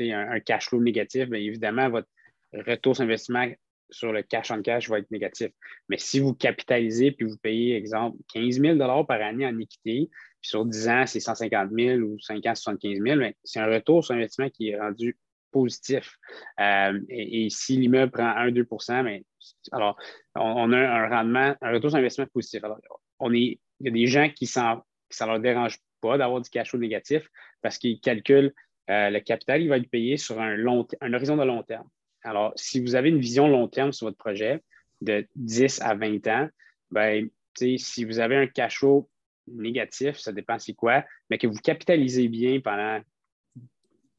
un, 0.00 0.40
cash 0.40 0.68
flow 0.68 0.82
négatif, 0.82 1.28
bien 1.28 1.40
évidemment, 1.40 1.88
votre 1.88 2.08
retour 2.52 2.96
sur 2.96 3.04
investissement 3.04 3.46
sur 3.92 4.12
le 4.12 4.22
cash 4.22 4.50
on 4.52 4.62
cash 4.62 4.88
va 4.88 4.98
être 4.98 5.10
négatif. 5.10 5.48
Mais 5.88 5.98
si 5.98 6.20
vous 6.20 6.32
capitalisez 6.32 7.10
puis 7.12 7.26
vous 7.26 7.36
payez, 7.38 7.76
exemple, 7.76 8.18
15 8.32 8.60
000 8.60 8.78
par 9.04 9.20
année 9.20 9.46
en 9.46 9.58
équité, 9.58 10.08
puis 10.40 10.48
sur 10.48 10.64
10 10.64 10.88
ans, 10.88 11.06
c'est 11.06 11.20
150 11.20 11.70
000 11.76 11.98
ou 12.00 12.18
5 12.20 12.46
ans, 12.46 12.54
75 12.54 12.98
000, 13.02 13.20
c'est 13.44 13.60
un 13.60 13.66
retour 13.66 14.04
sur 14.04 14.14
investissement 14.14 14.48
qui 14.48 14.70
est 14.70 14.78
rendu 14.78 15.16
positif. 15.50 16.16
Euh, 16.60 17.00
et, 17.08 17.48
si 17.50 17.76
l'immeuble 17.76 18.12
prend 18.12 18.30
1-2 18.34 19.02
mais 19.02 19.24
alors, 19.72 19.98
on, 20.34 20.72
a 20.72 20.78
un 20.78 21.08
rendement, 21.08 21.54
un 21.60 21.72
retour 21.72 21.90
sur 21.90 21.98
investissement 21.98 22.26
positif. 22.32 22.62
Alors, 22.64 22.78
on 23.18 23.32
est, 23.32 23.58
il 23.80 23.86
y 23.86 23.88
a 23.88 23.92
des 23.92 24.06
gens 24.06 24.28
qui, 24.30 24.46
ça 24.46 24.82
ne 25.20 25.26
leur 25.26 25.40
dérange 25.40 25.78
pas 26.00 26.18
d'avoir 26.18 26.40
du 26.40 26.50
cash 26.50 26.70
flow 26.70 26.78
négatif 26.78 27.28
parce 27.62 27.78
qu'ils 27.78 28.00
calculent 28.00 28.52
euh, 28.90 29.10
le 29.10 29.20
capital, 29.20 29.62
il 29.62 29.68
va 29.68 29.76
être 29.76 29.88
payé 29.88 30.16
sur 30.16 30.40
un, 30.40 30.56
long, 30.56 30.86
un 31.00 31.14
horizon 31.14 31.36
de 31.36 31.44
long 31.44 31.62
terme. 31.62 31.88
Alors, 32.22 32.52
si 32.56 32.80
vous 32.80 32.96
avez 32.96 33.08
une 33.08 33.20
vision 33.20 33.48
long 33.48 33.68
terme 33.68 33.92
sur 33.92 34.06
votre 34.06 34.18
projet 34.18 34.62
de 35.00 35.26
10 35.36 35.80
à 35.82 35.94
20 35.94 36.26
ans, 36.26 36.48
ben, 36.90 37.28
si 37.54 38.04
vous 38.04 38.18
avez 38.18 38.36
un 38.36 38.46
cash 38.46 38.78
flow 38.78 39.08
négatif, 39.46 40.16
ça 40.16 40.32
dépend 40.32 40.58
c'est 40.58 40.74
quoi, 40.74 41.04
mais 41.28 41.38
que 41.38 41.46
vous 41.46 41.58
capitalisez 41.60 42.28
bien 42.28 42.60
pendant 42.60 43.00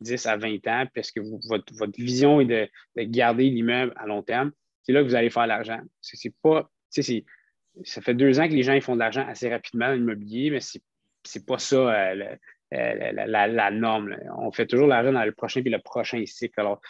10 0.01 0.25
à 0.25 0.37
20 0.37 0.67
ans, 0.67 0.85
parce 0.93 1.11
que 1.11 1.21
votre, 1.47 1.73
vision 1.97 2.41
est 2.41 2.45
de, 2.45 2.67
garder 3.03 3.49
l'immeuble 3.49 3.93
à 3.95 4.07
long 4.07 4.21
terme, 4.21 4.51
c'est 4.83 4.93
là 4.93 5.01
que 5.01 5.07
vous 5.07 5.15
allez 5.15 5.29
faire 5.29 5.47
l'argent. 5.47 5.79
C'est 6.01 6.33
pas, 6.41 6.69
ça 6.89 8.01
fait 8.01 8.13
deux 8.13 8.39
ans 8.39 8.47
que 8.47 8.53
les 8.53 8.63
gens 8.63 8.73
ils 8.73 8.81
font 8.81 8.95
de 8.95 8.99
l'argent 8.99 9.25
assez 9.27 9.49
rapidement 9.49 9.87
dans 9.87 9.93
l'immobilier, 9.93 10.49
mais 10.49 10.59
c'est 10.59 11.45
pas 11.45 11.59
ça 11.59 11.75
euh, 11.75 12.35
euh, 12.73 13.11
la, 13.13 13.71
norme. 13.71 14.17
On 14.37 14.51
fait 14.51 14.67
toujours 14.67 14.87
l'argent 14.87 15.13
dans 15.13 15.23
le 15.23 15.31
prochain 15.31 15.61
puis 15.61 15.71
le 15.71 15.79
prochain 15.79 16.23
cycle. 16.25 16.59
Alors, 16.59 16.81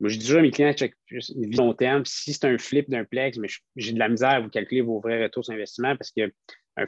moi, 0.00 0.10
je 0.10 0.18
dis 0.18 0.26
toujours 0.26 0.40
à 0.40 0.42
mes 0.42 0.50
clients, 0.50 0.72
check 0.72 0.94
une 1.10 1.48
vision 1.48 1.66
long 1.68 1.74
terme. 1.74 2.04
Si 2.04 2.34
c'est 2.34 2.44
un 2.46 2.58
flip 2.58 2.90
d'un 2.90 3.04
plex, 3.04 3.38
mais 3.38 3.48
j'ai 3.76 3.92
de 3.92 3.98
la 3.98 4.08
misère 4.08 4.30
à 4.30 4.40
vous 4.40 4.50
calculer 4.50 4.82
vos 4.82 5.00
vrais 5.00 5.22
retours 5.22 5.44
sur 5.44 5.54
investissement 5.54 5.96
parce 5.96 6.10
qu'un 6.10 6.28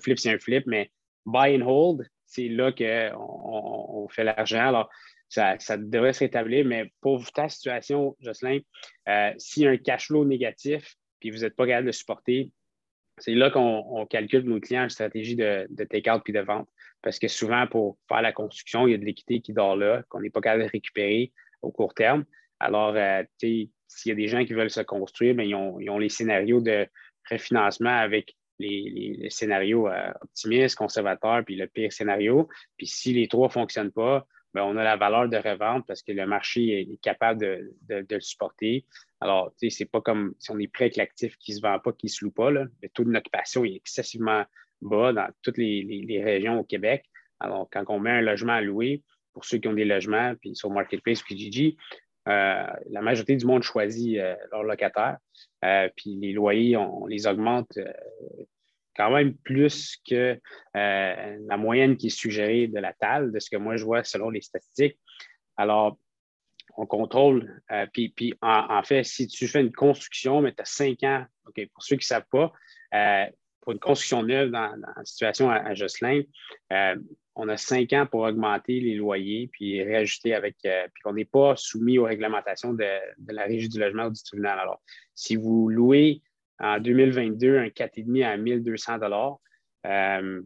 flip, 0.03 0.19
c'est 0.19 0.31
un 0.31 0.39
flip, 0.39 0.65
mais 0.67 0.91
buy 1.25 1.57
and 1.57 1.67
hold, 1.67 2.07
c'est 2.27 2.49
là 2.49 2.73
qu'on 2.73 4.03
on 4.03 4.09
fait 4.09 4.25
l'argent. 4.25 4.69
Alors, 4.69 4.91
ça, 5.29 5.57
devrait 5.77 6.13
se 6.13 6.21
rétablir. 6.21 6.65
Mais 6.65 6.93
pour 7.01 7.31
ta 7.33 7.49
situation, 7.49 8.17
Jocelyn, 8.21 8.61
euh, 9.09 9.33
s'il 9.39 9.65
y 9.65 9.67
a 9.67 9.71
un 9.71 9.77
cash 9.77 10.07
flow 10.07 10.25
négatif, 10.25 10.97
puis 11.21 11.31
vous 11.31 11.39
n'êtes 11.39 11.57
pas 11.57 11.67
capable 11.67 11.89
de 11.89 11.93
supporter, 11.93 12.53
c'est 13.19 13.35
là 13.35 13.51
qu'on 13.51 14.07
calcule 14.09 14.45
nos 14.45 14.61
clients 14.61 14.85
une 14.85 14.91
stratégie 14.91 15.35
de, 15.35 15.67
de 15.71 15.85
take-out 15.85 16.23
puis 16.25 16.33
de 16.33 16.41
vente. 16.41 16.69
Parce 17.03 17.19
que 17.19 17.29
souvent, 17.29 17.67
pour 17.67 17.99
faire 18.09 18.23
la 18.23 18.33
construction, 18.33 18.87
il 18.87 18.93
y 18.93 18.95
a 18.95 18.99
de 18.99 19.05
l'équité 19.05 19.41
qui 19.41 19.53
dort 19.53 19.77
là, 19.77 20.03
qu'on 20.09 20.21
n'est 20.21 20.31
pas 20.31 20.41
capable 20.41 20.65
de 20.65 20.71
récupérer 20.71 21.33
au 21.63 21.71
court 21.71 21.95
terme. 21.95 22.25
Alors, 22.61 22.95
euh, 22.97 23.23
s'il 23.39 23.71
y 24.07 24.11
a 24.11 24.15
des 24.15 24.29
gens 24.29 24.45
qui 24.45 24.53
veulent 24.53 24.71
se 24.71 24.81
construire, 24.81 25.35
bien, 25.35 25.45
ils, 25.45 25.55
ont, 25.91 25.99
les 25.99 26.09
scénarios 26.09 26.61
de 26.61 26.87
refinancement 27.31 27.97
avec 27.97 28.35
les, 28.59 29.29
scénarios 29.31 29.89
euh, 29.89 30.13
optimistes, 30.21 30.77
conservateurs, 30.77 31.45
puis 31.45 31.57
le 31.57 31.67
pire 31.67 31.93
scénario. 31.93 32.49
Puis 32.77 32.87
si 32.87 33.13
les 33.13 33.29
trois 33.29 33.49
ne 33.49 33.53
fonctionnent 33.53 33.93
pas, 33.93 34.27
bien, 34.55 34.65
on 34.65 34.77
a 34.77 34.85
la 34.85 34.97
valeur 34.97 35.29
de 35.29 35.37
revente 35.37 35.87
parce 35.87 36.03
que 36.03 36.13
le 36.13 36.27
marché 36.27 36.81
est 36.81 37.01
capable 37.03 37.41
de, 37.41 37.75
le 37.89 38.21
supporter. 38.21 38.85
Alors, 39.21 39.53
tu 39.59 39.69
sais, 39.69 39.79
c'est 39.79 39.91
pas 39.91 40.01
comme 40.01 40.35
si 40.39 40.51
on 40.51 40.59
est 40.59 40.73
prêt 40.73 40.85
avec 40.85 40.97
l'actif 40.97 41.37
qui 41.39 41.55
se 41.55 41.61
vend 41.61 41.79
pas, 41.79 41.93
qui 41.93 42.09
se 42.09 42.25
loue 42.25 42.31
pas. 42.31 42.51
Le 42.51 42.69
taux 42.95 43.05
d'occupation 43.05 43.65
est 43.65 43.75
excessivement 43.75 44.45
bas 44.81 45.13
dans 45.13 45.29
toutes 45.43 45.59
les, 45.59 46.23
régions 46.23 46.61
au 46.61 46.65
Québec. 46.65 47.05
Alors, 47.41 47.69
quand 47.71 47.85
on 47.89 48.01
met 48.01 48.11
un 48.11 48.21
logement 48.21 48.55
à 48.55 48.61
louer, 48.61 49.03
pour 49.33 49.45
ceux 49.45 49.59
qui 49.59 49.69
ont 49.69 49.75
des 49.75 49.85
logements, 49.85 50.35
puis 50.41 50.57
sur 50.57 50.71
Marketplace, 50.71 51.23
puis 51.23 51.39
Gigi, 51.39 51.77
euh, 52.29 52.67
la 52.91 53.01
majorité 53.01 53.37
du 53.37 53.47
monde 53.47 53.63
choisit 53.63 54.19
euh, 54.19 54.35
leur 54.51 54.65
locataire. 54.65 55.19
Euh, 55.65 55.89
puis 55.97 56.17
les 56.17 56.33
loyers, 56.33 56.77
on, 56.77 57.07
les 57.07 57.27
augmente 57.27 57.79
quand 58.99 59.11
même 59.11 59.35
plus 59.37 59.97
que 60.09 60.39
la 60.75 61.57
moyenne 61.57 61.97
qui 61.97 62.09
est 62.09 62.11
suggérée 62.11 62.67
de 62.67 62.79
la 62.79 62.93
TAL, 62.93 63.33
de 63.33 63.39
ce 63.39 63.49
que 63.49 63.57
moi 63.57 63.77
je 63.77 63.85
vois 63.85 64.05
selon 64.05 64.29
les 64.29 64.43
statistiques. 64.43 64.99
Alors, 65.57 65.99
on 66.77 66.85
contrôle. 66.85 67.63
puis, 67.93 68.11
puis 68.11 68.35
en, 68.43 68.83
fait, 68.83 69.05
si 69.05 69.27
tu 69.27 69.49
fais 69.49 69.61
une 69.61 69.73
construction, 69.73 70.43
mais 70.43 70.53
tu 70.53 70.63
as 70.63 70.67
cinq 70.67 71.03
ans, 71.05 71.25
OK, 71.47 71.67
pour 71.73 71.83
ceux 71.83 71.97
qui 71.97 72.05
ne 72.05 72.21
savent 72.21 72.29
pas, 72.31 72.53
pour 73.61 73.73
une 73.73 73.81
construction 73.81 74.23
neuve 74.23 74.51
dans, 74.51 74.75
la 74.97 75.05
situation 75.05 75.49
à, 75.51 75.75
Jocelyn, 75.75 76.23
on 77.39 77.49
a 77.49 77.57
cinq 77.57 77.93
ans 77.93 78.05
pour 78.05 78.23
augmenter 78.23 78.81
les 78.81 78.97
loyers 78.97 79.49
puis 79.53 79.83
réajuster 79.83 80.35
avec, 80.35 80.57
euh, 80.67 80.89
puis 80.93 81.03
qu'on 81.03 81.13
n'est 81.13 81.25
pas 81.25 81.55
soumis 81.57 81.97
aux 81.97 82.05
réglementations 82.05 82.75
de, 82.75 82.85
la 83.29 83.45
Régie 83.45 83.69
du 83.69 83.79
logement 83.79 84.07
ou 84.07 84.11
du 84.11 84.23
tribunal. 84.23 84.59
Alors, 84.59 84.83
si 85.15 85.37
vous 85.37 85.69
louez 85.69 86.21
en 86.61 86.79
2022 86.81 87.59
un 87.59 87.69
4,5 87.69 88.25
à 88.25 88.37
1200 88.37 88.99
dollars 88.99 89.39
euh, 89.87 90.43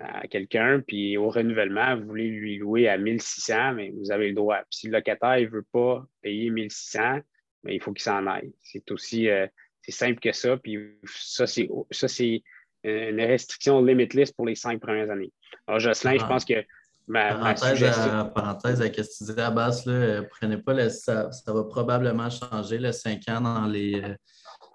à 0.00 0.26
quelqu'un, 0.28 0.82
puis 0.86 1.16
au 1.16 1.30
renouvellement, 1.30 1.96
vous 1.96 2.06
voulez 2.06 2.28
lui 2.28 2.58
louer 2.58 2.88
à 2.88 2.98
1600, 2.98 3.74
mais 3.74 3.92
vous 3.96 4.12
avez 4.12 4.28
le 4.28 4.34
droit. 4.34 4.58
Puis 4.58 4.80
si 4.80 4.86
le 4.88 4.92
locataire 4.92 5.40
ne 5.40 5.46
veut 5.46 5.66
pas 5.72 6.04
payer 6.20 6.50
1600, 6.50 7.20
mais 7.64 7.76
il 7.76 7.82
faut 7.82 7.92
qu'il 7.92 8.02
s'en 8.02 8.26
aille. 8.26 8.52
C'est 8.60 8.90
aussi 8.90 9.28
euh, 9.28 9.46
c'est 9.82 9.92
simple 9.92 10.20
que 10.20 10.32
ça. 10.32 10.56
Puis 10.56 10.78
ça, 11.04 11.46
c'est 11.46 12.42
une 12.84 13.20
restriction 13.20 13.82
limitless 13.82 14.32
pour 14.32 14.46
les 14.46 14.54
cinq 14.54 14.80
premières 14.80 15.10
années. 15.10 15.32
Alors, 15.66 15.80
Jocelyn, 15.80 16.16
je 16.18 16.24
ah. 16.24 16.28
pense 16.28 16.44
que 16.44 16.64
ma, 17.06 17.34
parenthèse, 17.34 17.82
à, 17.82 18.24
parenthèse 18.24 18.80
à 18.80 18.86
ce 18.86 18.90
que 18.90 19.02
tu 19.02 19.24
disais 19.24 19.40
à 19.40 19.50
base, 19.50 19.84
là, 19.86 19.92
euh, 19.92 20.22
prenez 20.30 20.58
pas 20.58 20.74
le, 20.74 20.88
ça, 20.88 21.30
ça, 21.32 21.52
va 21.52 21.64
probablement 21.64 22.30
changer 22.30 22.78
le 22.78 22.92
cinq 22.92 23.28
ans 23.28 23.40
dans 23.40 23.66
les, 23.66 24.00
euh, 24.02 24.14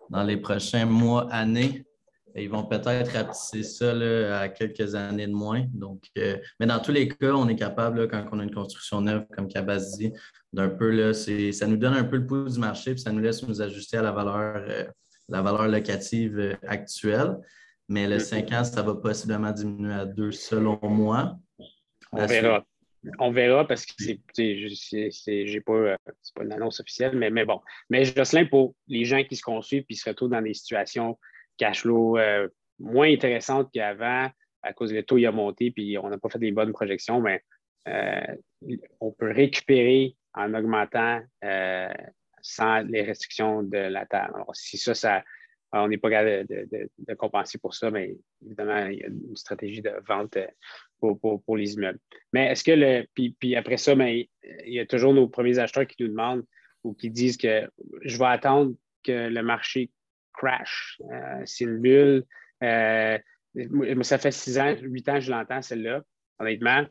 dans 0.10 0.24
les 0.24 0.38
prochains 0.38 0.86
mois, 0.86 1.28
années. 1.32 1.86
Ils 2.38 2.49
vont 2.49 2.66
peut-être 2.66 3.14
rapetisser 3.14 3.64
ça 3.64 3.93
là, 3.93 4.41
à 4.41 4.49
quelques 4.49 4.93
années 4.93 5.28
de 5.28 5.32
moins. 5.32 5.66
Donc, 5.74 6.03
euh, 6.18 6.38
mais 6.60 6.66
dans 6.66 6.80
tous 6.80 6.91
les 6.91 7.08
cas, 7.08 7.32
on 7.32 7.47
est 7.47 7.56
capable, 7.56 8.10
quand 8.10 8.26
on 8.34 8.39
a 8.39 8.43
une 8.43 8.53
construction 8.53 8.99
neuve, 8.99 9.26
comme 9.34 9.47
Cabas 9.47 9.95
dit, 9.97 10.12
d'un 10.51 10.68
peu, 10.68 10.89
là, 10.89 11.14
ça 11.14 11.68
nous 11.68 11.78
donne 11.78 11.93
un 11.93 12.03
peu 12.03 12.18
le 12.18 12.26
pouls 12.26 12.49
du 12.49 12.60
marché, 12.60 12.91
puis 12.91 13.01
ça 13.01 13.14
nous 13.14 13.22
laisse 13.22 13.41
nous 13.47 13.62
ajuster 13.62 13.97
à 13.97 14.01
la 14.01 14.12
valeur, 14.12 14.66
la 15.30 15.41
valeur 15.41 15.70
locative 15.70 16.58
actuelle. 16.68 17.38
Mais 17.88 18.08
le 18.08 18.20
5 18.20 18.51
ans, 18.51 18.64
ça 18.66 18.82
va 18.82 18.95
possiblement 18.95 19.51
diminuer 19.51 19.93
à 19.93 20.06
2 20.06 20.32
selon 20.32 20.78
moi. 20.84 21.38
On 22.12 22.26
verra. 22.26 22.66
On 23.20 23.32
verra 23.32 23.68
parce 23.68 23.86
que 23.86 23.93
c'est 24.32 25.47
j'ai 25.47 25.62
pas, 25.62 25.74
euh, 25.74 25.97
pas 26.36 26.43
une 26.43 26.53
annonce 26.53 26.80
officielle, 26.80 27.18
mais, 27.18 27.30
mais 27.30 27.45
bon. 27.45 27.62
Mais 27.89 28.06
Jocelyn, 28.06 28.45
pour 28.45 28.76
les 28.88 29.06
gens 29.06 29.24
qui 29.24 29.36
se 29.36 29.41
construisent 29.41 29.84
puis 29.84 29.95
se 29.95 30.10
retrouvent 30.10 30.30
dans 30.30 30.41
des 30.41 30.53
situations 30.53 31.18
cash 31.58 31.82
flow 31.82 32.18
euh, 32.18 32.47
moins 32.80 33.12
intéressantes 33.12 33.70
qu'avant, 33.74 34.30
à 34.62 34.74
cause 34.74 34.91
des 34.91 35.03
taux 35.03 35.18
il 35.18 35.26
a 35.26 35.32
monté 35.32 35.72
puis 35.72 35.97
on 35.97 36.10
n'a 36.10 36.18
pas 36.18 36.30
fait 36.30 36.39
des 36.39 36.51
bonnes 36.51 36.74
projections, 36.74 37.22
mais 37.22 37.41
euh, 37.88 38.36
on 38.99 39.12
peut 39.12 39.32
récupérer 39.32 40.16
en 40.34 40.53
augmentant 40.53 41.22
sans 42.41 42.82
les 42.82 43.01
restrictions 43.01 43.64
de 43.64 43.78
la 43.78 44.06
table. 44.06 44.34
Alors, 44.36 44.56
si 44.56 44.78
ça, 44.78 44.93
ça, 44.93 45.24
on 45.72 45.88
n'est 45.88 45.97
pas 45.97 46.10
capable 46.10 46.47
de, 46.47 47.14
compenser 47.16 47.58
pour 47.58 47.74
ça, 47.74 47.91
mais 47.91 48.16
évidemment, 48.45 48.86
il 48.86 48.99
y 48.99 49.03
a 49.03 49.08
une 49.08 49.36
stratégie 49.36 49.82
de 49.82 49.93
vente 50.08 50.38
euh, 51.06 51.56
les 51.58 51.74
immeubles. 51.74 51.99
Mais 52.34 52.47
est-ce 52.47 52.64
que 52.64 52.72
le. 52.72 53.06
Puis, 53.14 53.56
après 53.56 53.78
ça, 53.78 53.95
mais, 53.95 54.30
il 54.66 54.74
y 54.74 54.80
a 54.80 54.86
toujours 54.86 55.14
nos 55.14 55.28
premiers 55.28 55.60
acheteurs 55.60 55.88
qui 55.88 56.01
nous 56.01 56.10
demandent 56.10 56.43
ou 56.84 56.93
qui 56.93 57.10
disent 57.10 57.38
que 57.38 57.70
je 58.03 58.18
vais 58.18 58.26
attendre 58.26 58.74
que 59.03 59.30
le 59.30 59.43
marché 59.43 59.91
crash. 60.34 60.99
Euh, 61.12 61.41
c'est 61.45 61.64
une 61.64 61.80
bulle. 61.80 62.24
Euh, 62.64 63.18
ça 64.01 64.18
fait 64.18 64.32
six 64.32 64.60
ans, 64.60 64.76
huit 64.82 65.08
ans 65.10 65.16
que 65.16 65.22
je 65.22 65.32
l'entends, 65.32 65.62
celle-là, 65.62 66.03
honnêtement. 66.39 66.84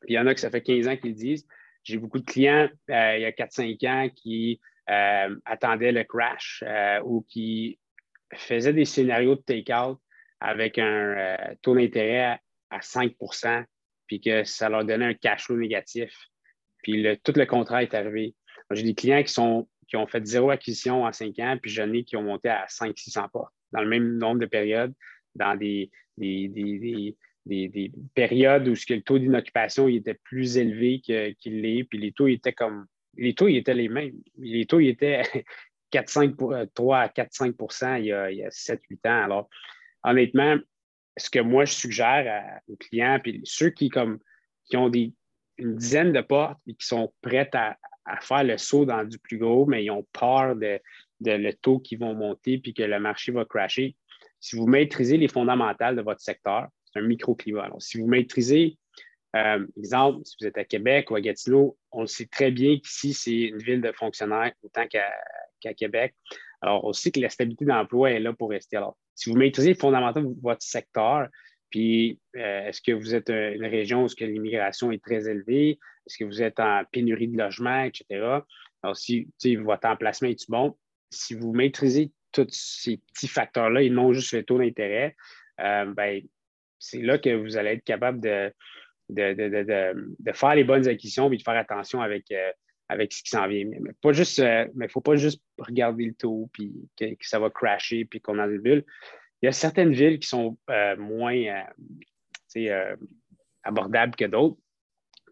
Puis 0.00 0.10
il 0.10 0.14
y 0.14 0.18
en 0.18 0.26
a 0.26 0.34
que 0.34 0.40
ça 0.40 0.50
fait 0.50 0.62
15 0.62 0.88
ans 0.88 0.96
qu'ils 0.96 1.14
disent. 1.14 1.46
J'ai 1.84 1.98
beaucoup 1.98 2.18
de 2.18 2.24
clients 2.24 2.68
il 2.88 3.20
y 3.20 3.24
a 3.24 3.30
4-5 3.30 3.86
ans 3.86 4.08
qui 4.14 4.60
attendaient 4.86 5.92
le 5.92 6.04
crash 6.04 6.64
ou 7.04 7.24
qui 7.28 7.78
faisait 8.34 8.72
des 8.72 8.86
scénarios 8.86 9.36
de 9.36 9.42
take-out 9.42 10.00
avec 10.44 10.78
un 10.78 10.84
euh, 10.84 11.36
taux 11.62 11.74
d'intérêt 11.74 12.38
à, 12.74 12.80
5% 12.80 13.64
puis 14.06 14.20
que 14.20 14.44
ça 14.44 14.68
leur 14.68 14.84
donnait 14.84 15.06
un 15.06 15.14
cash 15.14 15.44
flow 15.44 15.56
négatif. 15.56 16.14
Puis 16.82 17.06
tout 17.24 17.32
le 17.34 17.46
contrat 17.46 17.82
est 17.82 17.94
arrivé. 17.94 18.34
J'ai 18.70 18.82
des 18.82 18.94
clients 18.94 19.22
qui, 19.22 19.32
sont, 19.32 19.66
qui 19.88 19.96
ont 19.96 20.06
fait 20.06 20.26
zéro 20.26 20.50
acquisition 20.50 21.04
en 21.04 21.12
5 21.12 21.38
ans, 21.38 21.58
puis 21.60 21.70
j'en 21.70 21.90
ai 21.92 22.04
qui 22.04 22.16
ont 22.16 22.22
monté 22.22 22.48
à 22.50 22.66
500-600 22.66 23.30
pas 23.30 23.50
dans 23.74 23.82
le 23.82 23.88
même 23.88 24.18
nombre 24.18 24.40
de 24.40 24.46
périodes, 24.46 24.94
dans 25.34 25.56
des, 25.56 25.90
des, 26.16 27.22
périodes 28.14 28.68
où 28.68 28.74
le 28.88 29.00
taux 29.00 29.18
d'inoccupation 29.18 29.88
était 29.88 30.14
plus 30.14 30.56
élevé 30.56 31.00
qu'il 31.00 31.60
l'est, 31.60 31.84
puis 31.84 31.98
les 31.98 32.12
taux 32.12 32.28
étaient 32.28 32.52
comme. 32.52 32.86
Les 33.16 33.34
taux, 33.34 33.48
étaient 33.48 33.74
les 33.74 33.88
mêmes. 33.88 34.14
Les 34.38 34.66
taux, 34.66 34.80
étaient 34.80 35.22
4, 35.90 36.66
3 36.74 36.96
euh, 36.96 37.00
à 37.00 37.08
4-5 37.08 38.00
il 38.00 38.06
y 38.06 38.12
a, 38.12 38.48
7-8 38.48 38.78
ans. 39.06 39.24
Alors, 39.24 39.48
honnêtement, 40.02 40.56
ce 41.16 41.30
que 41.30 41.38
moi, 41.38 41.64
je 41.64 41.72
suggère 41.72 42.60
aux 42.68 42.76
clients, 42.76 43.18
puis 43.22 43.40
ceux 43.44 43.70
qui, 43.70 43.88
comme, 43.88 44.18
qui 44.64 44.76
ont 44.76 44.88
des, 44.88 45.12
une 45.58 45.76
dizaine 45.76 46.12
de 46.12 46.20
portes 46.20 46.58
et 46.66 46.74
qui 46.74 46.86
sont 46.86 47.12
prêts 47.22 47.50
à, 47.54 47.76
faire 48.20 48.44
le 48.44 48.58
saut 48.58 48.84
dans 48.84 49.04
du 49.04 49.18
plus 49.18 49.38
gros, 49.38 49.64
mais 49.66 49.84
ils 49.84 49.90
ont 49.90 50.06
peur 50.12 50.56
de, 50.56 50.80
le 51.20 51.52
taux 51.52 51.78
qui 51.78 51.96
vont 51.96 52.14
monter 52.14 52.58
puis 52.58 52.74
que 52.74 52.82
le 52.82 53.00
marché 53.00 53.32
va 53.32 53.44
crasher. 53.44 53.96
Si 54.40 54.56
vous 54.56 54.66
maîtrisez 54.66 55.16
les 55.16 55.28
fondamentales 55.28 55.96
de 55.96 56.02
votre 56.02 56.20
secteur, 56.20 56.68
c'est 56.84 56.98
un 56.98 57.02
microclimat. 57.02 57.64
Alors, 57.64 57.80
si 57.80 57.98
vous 57.98 58.06
maîtrisez, 58.06 58.76
euh, 59.36 59.66
exemple, 59.78 60.20
si 60.24 60.36
vous 60.38 60.46
êtes 60.46 60.58
à 60.58 60.64
Québec 60.64 61.10
ou 61.10 61.16
à 61.16 61.20
Gatineau, 61.20 61.78
on 61.92 62.06
sait 62.06 62.26
très 62.26 62.50
bien 62.50 62.76
qu'ici, 62.78 63.14
c'est 63.14 63.34
une 63.34 63.58
ville 63.58 63.80
de 63.80 63.92
fonctionnaires 63.92 64.52
autant 64.62 64.86
qu'à 64.86 65.06
à 65.64 65.72
Québec. 65.72 66.14
Alors, 66.64 66.86
aussi 66.86 67.12
que 67.12 67.20
la 67.20 67.28
stabilité 67.28 67.66
d'emploi 67.66 68.12
est 68.12 68.20
là 68.20 68.32
pour 68.32 68.48
rester. 68.48 68.78
Alors, 68.78 68.96
si 69.14 69.28
vous 69.28 69.36
maîtrisez 69.36 69.74
fondamentalement 69.74 70.32
votre 70.42 70.62
secteur, 70.62 71.28
puis 71.68 72.18
euh, 72.36 72.68
est-ce 72.68 72.80
que 72.80 72.92
vous 72.92 73.14
êtes 73.14 73.28
euh, 73.28 73.52
une 73.54 73.66
région 73.66 74.06
où 74.06 74.08
l'immigration 74.18 74.90
est 74.90 75.04
très 75.04 75.28
élevée? 75.28 75.78
Est-ce 76.06 76.16
que 76.16 76.24
vous 76.24 76.42
êtes 76.42 76.58
en 76.60 76.82
pénurie 76.90 77.28
de 77.28 77.36
logement, 77.36 77.82
etc.? 77.82 78.06
Alors, 78.82 78.96
si 78.96 79.28
votre 79.56 79.86
emplacement 79.86 80.30
est 80.30 80.50
bon, 80.50 80.74
si 81.10 81.34
vous 81.34 81.52
maîtrisez 81.52 82.12
tous 82.32 82.46
ces 82.48 82.96
petits 83.12 83.28
facteurs-là 83.28 83.82
et 83.82 83.90
non 83.90 84.14
juste 84.14 84.32
le 84.32 84.42
taux 84.42 84.56
d'intérêt, 84.56 85.16
euh, 85.60 85.84
ben, 85.94 86.22
c'est 86.78 87.02
là 87.02 87.18
que 87.18 87.28
vous 87.28 87.58
allez 87.58 87.72
être 87.72 87.84
capable 87.84 88.22
de, 88.22 88.50
de, 89.10 90.32
faire 90.32 90.54
les 90.54 90.64
bonnes 90.64 90.88
acquisitions 90.88 91.30
et 91.30 91.36
de 91.36 91.42
faire 91.42 91.58
attention 91.58 92.00
avec 92.00 92.32
avec 92.88 93.12
ce 93.12 93.22
qui 93.22 93.30
s'en 93.30 93.46
vient. 93.46 93.64
Mais, 93.80 93.92
pas 94.00 94.12
juste, 94.12 94.38
euh, 94.38 94.66
mais 94.74 94.88
faut 94.88 95.00
pas 95.00 95.16
juste 95.16 95.42
regarder 95.58 96.06
le 96.06 96.14
taux 96.14 96.48
puis 96.52 96.72
que, 96.96 97.06
ça 97.20 97.38
va 97.38 97.50
crasher 97.50 98.04
puis 98.04 98.20
qu'on 98.20 98.38
a 98.38 98.48
des 98.48 98.58
bulles. 98.58 98.84
Il 99.42 99.46
y 99.46 99.48
a 99.48 99.52
certaines 99.52 99.92
villes 99.92 100.18
qui 100.18 100.28
sont 100.28 100.58
euh, 100.70 100.96
moins 100.96 101.64
euh, 102.56 102.96
abordables 103.62 104.16
que 104.16 104.24
d'autres, 104.24 104.56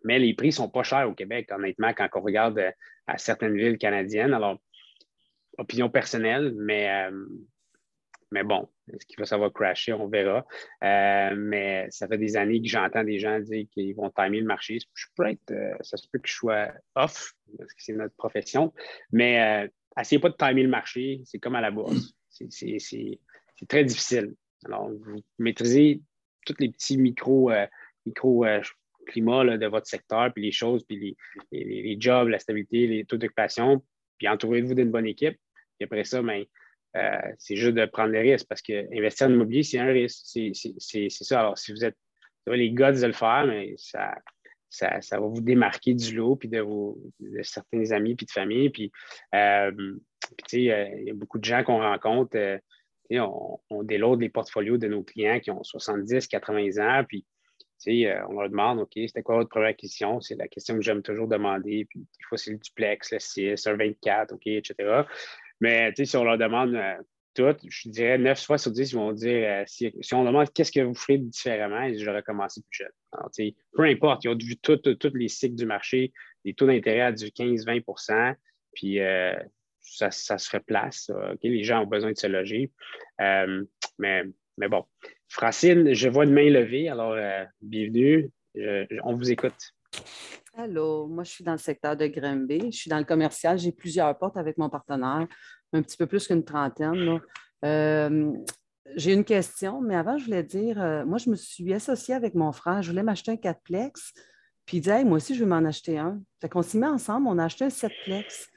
mais 0.05 0.19
les 0.19 0.35
prix 0.35 0.53
sont 0.53 0.69
pas 0.69 0.83
chers 0.83 1.09
au 1.09 1.15
Québec, 1.15 1.51
honnêtement, 1.53 1.93
quand 1.95 2.09
on 2.15 2.21
regarde 2.21 2.61
à 3.07 3.19
certaines 3.19 3.57
villes 3.57 3.79
canadiennes. 3.79 4.35
Alors, 4.35 4.59
opinion 5.59 5.89
personnelle, 5.89 6.55
mais 6.57 7.11
mais 8.33 8.45
bon, 8.45 8.67
est-ce 8.93 9.05
qu'il 9.07 9.19
va 9.19 9.27
savoir 9.27 9.53
crasher? 9.53 9.93
On 9.93 10.09
verra. 10.09 10.45
Euh, 10.83 11.35
mais 11.37 11.87
ça 11.91 12.09
fait 12.09 12.17
des 12.17 12.37
années 12.37 12.63
que 12.63 12.69
j'entends 12.69 13.05
des 13.05 13.19
gens 13.19 13.39
dire 13.39 13.67
qu'ils 13.71 13.95
vont 13.95 14.11
timer 14.11 14.41
le 14.41 14.47
marché. 14.47 14.79
Je 14.95 15.07
peux 15.15 15.29
être, 15.29 15.51
euh, 15.51 15.75
ça 15.83 15.99
se 15.99 16.09
peut 16.09 16.19
que 16.19 16.29
je 16.29 16.35
sois 16.35 16.73
off, 16.95 17.35
parce 17.59 17.73
que 17.75 17.83
c'est 17.83 17.93
notre 17.93 18.17
profession. 18.17 18.73
Mais 19.13 19.65
euh, 19.65 19.69
essayez 20.01 20.19
pas 20.19 20.31
de 20.31 20.37
timer 20.37 20.63
le 20.63 20.71
marché, 20.71 21.21
c'est 21.27 21.39
comme 21.39 21.55
à 21.55 21.61
la 21.61 21.71
bourse. 21.71 22.15
C'est 22.31 23.69
très 23.69 23.85
difficile. 23.85 24.35
Alors, 24.65 24.91
vous 24.91 25.21
maîtrisez 25.39 26.01
tous 26.47 26.57
les 26.59 26.71
petits 26.71 26.97
micro, 26.97 27.53
micro 28.07 28.47
climats 29.07 29.59
de 29.59 29.67
votre 29.67 29.87
secteur, 29.87 30.33
puis 30.33 30.43
les 30.43 30.53
choses, 30.53 30.85
puis 30.85 31.17
les, 31.53 31.65
les, 31.65 31.97
jobs, 32.01 32.29
la 32.29 32.39
stabilité, 32.39 32.87
les 32.87 33.05
taux 33.05 33.19
d'occupation, 33.19 33.85
puis 34.17 34.27
entourez-vous 34.27 34.75
d'une 34.75 34.91
bonne 34.91 35.07
équipe. 35.07 35.39
Et 35.79 35.85
après 35.85 36.05
ça, 36.05 36.23
ben, 36.23 36.45
c'est 37.39 37.57
juste 37.57 37.75
de 37.75 37.85
prendre 37.87 38.11
les 38.11 38.21
risques 38.21 38.47
parce 38.49 38.63
que 38.63 38.87
investir 38.97 39.27
en 39.27 39.31
immobilier, 39.31 39.63
c'est 39.63 39.79
un 39.79 39.87
risque. 39.87 40.21
C'est 40.27 41.09
ça. 41.11 41.41
Alors, 41.41 41.59
si 41.59 41.73
vous 41.73 41.85
êtes 41.85 41.97
les 42.47 42.73
gars 42.73 42.93
de 42.93 43.07
le 43.07 43.13
faire, 43.13 43.45
mais 43.47 43.75
ça, 43.77 44.15
ça, 44.69 44.99
va 45.21 45.27
vous 45.27 45.41
démarquer 45.41 45.95
du 45.95 46.17
lot, 46.17 46.37
puis 46.37 46.49
de, 46.49 46.61
vos, 46.61 46.99
certains 47.43 47.91
amis, 47.93 48.15
puis 48.15 48.27
de 48.27 48.33
famille. 48.33 48.71
Puis, 48.71 48.91
euh, 49.35 49.71
il 50.53 50.63
y 50.63 51.11
a 51.11 51.15
beaucoup 51.15 51.39
de 51.39 51.45
gens 51.45 51.63
qu'on 51.63 51.79
rencontre. 51.79 52.37
Euh, 52.37 52.59
on, 53.11 53.59
on 53.69 53.83
déloade 53.83 54.21
les 54.21 54.31
portfolios 54.31 54.79
de 54.79 54.89
nos 54.89 55.03
clients 55.03 55.39
qui 55.41 55.51
ont 55.51 55.63
70, 55.63 56.27
80 56.27 56.79
ans, 56.79 57.05
puis 57.07 57.27
euh, 57.89 58.21
on 58.29 58.41
leur 58.41 58.49
demande, 58.49 58.81
OK, 58.81 58.93
c'était 58.95 59.23
quoi 59.23 59.37
votre 59.37 59.51
première 59.51 59.71
acquisition? 59.71 60.21
C'est 60.21 60.37
la 60.37 60.49
question 60.49 60.77
que 60.77 60.83
j'aime 60.83 61.03
toujours 61.03 61.29
demander. 61.29 61.85
Puis, 61.89 62.01
des 62.01 62.25
fois, 62.29 62.39
c'est 62.39 62.53
le 62.53 62.59
duplex, 62.59 63.13
le 63.13 63.19
6, 63.19 63.67
un 63.67 63.77
24, 63.77 64.35
OK, 64.35 64.47
etc. 64.47 65.03
Mais 65.63 65.93
si 65.95 66.17
on 66.17 66.25
leur 66.25 66.39
demande 66.39 66.77
tout, 67.35 67.55
je 67.69 67.89
dirais 67.89 68.19
9 68.19 68.45
fois 68.45 68.59
sur 68.59 68.73
10, 68.73 68.91
ils 68.91 68.97
vont 68.97 69.13
dire 69.13 69.49
euh, 69.49 69.63
si, 69.67 69.93
on 70.13 70.25
demande 70.25 70.53
qu'est-ce 70.53 70.73
que 70.73 70.81
vous 70.81 70.95
ferez 70.95 71.19
différemment, 71.19 71.89
j'aurais 71.97 72.25
commencé 72.25 72.61
plus 72.69 72.85
jeune. 72.85 73.53
peu 73.73 73.85
importe, 73.85 74.25
ils 74.25 74.29
ont 74.29 74.37
vu 74.37 74.57
tous 74.57 74.81
les 75.15 75.29
cycles 75.29 75.55
du 75.55 75.65
marché, 75.65 76.13
les 76.45 76.53
taux 76.53 76.67
d'intérêt 76.67 77.01
à 77.03 77.13
du 77.13 77.27
15-20% 77.27 78.35
puis 78.75 78.99
euh, 78.99 79.35
ça, 79.81 80.11
se 80.11 80.49
fait 80.49 80.65
place. 80.65 81.13
Les 81.43 81.63
gens 81.63 81.85
ont 81.85 81.87
besoin 81.87 82.11
de 82.11 82.19
se 82.19 82.27
loger. 82.27 82.73
Euh, 83.21 83.63
mais, 83.99 84.25
mais 84.59 84.69
bon. 84.69 84.85
Francine, 85.29 85.95
je 85.95 86.09
vois 86.09 86.25
une 86.25 86.33
main 86.33 86.51
levée, 86.51 86.89
alors 86.89 87.17
bienvenue. 87.61 88.31
on 89.05 89.15
vous 89.15 89.31
écoute. 89.31 89.75
Allô, 90.55 91.07
moi 91.07 91.25
je 91.25 91.31
suis 91.31 91.45
dans 91.45 91.53
le 91.53 91.59
secteur 91.59 91.97
de 91.97 92.07
Grimby. 92.07 92.71
Je 92.73 92.77
suis 92.77 92.91
dans 92.91 92.99
le 92.99 93.05
commercial. 93.05 93.59
J'ai 93.59 93.73
plusieurs 93.73 94.17
portes 94.19 94.37
avec 94.37 94.59
mon 94.59 94.69
partenaire 94.69 95.27
un 95.73 95.83
petit 95.83 95.97
peu 95.97 96.07
plus 96.07 96.27
qu'une 96.27 96.45
trentaine. 96.45 97.21
Euh, 97.65 98.33
j'ai 98.97 99.13
une 99.13 99.25
question, 99.25 99.81
mais 99.81 99.97
avant, 99.97 100.19
je 100.19 100.27
voulais 100.27 100.43
dire, 100.43 100.81
euh, 100.81 101.05
moi, 101.05 101.19
je 101.19 101.31
me 101.31 101.37
suis 101.37 101.73
associée 101.73 102.15
avec 102.15 102.35
mon 102.35 102.53
frère. 102.53 102.83
Je 102.83 102.91
voulais 102.91 103.03
m'acheter 103.03 103.33
un 103.33 103.37
4plex. 103.37 104.13
Puis 104.67 104.79
il 104.79 104.81
dit, 104.81 105.05
moi 105.05 105.17
aussi, 105.17 105.35
je 105.35 105.45
veux 105.45 105.49
m'en 105.49 105.65
acheter 105.65 105.99
un. 105.99 106.21
Fait 106.41 106.49
qu'on 106.49 106.63
s'y 106.63 106.79
met 106.79 106.87
ensemble, 106.87 107.27
on 107.29 107.39
a 107.39 107.45
acheté 107.45 107.65
un 107.65 107.69
7plex. 107.69 108.49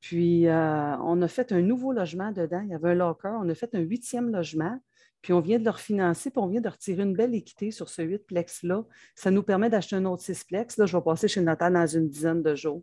Puis 0.00 0.46
euh, 0.46 0.96
on 0.98 1.20
a 1.22 1.28
fait 1.28 1.52
un 1.52 1.60
nouveau 1.60 1.92
logement 1.92 2.32
dedans. 2.32 2.60
Il 2.64 2.70
y 2.70 2.74
avait 2.74 2.90
un 2.90 2.94
locker. 2.94 3.32
On 3.40 3.48
a 3.48 3.54
fait 3.54 3.74
un 3.74 3.80
huitième 3.80 4.30
logement. 4.30 4.78
Puis 5.22 5.32
on 5.32 5.40
vient 5.40 5.58
de 5.58 5.64
le 5.64 5.70
refinancer, 5.70 6.30
puis 6.30 6.38
on 6.38 6.46
vient 6.46 6.60
de 6.60 6.68
retirer 6.68 7.02
une 7.02 7.14
belle 7.14 7.34
équité 7.34 7.70
sur 7.70 7.88
ce 7.88 8.02
8-plex-là. 8.02 8.84
Ça 9.14 9.30
nous 9.30 9.42
permet 9.42 9.68
d'acheter 9.68 9.96
un 9.96 10.04
autre 10.04 10.22
6-plex. 10.22 10.78
Là, 10.78 10.86
je 10.86 10.96
vais 10.96 11.02
passer 11.02 11.28
chez 11.28 11.40
Nathan 11.40 11.70
dans 11.70 11.86
une 11.86 12.08
dizaine 12.08 12.42
de 12.42 12.54
jours. 12.54 12.82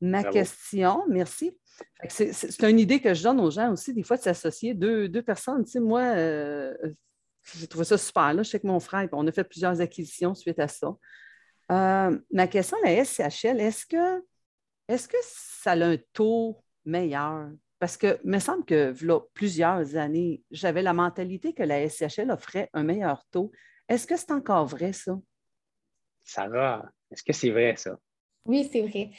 Ma 0.00 0.24
question, 0.24 1.04
merci. 1.08 1.56
C'est 2.08 2.62
une 2.62 2.78
idée 2.78 3.00
que 3.00 3.14
je 3.14 3.22
donne 3.22 3.40
aux 3.40 3.50
gens 3.50 3.72
aussi, 3.72 3.92
des 3.92 4.02
fois, 4.02 4.16
de 4.16 4.22
s'associer 4.22 4.74
deux, 4.74 5.08
deux, 5.08 5.22
personnes. 5.22 5.64
Tu 5.64 5.72
sais, 5.72 5.80
moi, 5.80 6.02
euh, 6.02 6.74
j'ai 7.56 7.66
trouvé 7.66 7.84
ça 7.84 7.98
super. 7.98 8.32
Là. 8.34 8.42
Je 8.42 8.50
sais 8.50 8.60
que 8.60 8.66
mon 8.66 8.80
frère, 8.80 9.08
on 9.12 9.26
a 9.26 9.32
fait 9.32 9.44
plusieurs 9.44 9.80
acquisitions 9.80 10.34
suite 10.34 10.58
à 10.58 10.68
ça. 10.68 10.96
Euh, 11.70 12.18
ma 12.32 12.46
question, 12.46 12.76
la 12.84 13.04
SCHL, 13.04 13.60
est-ce 13.60 13.86
que, 13.86 14.24
est 14.88 15.08
que 15.08 15.16
ça 15.22 15.72
a 15.72 15.84
un 15.84 15.96
taux 16.12 16.62
meilleur? 16.84 17.50
Parce 17.78 17.96
que 17.96 18.18
il 18.24 18.30
me 18.30 18.38
semble 18.38 18.64
que 18.64 18.94
là, 19.04 19.20
plusieurs 19.34 19.96
années, 19.96 20.42
j'avais 20.50 20.82
la 20.82 20.92
mentalité 20.92 21.52
que 21.52 21.62
la 21.62 21.88
SCHL 21.88 22.30
offrait 22.30 22.70
un 22.72 22.82
meilleur 22.82 23.24
taux. 23.30 23.52
Est-ce 23.88 24.06
que 24.06 24.16
c'est 24.16 24.32
encore 24.32 24.66
vrai, 24.66 24.92
ça? 24.92 25.18
Ça 26.24 26.48
va. 26.48 26.90
Est-ce 27.10 27.22
que 27.22 27.32
c'est 27.32 27.50
vrai, 27.50 27.76
ça? 27.76 27.98
Oui, 28.44 28.68
c'est 28.70 28.82
vrai. 28.82 29.10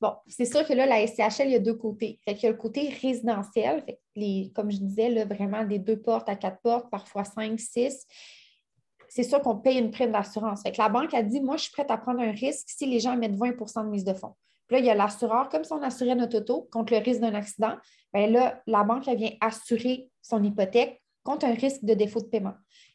Bon, 0.00 0.14
c'est 0.26 0.44
sûr 0.44 0.66
que 0.66 0.72
là, 0.72 0.86
la 0.86 1.06
SCHL, 1.06 1.46
il 1.46 1.52
y 1.52 1.56
a 1.56 1.60
deux 1.60 1.74
côtés. 1.74 2.20
Fait 2.24 2.32
il 2.32 2.42
y 2.42 2.46
a 2.46 2.50
le 2.50 2.56
côté 2.56 2.88
résidentiel, 2.88 3.84
les, 4.14 4.52
comme 4.54 4.70
je 4.70 4.78
disais, 4.78 5.10
là, 5.10 5.24
vraiment 5.24 5.64
des 5.64 5.78
deux 5.78 6.00
portes 6.00 6.28
à 6.28 6.36
quatre 6.36 6.60
portes, 6.60 6.90
parfois 6.90 7.24
cinq, 7.24 7.58
six. 7.60 8.06
C'est 9.08 9.22
sûr 9.22 9.40
qu'on 9.40 9.56
paye 9.56 9.78
une 9.78 9.90
prime 9.90 10.12
d'assurance. 10.12 10.62
Fait 10.62 10.76
la 10.76 10.88
banque 10.88 11.14
a 11.14 11.22
dit 11.22 11.40
Moi, 11.40 11.56
je 11.56 11.64
suis 11.64 11.72
prête 11.72 11.90
à 11.90 11.96
prendre 11.96 12.20
un 12.20 12.32
risque 12.32 12.68
si 12.68 12.86
les 12.86 13.00
gens 13.00 13.16
mettent 13.16 13.36
20% 13.36 13.84
de 13.84 13.90
mise 13.90 14.04
de 14.04 14.14
fonds. 14.14 14.34
Là, 14.70 14.78
il 14.78 14.84
y 14.84 14.90
a 14.90 14.94
l'assureur, 14.94 15.48
comme 15.48 15.64
si 15.64 15.72
on 15.72 15.82
assurait 15.82 16.14
notre 16.14 16.38
auto 16.38 16.68
contre 16.72 16.92
le 16.92 16.98
risque 16.98 17.20
d'un 17.20 17.34
accident. 17.34 17.76
Bien 18.12 18.26
là, 18.26 18.60
la 18.66 18.82
banque 18.82 19.08
vient 19.08 19.30
assurer 19.40 20.10
son 20.22 20.42
hypothèque 20.42 21.00
contre 21.22 21.46
un 21.46 21.54
risque 21.54 21.84
de 21.84 21.94
défaut 21.94 22.20
de 22.20 22.26
paiement. 22.26 22.54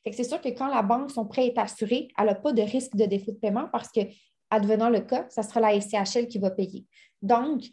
c'est 0.09 0.23
sûr 0.23 0.39
que 0.39 0.49
quand 0.49 0.67
la 0.67 0.81
banque, 0.81 1.11
son 1.11 1.25
prêt 1.25 1.47
est 1.47 1.57
assuré, 1.57 2.07
elle 2.17 2.27
n'a 2.27 2.35
pas 2.35 2.53
de 2.53 2.61
risque 2.61 2.95
de 2.95 3.05
défaut 3.05 3.31
de 3.31 3.37
paiement 3.37 3.67
parce 3.71 3.89
que 3.89 4.01
advenant 4.49 4.89
le 4.89 5.01
cas, 5.01 5.25
ça 5.29 5.43
sera 5.43 5.59
la 5.59 5.79
SCHL 5.79 6.27
qui 6.27 6.39
va 6.39 6.51
payer. 6.51 6.85
Donc, 7.21 7.63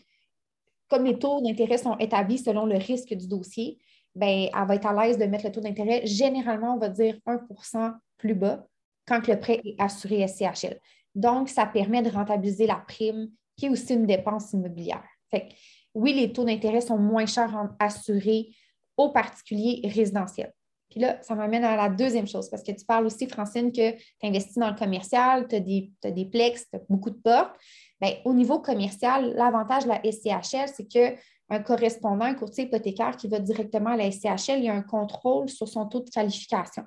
comme 0.89 1.05
les 1.05 1.19
taux 1.19 1.41
d'intérêt 1.41 1.79
sont 1.79 1.97
établis 1.99 2.39
selon 2.39 2.67
le 2.67 2.77
risque 2.77 3.15
du 3.15 3.29
dossier, 3.29 3.79
bien, 4.15 4.49
elle 4.53 4.67
va 4.67 4.75
être 4.75 4.87
à 4.87 5.07
l'aise 5.07 5.19
de 5.19 5.25
mettre 5.27 5.47
le 5.47 5.53
taux 5.53 5.61
d'intérêt. 5.61 6.07
Généralement, 6.07 6.75
on 6.75 6.79
va 6.79 6.89
dire 6.89 7.19
1% 7.27 7.95
plus 8.17 8.35
bas 8.35 8.67
quand 9.07 9.27
le 9.27 9.39
prêt 9.39 9.61
est 9.65 9.77
assuré 9.79 10.27
SCHL. 10.27 10.79
Donc, 11.15 11.49
ça 11.49 11.67
permet 11.67 12.03
de 12.03 12.11
rentabiliser 12.11 12.67
la 12.67 12.77
prime, 12.77 13.31
qui 13.59 13.67
est 13.67 13.69
aussi 13.69 13.93
une 13.93 14.07
dépense 14.07 14.53
immobilière. 14.55 15.05
Fait 15.31 15.49
oui, 15.95 16.15
les 16.15 16.33
taux 16.33 16.45
d'intérêt 16.45 16.81
sont 16.81 16.97
moins 16.97 17.27
chers 17.27 17.53
assurés 17.79 18.55
aux 18.97 19.11
particuliers 19.11 19.83
résidentiels. 19.85 20.53
Puis 20.91 21.01
là, 21.01 21.19
ça 21.23 21.35
m'amène 21.35 21.65
à 21.65 21.77
la 21.77 21.89
deuxième 21.91 22.27
chose, 22.27 22.49
parce 22.49 22.63
que 22.63 22.73
tu 22.73 22.85
parles 22.85 23.05
aussi, 23.05 23.27
Francine, 23.27 23.73
que 23.73 23.93
tu 23.93 23.99
investis 24.23 24.57
dans 24.57 24.71
le 24.71 24.77
commercial, 24.77 25.47
tu 25.47 25.57
as 25.57 25.61
des, 25.61 25.93
des 26.03 26.25
plex, 26.25 26.69
tu 26.71 26.77
as 26.77 26.81
beaucoup 26.89 27.11
de 27.11 27.17
portes. 27.17 27.55
Bien, 28.01 28.15
au 28.25 28.33
niveau 28.33 28.61
commercial, 28.61 29.35
l'avantage 29.35 29.85
de 29.85 29.89
la 29.89 30.01
SCHL, 30.03 30.73
c'est 30.75 30.87
qu'un 30.89 31.63
correspondant, 31.63 32.25
un 32.25 32.35
courtier 32.35 32.65
hypothécaire 32.65 33.17
qui 33.17 33.29
va 33.29 33.39
directement 33.39 33.91
à 33.91 33.97
la 33.97 34.11
SCHL, 34.11 34.59
il 34.59 34.65
y 34.65 34.69
a 34.69 34.75
un 34.75 34.83
contrôle 34.83 35.49
sur 35.49 35.69
son 35.69 35.87
taux 35.87 36.01
de 36.01 36.11
qualification. 36.11 36.85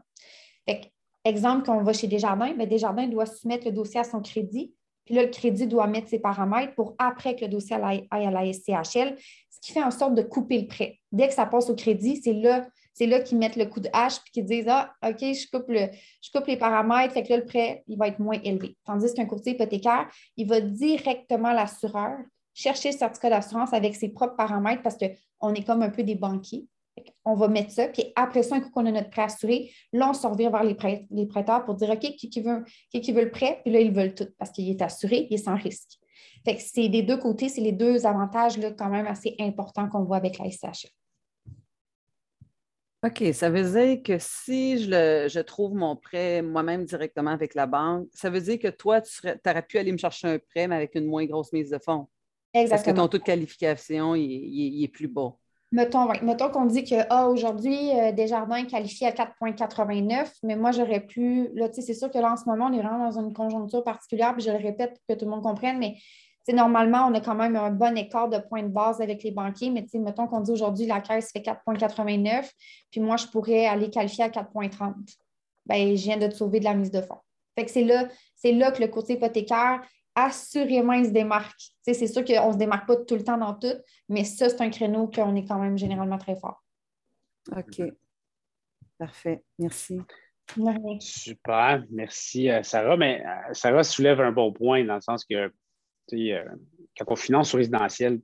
Fait 0.68 0.92
exemple, 1.24 1.66
quand 1.66 1.78
on 1.78 1.84
va 1.84 1.94
chez 1.94 2.08
Desjardins, 2.08 2.54
bien, 2.54 2.66
Desjardins 2.66 3.08
doit 3.08 3.28
soumettre 3.28 3.68
le 3.68 3.72
dossier 3.72 4.00
à 4.00 4.04
son 4.04 4.22
crédit. 4.22 4.74
Puis 5.12 5.18
là, 5.18 5.26
le 5.26 5.30
crédit 5.30 5.68
doit 5.68 5.88
mettre 5.88 6.08
ses 6.08 6.20
paramètres 6.20 6.74
pour 6.74 6.96
après 6.98 7.36
que 7.36 7.42
le 7.42 7.52
dossier 7.52 7.76
aille 7.76 8.08
à 8.10 8.32
la 8.32 8.54
SCHL, 8.54 9.18
ce 9.50 9.60
qui 9.62 9.74
fait 9.74 9.84
en 9.84 9.92
sorte 9.92 10.16
de 10.16 10.22
couper 10.22 10.58
le 10.58 10.68
prêt. 10.68 11.00
Dès 11.12 11.28
que 11.28 11.34
ça 11.34 11.46
passe 11.46 11.70
au 11.70 11.76
crédit, 11.76 12.22
c'est 12.24 12.32
là 12.32 12.66
c'est 12.94 13.08
là 13.08 13.20
qu'ils 13.20 13.38
mettent 13.38 13.58
le 13.58 13.66
coup 13.66 13.82
de 13.82 13.90
hache 13.92 14.20
et 14.20 14.32
qu'ils 14.32 14.46
disent 14.46 14.70
Ah, 14.70 14.94
OK, 15.06 15.20
je 15.20 15.50
coupe, 15.50 15.70
je 15.70 16.32
coupe 16.32 16.48
les 16.48 16.56
paramètres, 16.56 17.14
fait 17.14 17.24
que 17.24 17.30
là, 17.30 17.38
le 17.38 17.46
prêt, 17.46 17.84
il 17.88 17.98
va 17.98 18.08
être 18.08 18.20
moins 18.20 18.40
élevé. 18.42 18.78
Tandis 18.86 19.14
qu'un 19.14 19.26
courtier 19.26 19.54
hypothécaire, 19.54 20.08
il 20.38 20.48
va 20.48 20.62
directement 20.62 21.52
l'assureur 21.52 22.20
chercher 22.54 22.92
le 22.92 22.98
certificat 22.98 23.32
d'assurance 23.32 23.74
avec 23.74 23.96
ses 23.96 24.10
propres 24.10 24.38
paramètres 24.38 24.82
parce 24.82 24.96
qu'on 24.98 25.54
est 25.54 25.66
comme 25.66 25.82
un 25.82 25.90
peu 25.90 26.04
des 26.04 26.16
banquiers. 26.16 26.68
On 27.24 27.36
va 27.36 27.48
mettre 27.48 27.72
ça, 27.72 27.88
puis 27.88 28.06
après 28.16 28.44
ça, 28.44 28.56
un 28.56 28.60
coup 28.60 28.70
qu'on 28.70 28.86
a 28.86 28.92
notre 28.92 29.10
prêt 29.10 29.24
assuré, 29.24 29.72
là, 29.94 30.10
on 30.10 30.14
se 30.14 30.28
revient 30.28 30.50
vers 30.50 30.64
les, 30.64 30.76
les 31.10 31.26
prêteurs 31.26 31.64
pour 31.64 31.76
dire 31.76 31.90
OK, 31.90 32.00
qui, 32.00 32.30
qui, 32.30 32.42
veut, 32.42 32.64
qui, 32.90 33.12
veut 33.12 33.24
le 33.24 33.32
prêt? 33.32 33.62
Puis 33.64 33.72
là, 33.72 33.80
ils 33.80 33.94
veulent 33.94 34.14
tout 34.14 34.28
parce 34.38 34.52
qu'il 34.52 34.70
est 34.70 34.82
assuré, 34.82 35.28
il 35.30 35.34
est 35.36 35.46
sans 35.46 35.56
risque. 35.56 36.00
Fait 36.44 36.56
que 36.56 36.62
c'est 36.62 36.90
des 36.90 37.04
deux 37.04 37.18
côtés, 37.18 37.50
c'est 37.50 37.62
les 37.62 37.72
deux 37.72 38.06
avantages 38.06 38.58
là, 38.58 38.72
quand 38.72 38.90
même 38.90 39.08
assez 39.08 39.36
importants 39.40 39.88
qu'on 39.88 40.04
voit 40.04 40.18
avec 40.18 40.38
la 40.38 40.50
SHA. 40.50 40.90
OK, 43.04 43.24
ça 43.34 43.50
veut 43.50 43.64
dire 43.64 44.04
que 44.04 44.18
si 44.20 44.84
je, 44.84 45.40
trouve 45.42 45.74
mon 45.74 45.96
prêt 45.96 46.44
moi-même 46.44 46.86
directement 46.86 47.32
avec 47.32 47.56
la 47.56 47.66
banque, 47.66 48.08
ça 48.14 48.30
veut 48.30 48.42
dire 48.42 48.60
que 48.60 48.68
toi, 48.68 49.02
tu 49.02 49.28
aurais 49.28 49.64
pu 49.64 49.80
aller 49.80 49.92
me 49.92 49.98
chercher 49.98 50.28
un 50.28 50.38
prêt, 50.38 50.68
mais 50.68 50.76
avec 50.76 50.94
une 50.94 51.08
moins 51.08 51.26
grosse 51.26 51.52
mise 51.52 51.72
de 51.72 51.80
fonds. 51.80 52.08
Exactement. 52.54 52.70
Parce 52.70 52.84
que 52.84 53.02
ton 53.02 53.08
taux 53.08 53.18
de 53.18 53.24
qualification, 53.24 54.14
il, 54.14 54.84
est 54.84 54.88
plus 54.88 55.08
bas. 55.08 55.36
Mettons, 55.72 56.50
qu'on 56.52 56.66
dit 56.66 56.84
que 56.84 56.96
ah, 57.10 57.30
aujourd'hui, 57.30 57.98
euh, 57.98 58.12
Desjardins 58.12 58.58
est 58.58 58.68
qualifié 58.68 59.08
à 59.08 59.12
4,89, 59.12 60.30
mais 60.44 60.58
moi, 60.58 60.72
j'aurais 60.72 61.00
pu. 61.00 61.50
Là, 61.54 61.70
c'est 61.72 61.94
sûr 61.94 62.12
que 62.12 62.18
là, 62.18 62.34
en 62.34 62.38
ce 62.38 62.44
moment, 62.46 62.66
on 62.70 62.74
est 62.74 62.82
vraiment 62.82 63.10
dans 63.10 63.20
une 63.20 63.32
conjoncture 63.32 63.82
particulière, 63.84 64.34
puis 64.34 64.44
je 64.44 64.52
le 64.52 64.58
répète 64.58 64.96
pour 64.96 65.16
que 65.16 65.20
tout 65.20 65.26
le 65.26 65.32
monde 65.32 65.44
comprenne, 65.44 65.80
mais 65.80 65.96
normalement, 66.50 67.08
on 67.08 67.14
a 67.14 67.22
quand 67.22 67.36
même 67.36 67.56
un 67.56 67.72
bon 67.72 67.98
écart 67.98 68.28
de 68.28 68.38
points 68.38 68.64
de 68.64 68.68
base 68.68 69.00
avec 69.00 69.24
les 69.24 69.32
banquiers, 69.32 69.70
mais 69.70 69.86
mettons 69.94 70.28
qu'on 70.28 70.42
dit 70.42 70.52
aujourd'hui 70.52 70.88
la 70.88 71.00
caisse 71.00 71.32
fait 71.32 71.40
4,89, 71.40 72.52
puis 72.92 73.00
moi, 73.00 73.16
je 73.16 73.28
pourrais 73.28 73.66
aller 73.66 73.90
qualifier 73.90 74.26
à 74.26 74.30
4,30. 74.30 74.94
Bien, 75.68 75.96
je 75.96 76.04
viens 76.04 76.18
de 76.18 76.28
te 76.28 76.34
sauver 76.34 76.60
de 76.60 76.66
la 76.66 76.74
mise 76.74 76.92
de 76.92 77.02
fonds. 77.02 77.20
Fait 77.56 77.66
que 77.66 77.72
c'est 77.72 77.84
là, 77.84 78.08
c'est 78.36 78.52
là 78.52 78.72
que 78.72 78.82
le 78.82 78.88
côté 78.88 79.14
hypothécaire, 79.14 79.82
assurément, 80.16 80.94
il 80.94 81.06
se 81.06 81.12
démarque. 81.12 81.60
c'est 81.84 82.08
sûr 82.08 82.24
qu'on 82.26 82.48
ne 82.48 82.54
se 82.54 82.58
démarque 82.58 82.88
pas 82.88 82.98
tout 82.98 83.16
le 83.16 83.24
temps 83.24 83.38
dans 83.38 83.54
tout, 83.54 83.76
mais 84.10 84.24
ça, 84.24 84.50
c'est 84.50 84.62
un 84.62 84.70
créneau 84.70 85.08
qu'on 85.08 85.36
est 85.36 85.46
quand 85.46 85.60
même 85.60 85.78
généralement 85.78 86.18
très 86.18 86.36
fort. 86.36 86.64
OK. 87.56 87.82
Parfait. 88.98 89.44
Merci. 89.58 90.00
Super, 91.00 91.84
merci 91.90 92.50
euh, 92.50 92.62
Sarah. 92.62 92.98
Mais 92.98 93.24
euh, 93.26 93.54
Sarah 93.54 93.84
soulève 93.84 94.20
un 94.20 94.34
bon 94.34 94.52
point 94.52 94.84
dans 94.84 94.96
le 94.96 95.02
sens 95.02 95.24
que 95.24 95.50
euh, 96.14 96.44
quand 96.98 97.06
on 97.08 97.16
finance 97.16 97.54
au 97.54 97.58
résidentiel, 97.58 98.20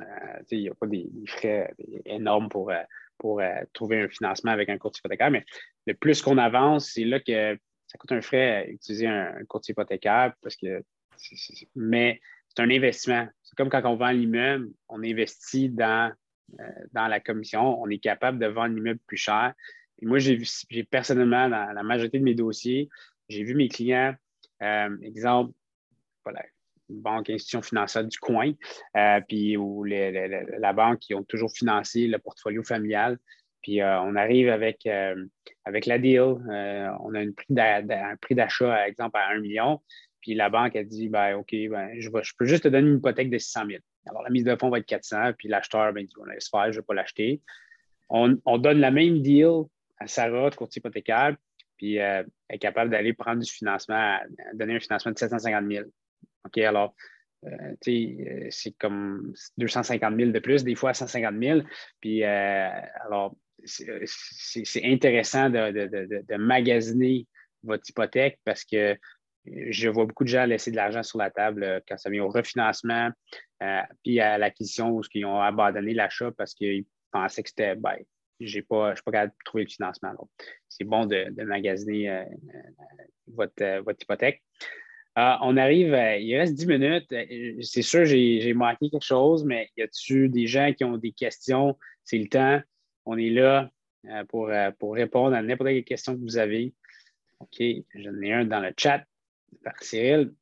euh, 0.00 0.04
il 0.50 0.60
n'y 0.60 0.68
a 0.68 0.74
pas 0.74 0.86
des, 0.86 1.08
frais 1.26 1.72
énormes 2.04 2.48
pour, 2.48 2.70
euh, 2.70 2.82
pour 3.18 3.40
trouver 3.72 4.02
un 4.02 4.08
financement 4.08 4.52
avec 4.52 4.68
un 4.68 4.78
courtier 4.78 5.00
hypothécaire, 5.00 5.30
mais 5.30 5.44
le 5.86 5.94
plus 5.94 6.22
qu'on 6.22 6.38
avance, 6.38 6.92
c'est 6.94 7.04
là 7.04 7.20
que 7.20 7.58
ça 7.90 7.98
coûte 7.98 8.12
un 8.12 8.20
frais 8.20 8.50
à 8.50 8.68
utiliser 8.68 9.08
un, 9.08 9.44
courtier 9.48 9.72
hypothécaire 9.72 10.32
parce 10.42 10.54
que 10.54 10.84
mais 11.74 12.20
c'est 12.48 12.62
un 12.62 12.70
investissement. 12.70 13.28
C'est 13.42 13.56
comme 13.56 13.68
quand 13.68 13.84
on 13.84 13.96
vend 13.96 14.10
l'immeuble, 14.10 14.70
on 14.88 15.02
investit 15.02 15.68
dans, 15.68 16.12
euh, 16.60 16.64
dans 16.92 17.08
la 17.08 17.18
commission, 17.18 17.82
on 17.82 17.88
est 17.90 17.98
capable 17.98 18.38
de 18.38 18.46
vendre 18.46 18.76
l'immeuble 18.76 19.00
plus 19.06 19.16
cher. 19.16 19.54
Et 20.00 20.06
moi, 20.06 20.18
j'ai 20.18 20.38
personnellement, 20.84 21.48
dans 21.48 21.72
la 21.72 21.82
majorité 21.82 22.20
de 22.20 22.24
mes 22.24 22.34
dossiers, 22.34 22.88
j'ai 23.28 23.42
vu 23.42 23.54
mes 23.54 23.68
clients, 23.68 24.14
euh, 24.62 24.96
exemple, 25.02 25.52
voilà, 26.24 26.42
banque, 26.88 27.28
institution 27.28 27.60
financière 27.60 28.04
du 28.04 28.18
coin, 28.18 28.52
euh, 28.96 29.20
puis 29.28 29.56
ou 29.56 29.84
la 29.84 30.72
banque 30.72 31.00
qui 31.00 31.14
ont 31.14 31.24
toujours 31.24 31.52
financé 31.52 32.06
le 32.06 32.18
portfolio 32.18 32.62
familial. 32.62 33.18
Puis 33.62 33.82
on 33.82 34.16
arrive 34.16 34.48
avec, 34.48 34.88
avec 35.64 35.86
la 35.86 35.98
deal, 35.98 36.20
on 36.20 37.14
a 37.14 37.20
un 37.20 38.16
prix 38.16 38.34
d'achat, 38.34 38.66
par 38.66 38.84
exemple, 38.84 39.18
à 39.18 39.30
1 39.30 39.40
million. 39.40 39.80
Puis 40.20 40.34
la 40.34 40.50
banque 40.50 40.76
a 40.76 40.84
dit 40.84 41.08
ben, 41.08 41.34
OK, 41.36 41.54
ben, 41.70 41.90
je, 41.98 42.08
peux 42.38 42.44
juste 42.44 42.64
te 42.64 42.68
donner 42.68 42.88
une 42.88 42.98
hypothèque 42.98 43.30
de 43.30 43.38
600 43.38 43.66
000. 43.68 43.78
Alors 44.06 44.22
la 44.22 44.30
mise 44.30 44.44
de 44.44 44.56
fonds 44.56 44.70
va 44.70 44.78
être 44.78 44.86
400, 44.86 45.32
puis 45.36 45.48
l'acheteur 45.48 45.92
ben, 45.92 46.04
dit 46.04 46.14
on 46.20 46.24
laisse 46.24 46.48
faire, 46.48 46.66
je 46.72 46.78
ne 46.78 46.82
vais 46.82 46.86
pas 46.86 46.94
l'acheter. 46.94 47.40
On, 48.10 48.58
donne 48.58 48.80
la 48.80 48.90
même 48.90 49.22
deal 49.22 49.64
à 49.98 50.06
Sarah, 50.06 50.50
courtier 50.50 50.80
hypothécaire, 50.80 51.36
puis 51.76 52.00
euh, 52.00 52.24
elle 52.48 52.56
est 52.56 52.58
capable 52.58 52.90
d'aller 52.90 53.12
prendre 53.12 53.40
du 53.40 53.50
financement, 53.50 54.18
donner 54.54 54.74
un 54.74 54.80
financement 54.80 55.12
de 55.12 55.18
750 55.18 55.70
000. 55.70 55.84
OK, 56.44 56.58
alors, 56.58 56.94
euh, 57.46 57.74
euh, 57.88 58.46
c'est 58.50 58.72
comme 58.78 59.32
250 59.58 60.16
000 60.16 60.30
de 60.32 60.38
plus, 60.40 60.64
des 60.64 60.74
fois 60.74 60.92
150 60.92 61.40
000. 61.40 61.60
Puis, 62.00 62.24
alors, 62.24 63.36
c'est 63.64 64.84
intéressant 64.84 65.50
de, 65.50 65.70
de, 65.70 66.36
magasiner 66.36 67.26
votre 67.62 67.88
hypothèque 67.88 68.38
parce 68.44 68.64
que 68.64 68.96
je 69.46 69.88
vois 69.88 70.06
beaucoup 70.06 70.24
de 70.24 70.28
gens 70.28 70.44
laisser 70.44 70.70
de 70.70 70.76
l'argent 70.76 71.02
sur 71.02 71.18
la 71.18 71.30
table 71.30 71.64
euh, 71.64 71.80
quand 71.88 71.96
ça 71.96 72.10
vient 72.10 72.24
au 72.24 72.28
refinancement, 72.28 73.10
euh, 73.62 73.80
puis 74.04 74.20
à 74.20 74.38
l'acquisition 74.38 74.90
où 74.90 75.02
ils 75.14 75.24
ont 75.24 75.40
abandonné 75.40 75.94
l'achat 75.94 76.30
parce 76.36 76.54
qu'ils 76.54 76.84
pensaient 77.10 77.42
que 77.42 77.48
c'était, 77.48 77.74
ben, 77.74 77.96
j'ai 78.38 78.62
pas, 78.62 78.86
je 78.86 78.90
ne 78.90 78.96
suis 78.96 79.04
pas 79.04 79.12
capable 79.12 79.32
de 79.32 79.44
trouver 79.44 79.64
le 79.64 79.70
financement. 79.70 80.12
C'est 80.68 80.84
bon 80.84 81.06
de, 81.06 81.30
magasiner 81.44 82.10
euh, 82.10 82.24
votre, 83.28 83.82
votre, 83.82 84.02
hypothèque. 84.02 84.42
on 85.16 85.56
arrive, 85.56 85.94
il 86.20 86.36
reste 86.36 86.54
10 86.54 86.66
minutes. 86.66 87.14
C'est 87.60 87.82
sûr, 87.82 88.06
j'ai 88.06 88.54
manqué 88.54 88.88
quelque 88.88 89.04
chose, 89.04 89.44
mais 89.44 89.68
y 89.76 89.82
a-t-il 89.82 90.30
des 90.30 90.46
gens 90.46 90.72
qui 90.72 90.84
ont 90.84 90.96
des 90.96 91.12
questions? 91.12 91.76
C'est 92.04 92.18
le 92.18 92.28
temps. 92.28 92.62
On 93.12 93.18
est 93.18 93.30
là 93.30 93.70
pour, 94.28 94.50
pour 94.78 94.94
répondre 94.94 95.34
à 95.34 95.42
n'importe 95.42 95.70
quelle 95.70 95.84
question 95.84 96.14
que 96.14 96.20
vous 96.20 96.38
avez. 96.38 96.72
OK, 97.40 97.62
j'en 97.94 98.20
ai 98.22 98.32
un 98.32 98.44
dans 98.44 98.60
le 98.60 98.72
chat. 98.76 99.04
Cyril, 99.80 100.32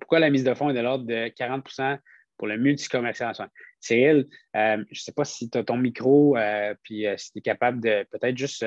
pourquoi 0.00 0.18
la 0.18 0.30
mise 0.30 0.44
de 0.44 0.54
fonds 0.54 0.70
est 0.70 0.74
de 0.74 0.80
l'ordre 0.80 1.04
de 1.04 1.28
40% 1.28 1.98
pour 2.40 2.46
le 2.46 2.56
multicommercial 2.56 3.34
Cyril, 3.80 4.26
euh, 4.56 4.76
je 4.90 5.00
ne 5.00 5.04
sais 5.04 5.12
pas 5.12 5.24
si 5.24 5.50
tu 5.50 5.58
as 5.58 5.64
ton 5.64 5.76
micro, 5.76 6.38
euh, 6.38 6.74
puis 6.82 7.06
euh, 7.06 7.14
si 7.18 7.32
tu 7.32 7.38
es 7.38 7.42
capable 7.42 7.82
de 7.82 8.06
peut-être 8.10 8.36
juste 8.36 8.64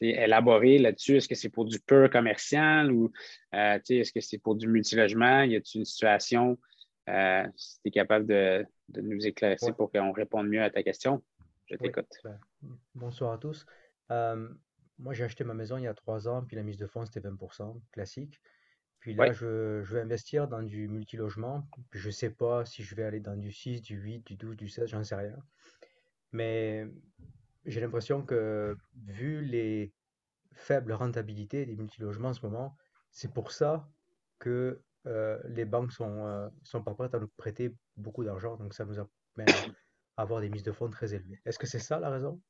élaborer 0.00 0.78
là-dessus. 0.78 1.16
Est-ce 1.16 1.28
que 1.28 1.34
c'est 1.34 1.48
pour 1.48 1.64
du 1.64 1.80
pur 1.80 2.10
commercial 2.10 2.92
ou 2.92 3.12
est-ce 3.52 4.12
que 4.12 4.20
c'est 4.20 4.38
pour 4.38 4.56
du 4.56 4.68
multilogement? 4.68 5.42
Y 5.42 5.56
a-t-il 5.56 5.78
une 5.80 5.84
situation? 5.84 6.58
si 7.56 7.80
tu 7.82 7.88
es 7.88 7.90
capable 7.90 8.26
de, 8.26 8.66
nous 9.00 9.26
éclaircir 9.26 9.74
pour 9.74 9.90
qu'on 9.90 10.12
réponde 10.12 10.48
mieux 10.48 10.62
à 10.62 10.70
ta 10.70 10.82
question, 10.82 11.22
je 11.66 11.76
t'écoute. 11.76 12.12
Ben, 12.24 12.38
bonsoir 12.94 13.32
à 13.32 13.38
tous. 13.38 13.66
Moi, 14.98 15.14
j'ai 15.14 15.24
acheté 15.24 15.42
ma 15.42 15.54
maison 15.54 15.78
il 15.78 15.84
y 15.84 15.88
a 15.88 15.94
trois 15.94 16.28
ans, 16.28 16.44
puis 16.44 16.54
la 16.54 16.62
mise 16.62 16.76
de 16.76 16.86
fonds, 16.86 17.04
c'était 17.04 17.26
20%, 17.28 17.80
classique. 17.90 18.40
Puis 19.00 19.14
là, 19.14 19.32
je, 19.32 19.82
je, 19.82 19.94
vais 19.94 20.00
investir 20.00 20.46
dans 20.46 20.62
du 20.62 20.86
multilogement. 20.86 21.66
Je 21.90 22.06
ne 22.06 22.12
sais 22.12 22.30
pas 22.30 22.64
si 22.64 22.84
je 22.84 22.94
vais 22.94 23.02
aller 23.02 23.18
dans 23.18 23.36
du 23.36 23.50
6, 23.50 23.82
du 23.82 23.96
8, 23.96 24.24
du 24.24 24.36
12, 24.36 24.56
du 24.56 24.68
16, 24.68 24.88
j'en 24.88 25.02
sais 25.02 25.16
rien. 25.16 25.36
Mais 26.30 26.86
j'ai 27.64 27.80
l'impression 27.80 28.22
que, 28.22 28.76
vu 29.06 29.44
les 29.44 29.92
faibles 30.52 30.92
rentabilités 30.92 31.66
des 31.66 31.74
multilogements 31.74 32.28
en 32.28 32.34
ce 32.34 32.46
moment, 32.46 32.76
c'est 33.10 33.32
pour 33.32 33.50
ça 33.50 33.88
que 34.38 34.80
euh, 35.06 35.40
les 35.46 35.64
banques 35.64 35.92
sont, 35.92 36.26
euh, 36.26 36.48
sont 36.62 36.82
pas 36.82 36.94
prêtes 36.94 37.14
à 37.14 37.18
nous 37.18 37.30
prêter 37.36 37.74
beaucoup 37.96 38.24
d'argent. 38.24 38.56
Donc, 38.56 38.74
ça 38.74 38.84
nous 38.84 38.98
amène 38.98 39.54
à 40.16 40.22
avoir 40.22 40.40
des 40.40 40.48
mises 40.48 40.62
de 40.62 40.72
fonds 40.72 40.90
très 40.90 41.14
élevées. 41.14 41.40
Est-ce 41.44 41.58
que 41.58 41.66
c'est 41.66 41.78
ça 41.78 41.98
la 41.98 42.10
raison? 42.10 42.40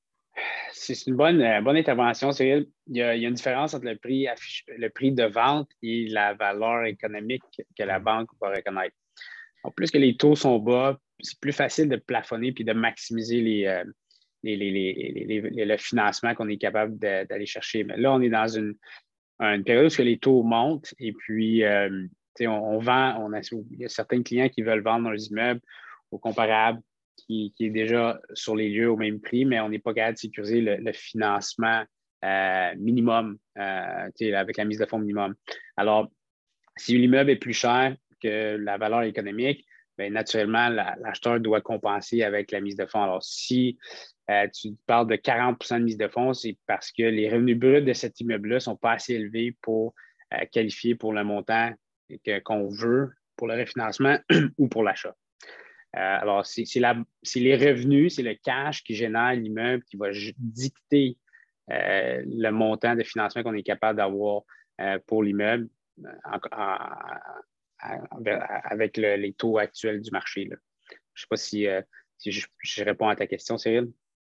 c'est 0.72 1.06
une 1.06 1.16
bonne, 1.16 1.40
euh, 1.42 1.60
bonne 1.60 1.76
intervention, 1.76 2.32
Cyril. 2.32 2.66
Il 2.88 2.96
y, 2.96 3.02
a, 3.02 3.14
il 3.14 3.22
y, 3.22 3.26
a, 3.26 3.28
une 3.28 3.34
différence 3.34 3.74
entre 3.74 3.84
le 3.84 3.96
prix, 3.96 4.26
le 4.68 4.88
prix 4.88 5.12
de 5.12 5.24
vente 5.24 5.68
et 5.82 6.08
la 6.08 6.34
valeur 6.34 6.84
économique 6.84 7.42
que 7.78 7.82
la 7.82 7.98
banque 7.98 8.28
va 8.40 8.50
reconnaître. 8.50 8.96
En 9.64 9.70
plus 9.70 9.90
que 9.90 9.98
les 9.98 10.16
taux 10.16 10.34
sont 10.34 10.58
bas, 10.58 10.98
c'est 11.20 11.38
plus 11.38 11.52
facile 11.52 11.88
de 11.88 11.96
plafonner 11.96 12.52
puis 12.52 12.64
de 12.64 12.72
maximiser 12.72 13.40
les, 13.40 13.66
euh, 13.66 13.84
le 14.42 15.76
financement 15.76 16.34
qu'on 16.34 16.48
est 16.48 16.56
capable 16.56 16.98
d'aller 16.98 17.46
chercher. 17.46 17.84
Mais 17.84 17.96
là, 17.96 18.12
on 18.12 18.20
est 18.20 18.30
dans 18.30 18.48
une, 18.48 18.74
période 19.64 19.92
où 19.98 20.02
les 20.02 20.18
taux 20.18 20.42
montent 20.42 20.94
et 21.00 21.12
puis 21.12 21.64
euh, 21.64 22.06
on, 22.40 22.78
vend, 22.78 23.16
on 23.20 23.32
il 23.70 23.80
y 23.80 23.84
a 23.84 23.88
certains 23.88 24.22
clients 24.22 24.48
qui 24.48 24.62
veulent 24.62 24.82
vendre 24.82 25.10
leurs 25.10 25.26
immeubles 25.30 25.60
au 26.10 26.18
comparable 26.18 26.80
qui, 27.26 27.54
est 27.60 27.70
déjà 27.70 28.20
sur 28.34 28.56
les 28.56 28.68
lieux 28.68 28.90
au 28.90 28.96
même 28.96 29.20
prix, 29.20 29.44
mais 29.44 29.60
on 29.60 29.68
n'est 29.68 29.78
pas 29.78 29.94
capable 29.94 30.14
de 30.14 30.20
sécuriser 30.20 30.60
le, 30.60 30.92
financement 30.92 31.84
euh, 32.24 32.74
minimum 32.78 33.38
euh, 33.58 34.08
avec 34.34 34.56
la 34.56 34.64
mise 34.64 34.78
de 34.78 34.86
fonds 34.86 34.98
minimum. 34.98 35.34
Alors, 35.76 36.10
si 36.76 36.96
l'immeuble 36.96 37.30
est 37.30 37.36
plus 37.36 37.52
cher 37.52 37.96
que 38.20 38.56
la 38.56 38.78
valeur 38.78 39.02
économique, 39.02 39.64
bien, 39.98 40.10
naturellement, 40.10 40.68
l'acheteur 40.68 41.40
doit 41.40 41.60
compenser 41.60 42.22
avec 42.22 42.50
la 42.50 42.60
mise 42.60 42.76
de 42.76 42.86
fonds. 42.86 43.02
Alors, 43.02 43.22
si 43.22 43.78
euh, 44.30 44.46
tu 44.48 44.70
parles 44.86 45.08
de 45.08 45.16
40% 45.16 45.78
de 45.78 45.84
mise 45.84 45.98
de 45.98 46.08
fonds, 46.08 46.32
c'est 46.32 46.56
parce 46.66 46.92
que 46.92 47.02
les 47.02 47.28
revenus 47.28 47.58
bruts 47.58 47.82
de 47.82 47.92
cet 47.92 48.20
immeuble-là 48.20 48.56
ne 48.56 48.60
sont 48.60 48.76
pas 48.76 48.92
assez 48.92 49.14
élevés 49.14 49.56
pour 49.60 49.94
qualifier 50.50 50.94
pour 50.94 51.12
le 51.12 51.24
montant 51.24 51.72
qu'on 52.44 52.68
veut 52.68 53.12
pour 53.36 53.48
le 53.48 53.54
refinancement 53.54 54.18
ou 54.58 54.68
pour 54.68 54.82
l'achat. 54.82 55.14
Euh, 55.94 55.98
alors, 56.00 56.46
c'est 56.46 56.64
les 57.36 57.56
revenus, 57.56 58.16
c'est 58.16 58.22
le 58.22 58.34
cash 58.34 58.82
qui 58.82 58.94
génère 58.94 59.34
l'immeuble 59.34 59.82
qui 59.84 59.96
va 59.96 60.08
dicter 60.38 61.18
euh, 61.70 62.22
le 62.26 62.50
montant 62.50 62.94
de 62.96 63.02
financement 63.02 63.42
qu'on 63.42 63.54
est 63.54 63.62
capable 63.62 63.98
d'avoir 63.98 64.42
euh, 64.80 64.98
pour 65.06 65.22
l'immeuble 65.22 65.68
avec 67.78 68.96
les 68.96 69.34
taux 69.34 69.58
actuels 69.58 70.00
du 70.00 70.10
marché. 70.10 70.48
Je 70.48 70.54
ne 70.54 70.56
sais 71.14 71.26
pas 71.28 71.36
si, 71.36 71.66
je, 72.24 72.84
réponds 72.84 73.08
à 73.08 73.16
ta 73.16 73.26
question, 73.26 73.58
Cyril. 73.58 73.92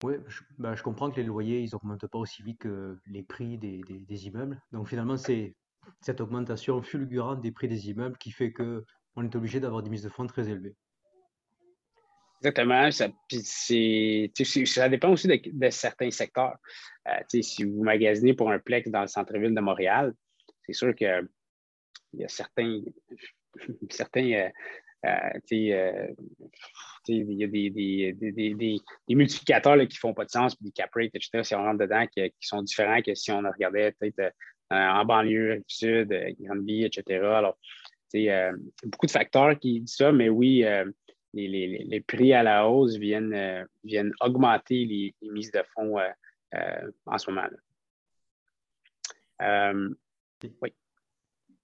Oui, 0.03 0.15
ben, 0.57 0.75
je, 0.75 0.81
comprends 0.81 1.11
que 1.11 1.17
les 1.17 1.27
loyers, 1.27 1.61
ils 1.61 1.69
n'augmentent 1.71 2.07
pas 2.07 2.17
aussi 2.17 2.41
vite 2.41 2.59
que 2.59 2.97
les 3.05 3.21
prix 3.21 3.57
des, 3.57 3.81
des 3.87 4.27
immeubles. 4.27 4.59
Donc 4.71 4.87
finalement, 4.87 5.17
c'est 5.17 5.55
cette 6.01 6.21
augmentation 6.21 6.81
fulgurante 6.81 7.41
des 7.41 7.51
prix 7.51 7.67
des 7.67 7.89
immeubles 7.89 8.17
qui 8.17 8.31
fait 8.31 8.51
qu'on 8.51 9.23
est 9.23 9.35
obligé 9.35 9.59
d'avoir 9.59 9.83
des 9.83 9.89
mises 9.89 10.03
de 10.03 10.09
fonds 10.09 10.27
très 10.27 10.49
élevées. 10.49 10.75
Exactement. 12.41 12.91
Ça, 12.91 13.07
ça 14.65 14.89
dépend 14.89 15.11
aussi 15.11 15.27
de, 15.27 15.69
certains 15.69 16.11
secteurs. 16.11 16.57
Euh, 17.07 17.39
si 17.41 17.63
vous 17.63 17.83
magasinez 17.83 18.33
pour 18.33 18.51
un 18.51 18.59
plex 18.59 18.89
dans 18.89 19.01
le 19.01 19.07
centre-ville 19.07 19.55
de 19.55 19.61
Montréal, 19.61 20.13
c'est 20.65 20.73
sûr 20.73 20.93
qu'il 20.93 21.29
y 22.13 22.23
a 22.23 22.27
certains, 22.27 22.81
certains 23.89 24.49
il 27.07 27.33
y 27.33 27.43
a 27.43 27.47
des, 27.47 28.79
multiplicateurs 29.09 29.77
qui 29.79 29.95
ne 29.95 29.99
font 29.99 30.13
pas 30.13 30.25
de 30.25 30.29
sens, 30.29 30.61
des 30.61 30.71
cap 30.71 30.89
rates, 30.93 31.11
etc., 31.13 31.43
si 31.43 31.55
on 31.55 31.63
rentre 31.63 31.79
dedans, 31.79 32.05
qui, 32.07 32.31
sont 32.39 32.61
différents 32.61 33.01
que 33.01 33.13
si 33.15 33.31
on 33.31 33.41
regardait 33.41 33.91
peut-être 33.93 34.19
euh, 34.19 34.29
en 34.69 35.05
banlieue, 35.05 35.63
sud, 35.67 36.11
euh, 36.11 36.31
Grande-Vie, 36.39 36.85
etc. 36.85 37.25
Alors, 37.25 37.57
beaucoup 38.83 39.05
de 39.05 39.11
facteurs 39.11 39.57
qui 39.59 39.81
disent 39.81 39.95
ça, 39.95 40.11
mais 40.11 40.29
oui, 40.29 40.63
les, 41.33 42.01
prix 42.01 42.33
à 42.33 42.43
la 42.43 42.67
hausse 42.67 42.95
viennent, 42.97 43.33
euh, 43.33 44.09
augmenter 44.21 44.85
les, 44.85 45.15
mises 45.21 45.51
de 45.51 45.63
fonds 45.73 45.97
euh, 45.97 46.09
euh, 46.55 46.91
en 47.05 47.17
ce 47.17 47.31
moment. 47.31 47.47
oui. 50.61 50.73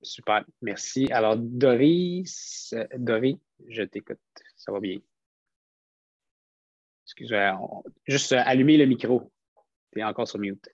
Super. 0.01 0.45
Merci. 0.61 1.11
Alors, 1.11 1.35
Doris, 1.35 2.73
Doris, 2.95 3.35
je 3.67 3.83
t'écoute. 3.83 4.17
Ça 4.55 4.71
va 4.71 4.79
bien? 4.79 4.97
Excusez-moi. 7.05 7.83
Juste 8.05 8.31
allumer 8.31 8.77
le 8.77 8.85
micro. 8.85 9.29
Tu 9.91 9.99
es 9.99 10.03
encore 10.03 10.25
sur 10.25 10.39
mute. 10.39 10.69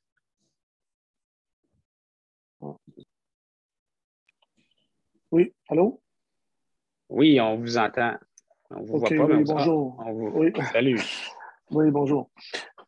Oui, 5.35 5.53
allô? 5.67 6.01
Oui, 7.09 7.41
on 7.41 7.57
vous 7.57 7.77
entend. 7.77 8.13
On 8.69 8.83
vous 8.83 8.99
voit 8.99 9.09
pas, 9.09 9.25
oui, 9.25 9.43
bonjour. 9.43 10.01
oui. 10.33 10.53
Salut. 10.71 10.97
Oui, 11.71 11.91
bonjour. 11.91 12.29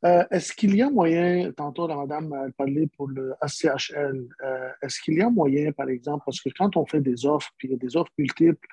Euh, 0.06 0.24
est-ce 0.32 0.54
qu'il 0.54 0.74
y 0.74 0.82
a 0.82 0.90
moyen, 0.90 1.52
tantôt 1.52 1.88
la 1.88 1.98
madame 1.98 2.32
a 2.32 2.50
parlé 2.58 2.88
pour 2.96 3.10
le 3.10 3.34
ACHL, 3.42 4.30
euh, 4.46 4.70
est-ce 4.82 5.02
qu'il 5.02 5.16
y 5.16 5.22
a 5.22 5.30
moyen, 5.30 5.74
par 5.74 5.90
exemple, 5.90 6.24
parce 6.26 6.40
que 6.40 6.48
quand 6.58 6.78
on 6.78 6.86
fait 6.86 7.02
des 7.02 7.26
offres, 7.26 7.52
puis 7.58 7.68
il 7.68 7.72
y 7.72 7.74
a 7.74 7.78
des 7.78 7.98
offres 7.98 8.14
multiples, 8.18 8.66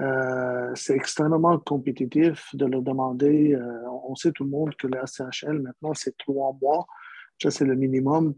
euh, 0.00 0.72
c'est 0.74 0.96
extrêmement 0.96 1.58
compétitif 1.58 2.48
de 2.54 2.64
leur 2.64 2.80
demander, 2.80 3.58
on 4.08 4.14
sait 4.14 4.32
tout 4.32 4.44
le 4.44 4.50
monde 4.50 4.74
que 4.74 4.86
le 4.86 4.98
ACHL, 5.02 5.58
maintenant, 5.60 5.92
c'est 5.92 6.16
trois 6.16 6.56
mois, 6.62 6.86
ça 7.42 7.50
c'est 7.50 7.66
le 7.66 7.74
minimum. 7.74 8.34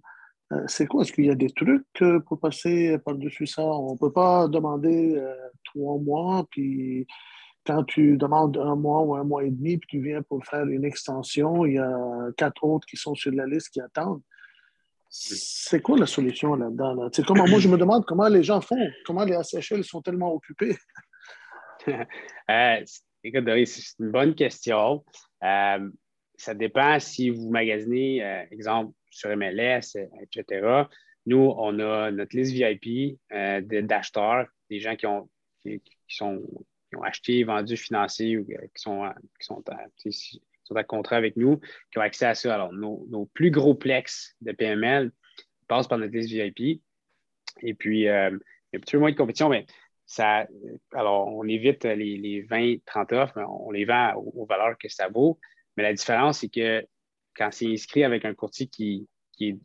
C'est 0.67 0.87
quoi? 0.87 1.03
Est-ce 1.03 1.13
qu'il 1.13 1.27
y 1.27 1.31
a 1.31 1.35
des 1.35 1.51
trucs 1.51 1.85
pour 2.27 2.41
passer 2.41 2.99
par-dessus 3.05 3.47
ça? 3.47 3.63
On 3.63 3.93
ne 3.93 3.99
peut 3.99 4.13
pas 4.13 4.49
demander 4.49 5.23
trois 5.65 5.99
mois, 5.99 6.47
puis 6.51 7.07
quand 7.69 7.85
tu 7.85 8.17
demandes 8.17 8.57
un 8.57 8.77
mois 8.77 9.03
ou 9.03 9.15
un 9.15 9.25
mois 9.25 9.45
et 9.45 9.51
demi, 9.51 9.77
puis 9.77 9.89
tu 9.89 10.01
viens 10.03 10.23
pour 10.23 10.43
faire 10.47 10.65
une 10.65 10.87
extension, 10.87 11.67
il 11.67 11.75
y 11.75 11.79
a 11.79 12.31
quatre 12.37 12.65
autres 12.65 12.87
qui 12.87 12.97
sont 12.97 13.15
sur 13.15 13.31
la 13.33 13.47
liste 13.47 13.69
qui 13.69 13.81
attendent. 13.81 14.23
C'est 15.11 15.81
quoi 15.81 15.99
la 15.99 16.07
solution 16.07 16.55
là-dedans? 16.55 16.95
Là? 16.95 17.11
Comment, 17.27 17.47
moi, 17.47 17.59
je 17.59 17.69
me 17.69 17.77
demande 17.77 18.05
comment 18.07 18.29
les 18.29 18.43
gens 18.43 18.61
font, 18.61 18.89
comment 19.05 19.25
les 19.25 19.35
ACHL 19.35 19.85
sont 19.85 20.03
tellement 20.03 20.35
occupés. 20.35 20.77
euh, 21.89 22.85
écoute, 23.25 23.45
c'est 23.67 23.99
une 24.01 24.11
bonne 24.11 24.35
question. 24.35 25.05
Euh, 25.43 25.91
ça 26.37 26.55
dépend 26.55 26.99
si 27.01 27.31
vous 27.31 27.51
magasinez, 27.51 28.25
euh, 28.25 28.45
exemple, 28.51 28.93
sur 29.11 29.35
MLS, 29.37 29.97
etc. 30.21 30.85
Nous, 31.27 31.55
on 31.57 31.79
a 31.79 32.11
notre 32.11 32.37
liste 32.37 32.53
VIP 32.53 33.19
euh, 33.33 33.61
d'acheteurs, 33.61 34.47
des 34.71 34.81
gens 34.81 34.97
qui, 34.97 35.07
ont, 35.07 35.29
qui 35.65 35.81
sont 36.09 36.43
qui 36.89 36.97
ont 36.97 37.03
acheté, 37.03 37.45
vendu, 37.45 37.77
financé 37.77 38.37
ou 38.37 38.47
euh, 38.51 38.67
qui 38.75 38.83
sont, 38.83 39.11
qui 39.39 39.47
sont, 39.47 39.63
à, 40.75 40.85
contrat 40.85 41.17
avec 41.17 41.37
nous, 41.37 41.59
qui 41.91 41.99
ont 41.99 42.03
accès 42.03 42.27
à 42.27 42.35
ça. 42.35 42.55
Alors, 42.55 42.73
nos, 42.73 43.27
plus 43.35 43.51
gros 43.51 43.75
plex 43.75 44.37
de 44.41 44.53
PML 44.53 45.13
passent 45.67 45.89
par 45.89 45.99
notre 45.99 46.15
liste 46.15 46.31
VIP. 46.31 46.83
Et 47.63 47.75
puis, 47.75 48.09
euh, 48.09 48.31
il 48.31 48.75
y 48.75 48.77
a 48.77 48.79
un 48.79 48.81
petit 48.81 48.93
peu 48.93 48.99
moins 48.99 49.11
de 49.11 49.17
compétition, 49.17 49.49
mais 49.49 49.67
ça, 50.07 50.47
alors, 50.93 51.29
on 51.29 51.45
évite 51.45 51.85
les, 51.85 52.47
20-30 52.49 53.15
offres, 53.15 53.35
mais 53.37 53.45
on 53.47 53.71
les 53.71 53.85
vend 53.85 54.15
aux, 54.15 54.47
valeurs 54.47 54.79
que 54.79 54.89
ça 54.89 55.09
vaut. 55.09 55.39
Mais 55.77 55.83
la 55.83 55.93
différence, 55.93 56.41
c'est 56.41 56.49
que 56.49 56.85
quand 57.39 57.51
c'est 57.53 57.73
inscrit 57.73 58.05
avec 58.05 58.25
un 58.25 58.35
courtier 58.35 58.67
qui, 58.67 59.09
qui 59.33 59.51
est 59.51 59.59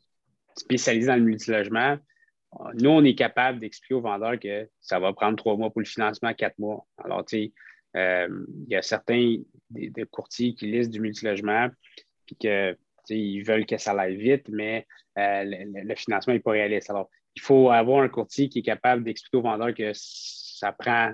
spécialisé 0.55 1.07
dans 1.07 1.15
le 1.15 1.23
multilogement, 1.23 1.97
nous, 2.75 2.89
on 2.89 3.03
est 3.03 3.15
capable 3.15 3.59
d'expliquer 3.59 3.95
aux 3.95 4.01
vendeurs 4.01 4.39
que 4.39 4.69
ça 4.79 4.99
va 4.99 5.13
prendre 5.13 5.35
trois 5.37 5.57
mois 5.57 5.71
pour 5.71 5.81
le 5.81 5.87
financement, 5.87 6.33
quatre 6.33 6.57
mois. 6.59 6.85
Alors, 7.03 7.25
tu 7.25 7.37
sais, 7.37 7.53
euh, 7.95 8.45
il 8.65 8.71
y 8.71 8.75
a 8.75 8.81
certains 8.81 9.37
des, 9.69 10.05
courtiers 10.11 10.53
qui 10.53 10.67
listent 10.67 10.91
du 10.91 10.99
multilogement, 10.99 11.69
puis 12.25 12.35
que 12.35 12.77
ils 13.09 13.41
veulent 13.41 13.65
que 13.65 13.77
ça 13.77 13.91
aille 13.99 14.15
vite, 14.15 14.47
mais 14.47 14.87
euh, 15.17 15.43
le, 15.45 15.95
financement 15.95 16.33
n'est 16.33 16.39
pas 16.39 16.51
réaliste. 16.51 16.89
Alors, 16.89 17.09
il 17.35 17.41
faut 17.41 17.69
avoir 17.69 18.01
un 18.01 18.07
courtier 18.07 18.47
qui 18.47 18.59
est 18.59 18.63
capable 18.63 19.03
d'expliquer 19.03 19.37
aux 19.37 19.41
vendeurs 19.41 19.73
que 19.73 19.91
ça 19.93 20.71
prend, 20.71 21.11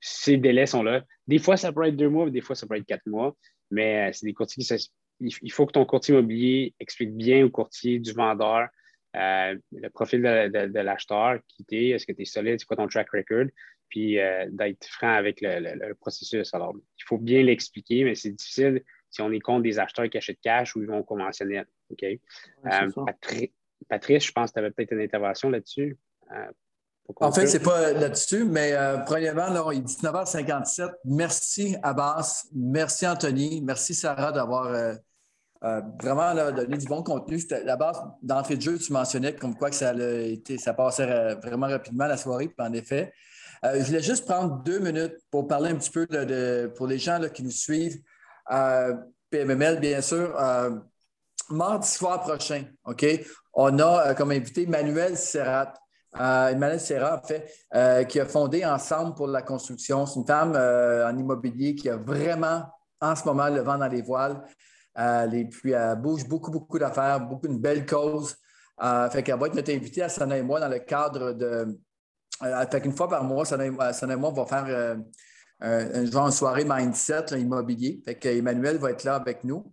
ces 0.00 0.38
délais 0.38 0.66
sont 0.66 0.82
là. 0.82 1.04
Des 1.28 1.38
fois, 1.38 1.56
ça 1.56 1.72
peut 1.72 1.84
être 1.84 1.96
deux 1.96 2.08
mois, 2.08 2.28
des 2.30 2.40
fois, 2.40 2.56
ça 2.56 2.66
peut 2.66 2.76
être 2.76 2.86
quatre 2.86 3.06
mois, 3.06 3.36
mais 3.70 4.08
euh, 4.08 4.12
c'est 4.12 4.26
des 4.26 4.34
courtiers 4.34 4.64
qui 4.64 4.90
il 5.20 5.52
faut 5.52 5.66
que 5.66 5.72
ton 5.72 5.84
courtier 5.84 6.14
immobilier 6.14 6.74
explique 6.80 7.14
bien 7.14 7.44
au 7.44 7.50
courtier 7.50 7.98
du 7.98 8.12
vendeur 8.12 8.68
euh, 9.16 9.56
le 9.72 9.88
profil 9.88 10.22
de, 10.22 10.78
l'acheteur, 10.78 11.38
qui 11.48 11.64
t'es, 11.64 11.88
est-ce 11.88 12.06
que 12.06 12.12
tu 12.12 12.22
es 12.22 12.24
solide, 12.24 12.60
c'est 12.60 12.66
quoi 12.66 12.76
ton 12.76 12.86
track 12.86 13.08
record, 13.10 13.46
puis 13.88 14.20
euh, 14.20 14.46
d'être 14.50 14.86
franc 14.86 15.12
avec 15.12 15.40
le, 15.40 15.92
processus. 15.94 16.54
Alors, 16.54 16.74
il 16.76 17.04
faut 17.04 17.18
bien 17.18 17.42
l'expliquer, 17.42 18.04
mais 18.04 18.14
c'est 18.14 18.30
difficile 18.30 18.82
si 19.10 19.20
on 19.20 19.32
est 19.32 19.40
contre 19.40 19.62
des 19.62 19.80
acheteurs 19.80 20.08
qui 20.08 20.16
achètent 20.16 20.40
cash 20.40 20.76
ou 20.76 20.82
ils 20.82 20.86
vont 20.86 21.02
conventionnel. 21.02 21.66
OK? 21.90 22.04
Euh, 22.04 22.90
Patrice, 23.88 24.26
je 24.26 24.32
pense 24.32 24.50
que 24.50 24.54
tu 24.54 24.58
avais 24.60 24.70
peut-être 24.70 24.92
une 24.92 25.00
intervention 25.00 25.50
là-dessus. 25.50 25.98
en 27.16 27.32
fait, 27.32 27.48
ce 27.48 27.56
n'est 27.58 27.64
pas 27.64 27.92
là-dessus, 27.92 28.44
mais 28.44 28.74
premièrement, 29.06 29.48
là, 29.48 29.68
il 29.72 29.80
est 29.80 29.82
19h57. 29.82 30.92
Merci 31.06 31.76
Abbas, 31.82 32.46
merci 32.54 33.08
Anthony, 33.08 33.60
merci 33.62 33.94
Sarah 33.94 34.30
d'avoir 34.30 34.98
euh, 35.62 35.82
vraiment 36.02 36.32
là, 36.32 36.52
donner 36.52 36.78
du 36.78 36.86
bon 36.86 37.02
contenu. 37.02 37.38
La 37.64 37.76
base 37.76 38.00
d'entrée 38.22 38.56
de 38.56 38.62
jeu, 38.62 38.78
tu 38.78 38.92
mentionnais 38.92 39.34
comme 39.34 39.54
quoi 39.54 39.68
que 39.68 39.76
ça, 39.76 39.90
a 39.90 39.92
été, 39.92 40.56
ça 40.56 40.72
passait 40.72 41.10
euh, 41.10 41.34
vraiment 41.34 41.66
rapidement 41.66 42.06
la 42.06 42.16
soirée, 42.16 42.48
puis 42.48 42.66
en 42.66 42.72
effet. 42.72 43.12
Euh, 43.64 43.74
je 43.78 43.84
voulais 43.84 44.02
juste 44.02 44.24
prendre 44.24 44.62
deux 44.62 44.78
minutes 44.78 45.16
pour 45.30 45.46
parler 45.46 45.70
un 45.70 45.74
petit 45.74 45.90
peu 45.90 46.06
de, 46.06 46.72
pour 46.76 46.86
les 46.86 46.98
gens 46.98 47.18
là, 47.18 47.28
qui 47.28 47.42
nous 47.42 47.50
suivent. 47.50 48.00
PMML, 49.30 49.80
bien 49.80 50.00
sûr. 50.00 50.34
mardi 51.50 51.88
soir 51.88 52.22
prochain, 52.22 52.64
OK? 52.84 53.04
On 53.52 53.78
a 53.78 54.14
comme 54.14 54.32
invité 54.32 54.66
Manuel 54.66 55.16
Serrat. 55.16 55.74
Emmanuel 56.14 56.80
Serrat, 56.80 57.20
en 57.22 57.26
fait, 57.26 58.06
qui 58.08 58.18
a 58.18 58.24
fondé 58.24 58.64
Ensemble 58.64 59.14
pour 59.14 59.28
la 59.28 59.42
construction. 59.42 60.06
C'est 60.06 60.18
une 60.18 60.26
femme 60.26 60.56
en 60.56 61.16
immobilier 61.16 61.76
qui 61.76 61.90
a 61.90 61.96
vraiment, 61.96 62.64
en 63.00 63.14
ce 63.14 63.24
moment, 63.24 63.48
le 63.50 63.60
vent 63.60 63.78
dans 63.78 63.88
les 63.88 64.02
voiles. 64.02 64.42
Et 64.96 65.44
puis, 65.44 65.72
elle 65.72 65.96
bouge 65.96 66.26
beaucoup, 66.26 66.50
beaucoup 66.50 66.78
d'affaires, 66.78 67.20
beaucoup 67.20 67.48
de 67.48 67.56
belles 67.56 67.86
causes. 67.86 68.36
Euh, 68.82 69.10
fait 69.10 69.28
va 69.30 69.46
être 69.46 69.54
notre 69.54 69.72
invitée 69.72 70.02
à 70.02 70.08
Sana 70.08 70.38
et 70.38 70.42
moi 70.42 70.58
dans 70.60 70.68
le 70.68 70.78
cadre 70.78 71.32
de. 71.32 71.78
Euh, 72.42 72.66
fait 72.70 72.80
qu'une 72.80 72.96
fois 72.96 73.08
par 73.08 73.24
mois, 73.24 73.44
Sana 73.44 73.66
et, 73.66 73.70
moi, 74.16 74.30
va 74.30 74.46
faire 74.46 74.64
euh, 74.68 74.96
un, 75.60 76.06
genre 76.06 76.26
de 76.26 76.32
soirée 76.32 76.64
mindset 76.66 77.38
immobilier. 77.38 78.00
Fait 78.04 78.14
qu'Emmanuel 78.14 78.78
va 78.78 78.92
être 78.92 79.04
là 79.04 79.16
avec 79.16 79.44
nous. 79.44 79.72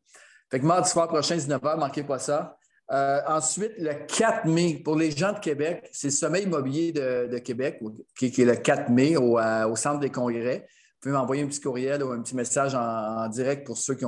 Fait 0.51 0.59
que 0.59 0.65
mardi 0.65 0.89
soir 0.89 1.07
prochain, 1.07 1.37
19h, 1.37 1.79
manquez 1.79 2.03
pas 2.03 2.19
ça. 2.19 2.57
ensuite, 2.89 3.73
le 3.77 3.93
4 4.05 4.45
mai, 4.45 4.81
pour 4.83 4.97
les 4.97 5.11
gens 5.11 5.31
de 5.31 5.39
Québec, 5.39 5.87
c'est 5.93 6.07
le 6.07 6.13
sommet 6.13 6.43
immobilier 6.43 6.91
de, 6.91 7.37
Québec, 7.37 7.81
qui, 8.17 8.25
est 8.25 8.45
le 8.45 8.55
4 8.55 8.89
mai 8.89 9.15
au 9.15 9.75
Centre 9.75 9.99
des 9.99 10.09
congrès. 10.09 10.67
Vous 10.97 11.09
pouvez 11.11 11.13
m'envoyer 11.13 11.43
un 11.43 11.47
petit 11.47 11.61
courriel 11.61 12.01
ou 12.01 12.11
un 12.11 12.23
petit 12.23 12.35
message 12.35 12.73
en, 12.73 13.29
direct 13.29 13.67
pour 13.67 13.77
ceux 13.77 13.93
qui, 13.93 14.03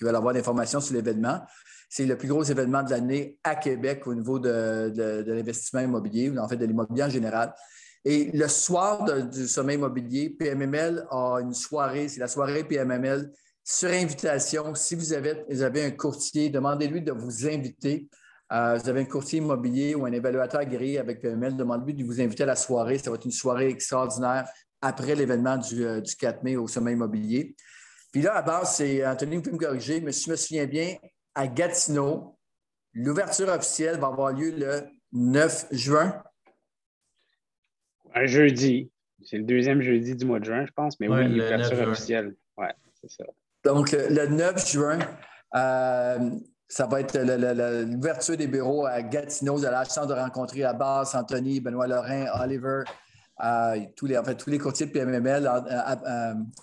veulent 0.00 0.16
avoir 0.16 0.32
l'information 0.32 0.80
sur 0.80 0.94
l'événement. 0.94 1.42
C'est 1.90 2.06
le 2.06 2.16
plus 2.16 2.28
gros 2.28 2.42
événement 2.42 2.82
de 2.82 2.88
l'année 2.88 3.36
à 3.44 3.54
Québec 3.54 4.06
au 4.06 4.14
niveau 4.14 4.38
de, 4.38 4.90
l'investissement 5.26 5.80
immobilier, 5.80 6.30
ou 6.30 6.38
en 6.38 6.48
fait 6.48 6.56
de 6.56 6.64
l'immobilier 6.64 7.04
en 7.04 7.10
général. 7.10 7.52
Et 8.06 8.30
le 8.32 8.48
soir 8.48 9.04
du 9.28 9.46
sommet 9.46 9.74
immobilier, 9.74 10.30
PMML 10.30 11.06
a 11.10 11.40
une 11.42 11.52
soirée, 11.52 12.08
c'est 12.08 12.20
la 12.20 12.28
soirée 12.28 12.64
PMML 12.64 13.30
sur 13.62 13.90
invitation. 13.90 14.74
Si 14.74 14.94
vous 14.94 15.12
avez, 15.12 15.44
vous 15.50 15.60
avez 15.60 15.84
un 15.84 15.90
courtier, 15.90 16.48
demandez-lui 16.48 17.02
de 17.02 17.12
vous 17.12 17.46
inviter. 17.46 18.08
Euh, 18.54 18.78
vous 18.78 18.88
avez 18.88 19.02
un 19.02 19.04
courtier 19.04 19.40
immobilier 19.40 19.94
ou 19.94 20.06
un 20.06 20.12
évaluateur 20.12 20.62
agréé 20.62 20.98
avec 20.98 21.20
PMML, 21.20 21.56
demandez-lui 21.56 21.92
de 21.92 22.04
vous 22.04 22.22
inviter 22.22 22.44
à 22.44 22.46
la 22.46 22.56
soirée. 22.56 22.96
Ça 22.96 23.10
va 23.10 23.16
être 23.16 23.26
une 23.26 23.30
soirée 23.30 23.68
extraordinaire 23.68 24.48
après 24.82 25.14
l'événement 25.14 25.56
du, 25.56 25.84
4 26.18 26.36
euh, 26.36 26.40
mai 26.42 26.56
au 26.56 26.66
sommet 26.66 26.92
immobilier. 26.92 27.54
Puis 28.12 28.20
là, 28.20 28.34
à 28.34 28.42
base, 28.42 28.76
c'est 28.76 29.06
Anthony, 29.06 29.36
vous 29.36 29.42
pouvez 29.42 29.54
me 29.54 29.58
corriger, 29.58 30.00
mais 30.00 30.12
si 30.12 30.24
je 30.26 30.30
me 30.32 30.36
souviens 30.36 30.66
bien, 30.66 30.96
à 31.34 31.46
Gatineau, 31.46 32.36
l'ouverture 32.92 33.48
officielle 33.48 33.98
va 33.98 34.08
avoir 34.08 34.32
lieu 34.32 34.50
le 34.50 34.82
9 35.12 35.68
juin. 35.70 36.22
Un 38.14 38.26
jeudi. 38.26 38.90
C'est 39.24 39.38
le 39.38 39.44
deuxième 39.44 39.80
jeudi 39.80 40.16
du 40.16 40.26
mois 40.26 40.40
de 40.40 40.44
juin, 40.44 40.66
je 40.66 40.72
pense, 40.72 40.98
mais 41.00 41.08
oui, 41.08 41.28
l'ouverture 41.28 41.88
officielle. 41.88 42.34
Oui, 42.58 42.66
c'est 43.00 43.10
ça. 43.10 43.24
Donc, 43.64 43.92
le 43.92 44.26
9 44.26 44.70
juin, 44.70 44.98
euh, 45.54 46.30
ça 46.68 46.86
va 46.86 47.00
être 47.00 47.16
l'ouverture 47.16 48.36
des 48.36 48.48
bureaux 48.48 48.84
à 48.86 49.00
Gatineau. 49.02 49.56
Vous 49.56 49.64
avez 49.64 49.76
la 49.76 49.84
chance 49.84 50.08
de 50.08 50.14
rencontrer 50.14 50.64
à 50.64 50.72
base 50.72 51.14
Anthony, 51.14 51.60
Benoît 51.60 51.86
Lorrain, 51.86 52.26
Oliver, 52.42 52.82
tous, 53.96 54.06
les, 54.06 54.16
en 54.16 54.24
fait, 54.24 54.36
tous 54.36 54.50
les 54.50 54.58
courtiers 54.58 54.86
de 54.86 54.92
PMML, 54.92 55.50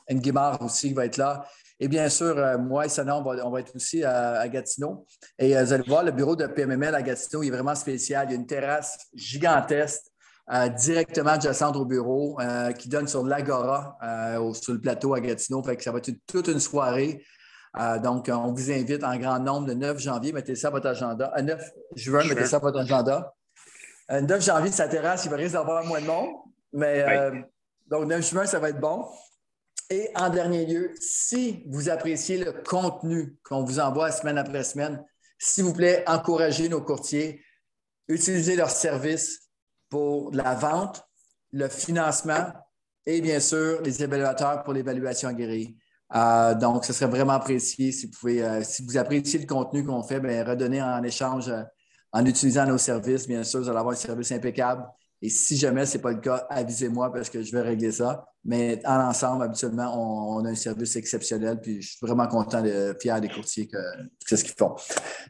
Nguimard 0.09 0.61
aussi 0.61 0.93
va 0.93 1.05
être 1.05 1.17
là. 1.17 1.45
Et 1.79 1.87
bien 1.87 2.09
sûr, 2.09 2.37
euh, 2.37 2.57
moi 2.57 2.85
et 2.85 2.89
Sana, 2.89 3.17
on 3.17 3.21
va, 3.49 3.59
être 3.59 3.75
aussi 3.75 4.03
à, 4.03 4.47
Gatineau. 4.49 5.05
Et 5.37 5.55
euh, 5.55 5.63
vous 5.63 5.73
allez 5.73 5.83
voir, 5.87 6.03
le 6.03 6.11
bureau 6.11 6.35
de 6.35 6.45
PMML 6.45 6.93
à 6.93 7.01
Gatineau 7.01 7.41
est 7.43 7.49
vraiment 7.49 7.75
spécial. 7.75 8.27
Il 8.27 8.31
y 8.31 8.33
a 8.33 8.37
une 8.37 8.45
terrasse 8.45 8.97
gigantesque 9.13 10.03
euh, 10.51 10.67
directement 10.67 11.31
adjacente 11.31 11.77
au 11.77 11.85
bureau 11.85 12.37
qui 12.77 12.89
donne 12.89 13.07
sur 13.07 13.23
l'Agora, 13.25 13.97
sur 14.53 14.73
le 14.73 14.81
plateau 14.81 15.13
à 15.13 15.21
Gatineau. 15.21 15.63
Fait 15.63 15.77
que 15.77 15.83
ça 15.83 15.91
va 15.91 15.99
être 15.99 16.11
toute 16.27 16.47
une 16.47 16.59
soirée. 16.59 17.23
donc, 18.03 18.29
on 18.29 18.51
vous 18.51 18.71
invite 18.71 19.03
en 19.03 19.15
grand 19.17 19.39
nombre 19.39 19.67
le 19.67 19.75
9 19.75 19.99
janvier. 19.99 20.33
Mettez 20.33 20.55
ça 20.55 20.67
à 20.67 20.71
votre 20.71 20.87
agenda. 20.87 21.31
9 21.41 21.61
juin, 21.95 22.23
mettez 22.27 22.45
ça 22.45 22.57
à 22.57 22.59
votre 22.59 22.79
agenda. 22.79 23.33
Le 24.09 24.21
9 24.21 24.43
janvier, 24.43 24.71
sa 24.71 24.89
terrasse, 24.89 25.23
il 25.25 25.31
va 25.31 25.37
risque 25.37 25.53
d'avoir 25.53 25.85
moins 25.85 26.01
de 26.01 26.07
monde. 26.07 26.35
Mais 26.73 27.03
euh, 27.07 27.41
donc, 27.87 28.05
9 28.05 28.27
juin, 28.27 28.45
ça 28.45 28.59
va 28.59 28.69
être 28.69 28.79
bon. 28.79 29.05
Et 29.89 30.09
en 30.15 30.29
dernier 30.29 30.65
lieu, 30.65 30.91
si 30.99 31.63
vous 31.67 31.89
appréciez 31.89 32.37
le 32.37 32.51
contenu 32.51 33.37
qu'on 33.43 33.63
vous 33.63 33.79
envoie 33.79 34.11
semaine 34.11 34.37
après 34.37 34.63
semaine, 34.63 35.03
s'il 35.39 35.63
vous 35.63 35.73
plaît, 35.73 36.03
encouragez 36.05 36.69
nos 36.69 36.81
courtiers, 36.81 37.43
utilisez 38.07 38.55
leurs 38.55 38.69
services 38.69 39.49
pour 39.89 40.31
la 40.33 40.53
vente, 40.53 41.03
le 41.51 41.67
financement 41.67 42.53
et 43.05 43.21
bien 43.21 43.39
sûr 43.39 43.81
les 43.81 44.03
évaluateurs 44.03 44.63
pour 44.63 44.73
l'évaluation 44.73 45.29
aguerrie. 45.29 45.75
Euh, 46.15 46.53
donc, 46.53 46.85
ce 46.85 46.93
serait 46.93 47.09
vraiment 47.09 47.33
apprécié 47.33 47.91
si 47.91 48.05
vous, 48.05 48.11
pouvez, 48.11 48.43
euh, 48.43 48.63
si 48.63 48.83
vous 48.83 48.97
appréciez 48.97 49.39
le 49.39 49.47
contenu 49.47 49.83
qu'on 49.83 50.03
fait, 50.03 50.19
bien, 50.19 50.43
redonner 50.43 50.81
en 50.81 51.01
échange 51.03 51.51
en 52.11 52.25
utilisant 52.25 52.65
nos 52.65 52.77
services. 52.77 53.27
Bien 53.27 53.43
sûr, 53.43 53.61
vous 53.61 53.69
allez 53.69 53.79
avoir 53.79 53.93
un 53.93 53.97
service 53.97 54.31
impeccable. 54.31 54.85
Et 55.21 55.29
si 55.29 55.57
jamais 55.57 55.85
ce 55.85 55.97
n'est 55.97 56.01
pas 56.01 56.11
le 56.11 56.19
cas, 56.19 56.47
avisez-moi 56.49 57.11
parce 57.11 57.29
que 57.29 57.41
je 57.41 57.51
vais 57.51 57.61
régler 57.61 57.91
ça. 57.91 58.25
Mais 58.45 58.81
en 58.85 59.01
ensemble, 59.01 59.43
habituellement, 59.43 60.37
on, 60.37 60.45
a 60.45 60.49
un 60.49 60.55
service 60.55 60.95
exceptionnel. 60.95 61.59
Puis 61.61 61.81
je 61.81 61.89
suis 61.89 62.05
vraiment 62.05 62.27
content, 62.27 62.61
de, 62.61 62.95
fier 63.01 63.19
des 63.19 63.27
courtiers 63.27 63.67
que 63.67 63.77
c'est 64.25 64.37
ce 64.37 64.45
qu'ils 64.45 64.55
font. 64.57 64.75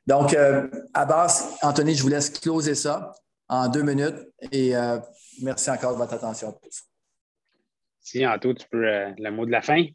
Donc, 0.06 0.34
euh, 0.34 0.68
Abbas, 0.94 1.58
Anthony, 1.64 1.96
je 1.96 2.04
vous 2.04 2.10
laisse 2.10 2.30
closer 2.30 2.76
ça 2.76 3.14
en 3.48 3.68
deux 3.68 3.82
minutes. 3.82 4.28
Et 4.52 4.76
euh, 4.76 5.00
merci 5.42 5.72
encore 5.72 5.94
de 5.94 5.98
votre 5.98 6.14
attention. 6.14 6.56
Si, 8.00 8.26
Anto, 8.26 8.54
tu 8.54 8.68
peux 8.70 8.88
euh, 8.88 9.12
le 9.18 9.32
mot 9.32 9.46
de 9.46 9.52
la 9.52 9.62
fin? 9.62 9.86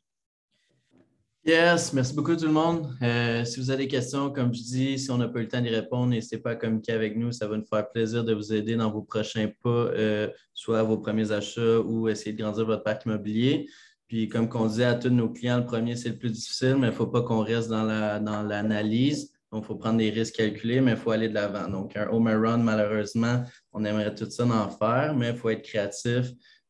Yes, 1.47 1.93
merci 1.93 2.15
beaucoup 2.15 2.35
tout 2.35 2.47
le 2.47 2.53
monde. 2.53 2.97
Euh, 3.03 3.45
si 3.45 3.61
vous 3.61 3.71
avez 3.71 3.85
des 3.85 3.89
questions, 3.89 4.33
comme 4.33 4.55
je 4.55 4.63
dis, 4.63 4.99
si 4.99 5.11
on 5.11 5.19
n'a 5.19 5.29
pas 5.29 5.41
eu 5.41 5.43
le 5.43 5.49
temps 5.49 5.61
d'y 5.61 5.69
répondre, 5.69 6.07
n'hésitez 6.07 6.39
pas 6.39 6.53
à 6.53 6.55
communiquer 6.57 6.93
avec 6.93 7.19
nous. 7.19 7.33
Ça 7.33 7.47
va 7.47 7.59
nous 7.59 7.67
faire 7.67 7.87
plaisir 7.91 8.25
de 8.25 8.33
vous 8.33 8.55
aider 8.55 8.77
dans 8.77 8.91
vos 8.91 9.03
prochains 9.03 9.51
pas, 9.63 9.69
euh, 9.69 10.29
soit 10.55 10.83
vos 10.83 10.97
premiers 10.97 11.33
achats 11.33 11.81
ou 11.81 12.09
essayer 12.09 12.33
de 12.33 12.43
grandir 12.43 12.65
votre 12.65 12.83
parc 12.83 13.05
immobilier. 13.05 13.69
Puis, 14.09 14.27
comme 14.27 14.49
on 14.55 14.67
disait 14.69 14.87
à 14.87 14.95
tous 14.95 15.11
nos 15.11 15.29
clients, 15.29 15.59
le 15.59 15.67
premier, 15.67 15.97
c'est 15.97 16.09
le 16.09 16.17
plus 16.17 16.31
difficile, 16.31 16.77
mais 16.79 16.87
il 16.87 16.93
ne 16.93 16.97
faut 16.97 17.09
pas 17.09 17.21
qu'on 17.21 17.41
reste 17.41 17.69
dans 17.69 17.85
l'analyse. 17.85 19.31
La, 19.31 19.59
Donc, 19.59 19.65
il 19.65 19.67
faut 19.67 19.77
prendre 19.77 19.99
des 19.99 20.09
risques 20.09 20.37
calculés, 20.37 20.81
mais 20.81 20.93
il 20.93 20.97
faut 20.97 21.11
aller 21.11 21.29
de 21.29 21.35
l'avant. 21.35 21.69
Donc, 21.69 21.95
un 21.95 22.09
home 22.09 22.29
run, 22.29 22.57
malheureusement, 22.57 23.43
on 23.71 23.85
aimerait 23.85 24.15
tout 24.15 24.31
ça 24.31 24.47
en 24.47 24.71
faire, 24.71 25.15
mais 25.15 25.33
il 25.33 25.37
faut 25.37 25.51
être 25.51 25.63
créatif. 25.63 26.25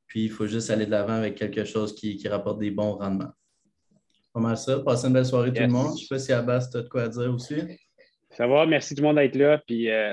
Puis, 0.09 0.25
il 0.25 0.31
faut 0.31 0.49
juste 0.49 0.68
aller 0.70 0.87
de 0.87 0.91
l'avant 0.91 1.14
avec 1.14 1.37
quelque 1.37 1.64
chose 1.64 1.95
qui 1.95 2.20
rapporte 2.27 2.59
des 2.59 2.72
bons 2.72 2.95
rendements 2.95 3.31
pas 4.35 4.41
mal 4.41 4.57
ça. 4.57 4.80
Passez 4.80 5.07
une 5.07 5.12
belle 5.12 5.24
soirée 5.24 5.53
tout 5.53 5.62
le 5.62 5.68
monde. 5.68 5.91
Je 5.91 5.93
ne 5.93 5.99
sais 5.99 6.07
pas 6.09 6.18
si 6.18 6.32
Abbas, 6.32 6.68
tu 6.70 6.76
as 6.76 6.82
de 6.82 6.89
quoi 6.89 7.09
dire 7.09 7.32
aussi. 7.32 7.57
Ça 8.37 8.47
va, 8.49 8.66
merci 8.66 8.95
tout 8.95 9.03
le 9.03 9.07
monde 9.07 9.16
d'être 9.16 9.37
là. 9.37 9.59
Puis 9.64 9.89
euh, 9.89 10.12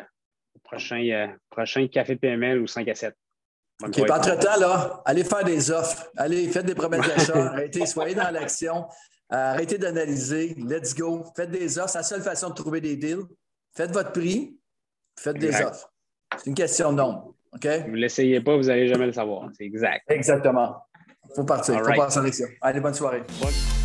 prochain, 0.64 1.04
euh, 1.10 1.28
prochain 1.50 1.88
café 1.88 2.16
PML 2.16 2.62
ou 2.62 2.68
5 2.68 2.88
à 2.88 2.96
7. 2.96 3.16
OK, 3.84 4.06
pas 4.06 4.20
entre-temps, 4.20 4.60
là, 4.60 5.02
allez 5.06 5.24
faire 5.24 5.44
des 5.44 5.72
offres. 5.72 6.08
Allez, 6.16 6.48
faites 6.50 6.68
des 6.68 6.76
promesses 6.76 7.08
d'achat. 7.08 7.48
arrêtez, 7.48 7.86
soyez 7.88 8.14
dans 8.14 8.30
l'action. 8.30 8.86
Euh, 9.34 9.36
arrêtez 9.36 9.80
d'analyser. 9.80 10.54
Let's 10.56 10.94
go. 10.94 11.26
Faites 11.36 11.50
des 11.50 11.80
offres. 11.80 11.90
C'est 11.90 11.98
la 11.98 12.04
seule 12.04 12.22
façon 12.22 12.50
de 12.50 12.54
trouver 12.54 12.80
des 12.80 12.96
deals. 12.96 13.24
Faites 13.76 13.92
votre 13.92 14.12
prix. 14.12 14.56
Faites 15.18 15.38
des 15.38 15.56
offres. 15.62 15.92
C'est 16.38 16.48
une 16.48 16.56
question 16.56 16.92
de 16.92 16.98
nombre. 16.98 17.34
OK? 17.54 17.66
Vous 17.66 17.92
ne 17.92 17.98
l'essayez 17.98 18.40
pas, 18.40 18.56
vous 18.56 18.64
n'allez 18.64 18.88
jamais 18.88 19.08
le 19.08 19.14
savoir. 19.14 19.50
C'est 19.58 19.66
exact. 19.66 20.04
Exactement. 20.10 20.76
Il 21.30 21.36
faut 21.36 21.44
partir. 21.44 21.74
Il 21.74 21.84
faut 21.84 22.00
passer 22.00 22.20
en 22.20 22.26
action. 22.26 22.48
Allez, 22.62 22.80
bonne 22.80 22.94
soirée. 22.94 23.24
Bonne... 23.42 23.81